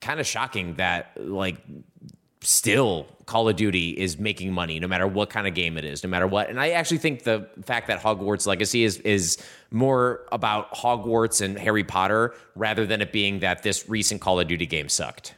[0.00, 1.56] kind of shocking that like
[2.42, 6.04] still Call of Duty is making money no matter what kind of game it is,
[6.04, 6.48] no matter what.
[6.48, 9.38] And I actually think the fact that Hogwarts Legacy is is
[9.72, 14.46] more about Hogwarts and Harry Potter rather than it being that this recent Call of
[14.46, 15.34] Duty game sucked.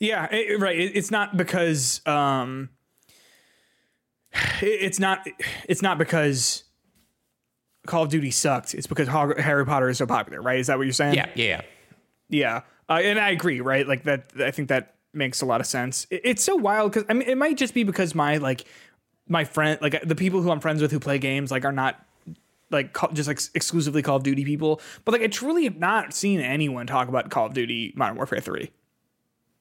[0.00, 0.78] Yeah, it- right.
[0.78, 2.70] It, it's not because um,
[4.62, 5.26] it- it's not
[5.68, 6.64] it's not because
[7.86, 8.74] Call of Duty sucked.
[8.74, 10.58] It's because Hog- Harry Potter is so popular, right?
[10.58, 11.14] Is that what you're saying?
[11.14, 11.60] Yeah, yeah,
[12.28, 12.60] yeah.
[12.88, 13.86] Uh, and I agree, right?
[13.86, 14.30] Like that.
[14.38, 16.06] I think that makes a lot of sense.
[16.10, 18.64] It, it's so wild because I mean, it might just be because my like
[19.28, 22.00] my friend, like the people who I'm friends with who play games, like are not
[22.70, 24.80] like call, just like exclusively Call of Duty people.
[25.04, 28.40] But like I truly have not seen anyone talk about Call of Duty Modern Warfare
[28.40, 28.70] Three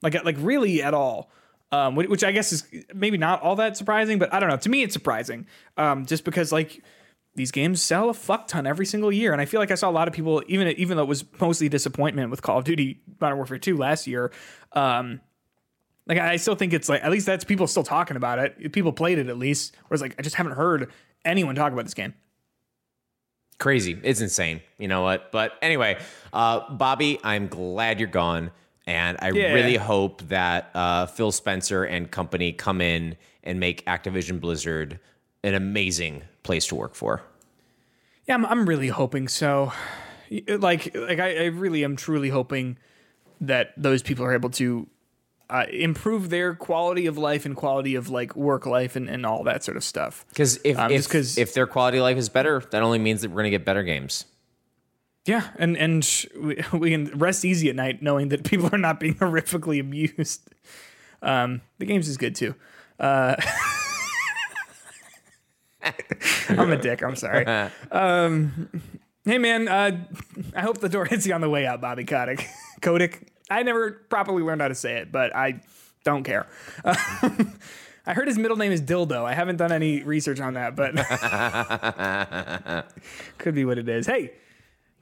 [0.06, 1.30] like like really at all.
[1.72, 2.64] Um, which, which I guess is
[2.94, 4.56] maybe not all that surprising, but I don't know.
[4.56, 6.82] To me, it's surprising, um, just because like
[7.34, 9.90] these games sell a fuck ton every single year, and I feel like I saw
[9.90, 13.02] a lot of people, even even though it was mostly disappointment with Call of Duty
[13.19, 14.32] Modern Warfare Two last year.
[14.72, 15.19] Um,
[16.07, 18.72] like I still think it's like at least that's people still talking about it.
[18.72, 20.91] People played it at least, whereas like I just haven't heard
[21.26, 22.14] anyone talk about this game.
[23.60, 23.99] crazy.
[24.03, 24.61] It's insane.
[24.77, 25.32] You know what?
[25.32, 25.98] But anyway,
[26.32, 28.52] uh, Bobby, I'm glad you're gone.
[28.88, 29.53] And I Yeah.
[29.53, 34.99] really hope that uh, Phil Spencer and company come in and make Activision Blizzard
[35.44, 37.22] an amazing place to work for.
[38.28, 39.72] Yeah, I'm, I'm really hoping so.
[40.48, 42.78] Like, like I, I really am truly hoping
[43.41, 44.88] that those people are able to
[45.49, 49.44] uh, improve their quality of life and quality of like work life and, and all
[49.44, 50.26] that sort of stuff.
[50.30, 53.30] Because if, Um, if, if their quality of life is better, that only means that
[53.30, 54.26] we're going to get better games.
[55.26, 58.99] Yeah, and and we, we can rest easy at night knowing that people are not
[58.99, 60.41] being horrifically abused.
[61.22, 62.56] Um, the games is good too.
[62.99, 63.35] Uh,
[66.49, 67.03] I'm a dick.
[67.03, 67.45] I'm sorry.
[67.91, 68.69] Um,
[69.23, 70.06] hey man, uh,
[70.56, 72.47] I hope the door hits you on the way out, Bobby Kotick.
[72.81, 73.31] Kotick.
[73.49, 75.61] I never properly learned how to say it, but I
[76.03, 76.47] don't care.
[76.84, 79.23] I heard his middle name is Dildo.
[79.23, 80.95] I haven't done any research on that, but
[83.38, 84.07] could be what it is.
[84.07, 84.31] Hey,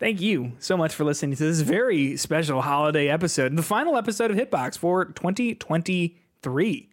[0.03, 4.29] thank you so much for listening to this very special holiday episode, the final episode
[4.31, 6.89] of Hitbox for 2023.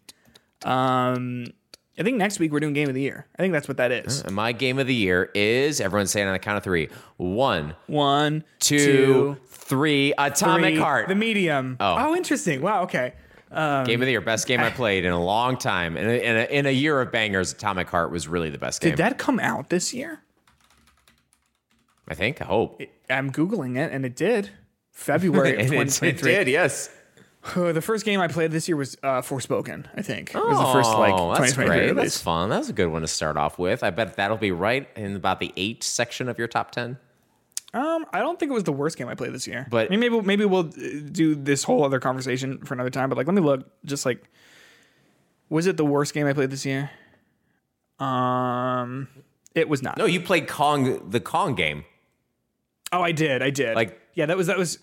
[0.65, 1.47] Um,
[1.99, 3.27] I think next week we're doing Game of the Year.
[3.37, 4.23] I think that's what that is.
[4.23, 6.89] And my game of the year is everyone saying on the count of three.
[7.17, 10.15] One, One, two, two, three.
[10.17, 10.81] Atomic three.
[10.81, 11.09] Heart.
[11.09, 11.79] The medium.
[11.81, 12.15] Oh.
[12.15, 12.63] interesting.
[12.63, 12.85] Wow.
[12.85, 13.15] Okay.
[13.51, 15.97] game of the year, best game I played in a long time.
[15.97, 18.81] In a, in a, in a year of bangers, Atomic Heart was really the best
[18.81, 18.93] game.
[18.93, 20.23] Did that come out this year?
[22.11, 22.43] I think.
[22.43, 22.83] I hope.
[23.11, 24.51] I'm googling it, and it did.
[24.93, 26.33] February of And it, 2023.
[26.33, 26.49] it did.
[26.49, 26.91] Yes.
[27.57, 29.87] Uh, the first game I played this year was uh, Forspoken.
[29.97, 31.93] I think it was the first like Oh, that's 2023 great.
[31.95, 32.51] That's fun.
[32.51, 33.83] That was a good one to start off with.
[33.83, 36.99] I bet that'll be right in about the eight section of your top ten.
[37.73, 39.67] Um, I don't think it was the worst game I played this year.
[39.71, 40.73] But- I mean, maybe maybe we'll uh,
[41.13, 43.09] do this whole other conversation for another time.
[43.09, 43.65] But like, let me look.
[43.87, 44.23] Just like,
[45.49, 46.91] was it the worst game I played this year?
[47.99, 49.09] Um,
[49.55, 49.97] it was not.
[49.99, 51.85] No, you played Kong, the Kong game.
[52.93, 53.43] Oh, I did.
[53.43, 53.75] I did.
[53.77, 54.79] Like- yeah, that was that was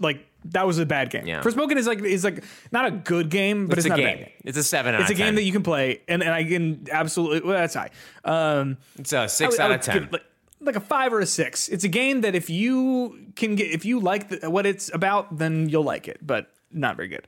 [0.00, 1.26] like that was a bad game.
[1.26, 1.40] Yeah.
[1.42, 4.06] Forspoken is like is like not a good game, but it's, It's, a not game.
[4.06, 4.30] a bad game.
[4.44, 4.94] It's a seven.
[4.96, 5.34] It's a of game 10.
[5.36, 7.90] that you can play, and, and I can absolutely well, that's high.
[8.24, 10.08] Um, It's a I six I out would of ten.
[10.12, 10.22] like,
[10.60, 11.68] like a five or a six.
[11.68, 15.38] It's a game that if you can get if you like the, what it's about,
[15.38, 17.26] then you'll like it, but not very good.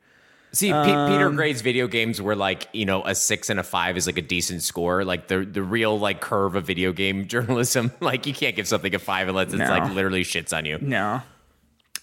[0.57, 3.99] See, Um, Peter Gray's video games were like, you know, a six and a five
[3.99, 5.05] is like a decent score.
[5.05, 7.93] Like the the real like curve of video game journalism.
[8.01, 10.79] Like you can't give something a five unless it's like literally shits on you.
[10.81, 11.21] No.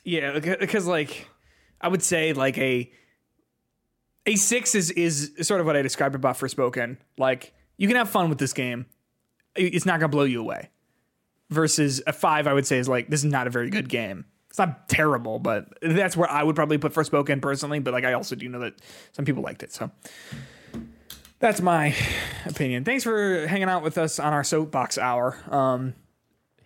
[0.04, 1.28] Yeah, because like
[1.82, 2.92] I would say like a
[4.28, 6.98] a six is is sort of what I described about Forspoken.
[7.18, 8.86] Like you can have fun with this game.
[9.56, 10.70] It's not gonna blow you away.
[11.50, 14.26] Versus a five, I would say is like this is not a very good game.
[14.54, 17.80] It's not terrible, but that's where I would probably put Forspoken personally.
[17.80, 18.76] But like I also do know that
[19.12, 19.90] some people liked it, so
[21.40, 21.96] that's my
[22.46, 22.84] opinion.
[22.84, 25.36] Thanks for hanging out with us on our soapbox hour.
[25.50, 25.96] Um,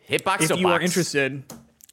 [0.09, 0.51] Hitbox.
[0.51, 1.45] if you are interested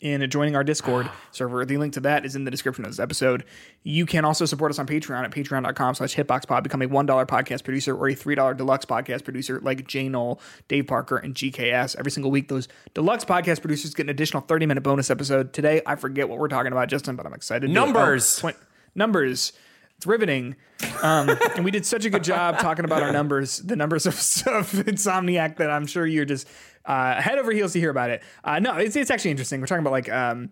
[0.04, 3.00] in joining our Discord server, the link to that is in the description of this
[3.00, 3.42] episode.
[3.84, 6.62] You can also support us on Patreon at patreon.com slash hitboxpod.
[6.62, 10.86] Become a $1 podcast producer or a $3 deluxe podcast producer like Jay Knol, Dave
[10.86, 11.96] Parker, and GKS.
[11.98, 15.54] Every single week, those deluxe podcast producers get an additional 30-minute bonus episode.
[15.54, 17.62] Today, I forget what we're talking about, Justin, but I'm excited.
[17.62, 17.78] to do it.
[17.82, 18.36] Oh, Numbers.
[18.36, 18.54] twen-
[18.94, 19.54] numbers.
[19.96, 20.56] It's riveting.
[21.02, 24.12] Um, and we did such a good job talking about our numbers, the numbers of,
[24.48, 26.46] of Insomniac, that I'm sure you're just
[26.86, 28.22] uh, head over heels to hear about it.
[28.42, 29.60] Uh, no, it's, it's actually interesting.
[29.60, 30.50] We're talking about like um,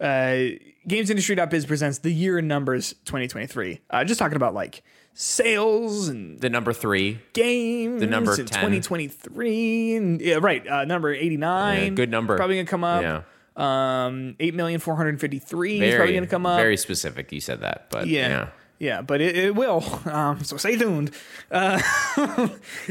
[0.00, 0.54] uh,
[0.88, 3.80] GamesIndustry.biz presents the year in numbers 2023.
[3.90, 4.82] Uh, just talking about like
[5.14, 7.18] sales and the number three.
[7.32, 8.00] games.
[8.00, 8.46] The number in 10.
[8.46, 9.96] 2023.
[9.96, 10.66] And, yeah, right.
[10.66, 11.82] Uh, number 89.
[11.82, 12.36] Yeah, good number.
[12.36, 13.02] Probably to come up.
[13.02, 13.22] Yeah.
[13.56, 16.58] Um, 8,453 is Very, probably going to come up.
[16.60, 17.32] Very specific.
[17.32, 18.28] You said that, but Yeah.
[18.28, 18.48] yeah.
[18.78, 19.84] Yeah, but it, it will.
[20.08, 21.10] Um, so stay tuned.
[21.50, 21.80] Uh,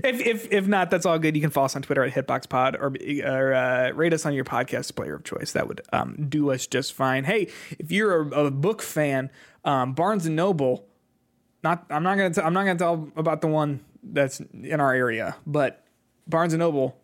[0.04, 1.36] if, if if not, that's all good.
[1.36, 2.94] You can follow us on Twitter at HitboxPod or,
[3.28, 5.54] or uh, rate us on your podcast player of choice.
[5.54, 7.24] That would um, do us just fine.
[7.24, 7.48] Hey,
[7.80, 9.32] if you're a, a book fan,
[9.66, 10.86] um, Barnes and Noble.
[11.64, 14.94] Not I'm not gonna t- I'm not gonna tell about the one that's in our
[14.94, 15.84] area, but
[16.28, 16.98] Barnes and Noble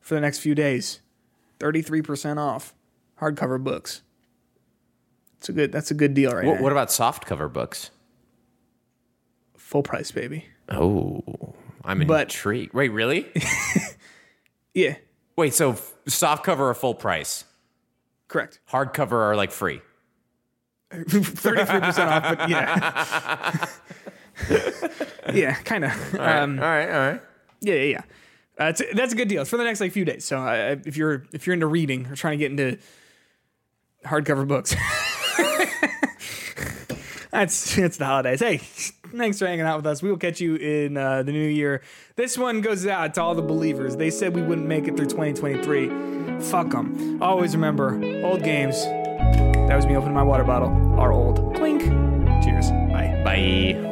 [0.00, 1.00] for the next few days,
[1.58, 2.74] thirty three percent off
[3.20, 4.02] hardcover books.
[5.38, 6.62] It's a good that's a good deal right What, now.
[6.62, 7.90] what about soft cover books?
[9.72, 10.44] Full price, baby.
[10.68, 12.74] Oh, I'm But- intrigued.
[12.74, 13.26] Wait, really?
[14.74, 14.96] Yeah,
[15.36, 15.76] Wait, so
[16.06, 17.44] soft cover or full price,
[18.28, 18.58] correct.
[18.70, 19.80] hardcover are like free.
[20.92, 23.66] Thirty-three percent off, but yeah,
[25.34, 26.14] yeah, kind of.
[26.14, 27.20] Um, all right, all right.
[27.60, 28.02] yeah, yeah, yeah.
[28.58, 29.40] Uh, it's, that's a good deal.
[29.42, 30.24] It's for the next like few days.
[30.26, 32.78] So uh, if you're if you're into reading or trying to get into
[34.06, 34.74] hardcover books,
[37.30, 38.40] that's it's the holidays.
[38.40, 38.60] Hey,
[39.16, 40.02] thanks for hanging out with us.
[40.02, 41.82] We will catch you in uh, the new year.
[42.16, 43.96] This one goes out to all the believers.
[43.96, 46.40] They said we wouldn't make it through 2023.
[46.40, 47.22] Fuck them.
[47.22, 47.94] Always remember,
[48.24, 48.82] old games.
[48.84, 50.68] That was me opening my water bottle.
[50.98, 51.54] Are old.
[51.56, 51.82] Clink.
[52.42, 52.70] Cheers.
[52.70, 53.22] Bye.
[53.24, 53.91] Bye.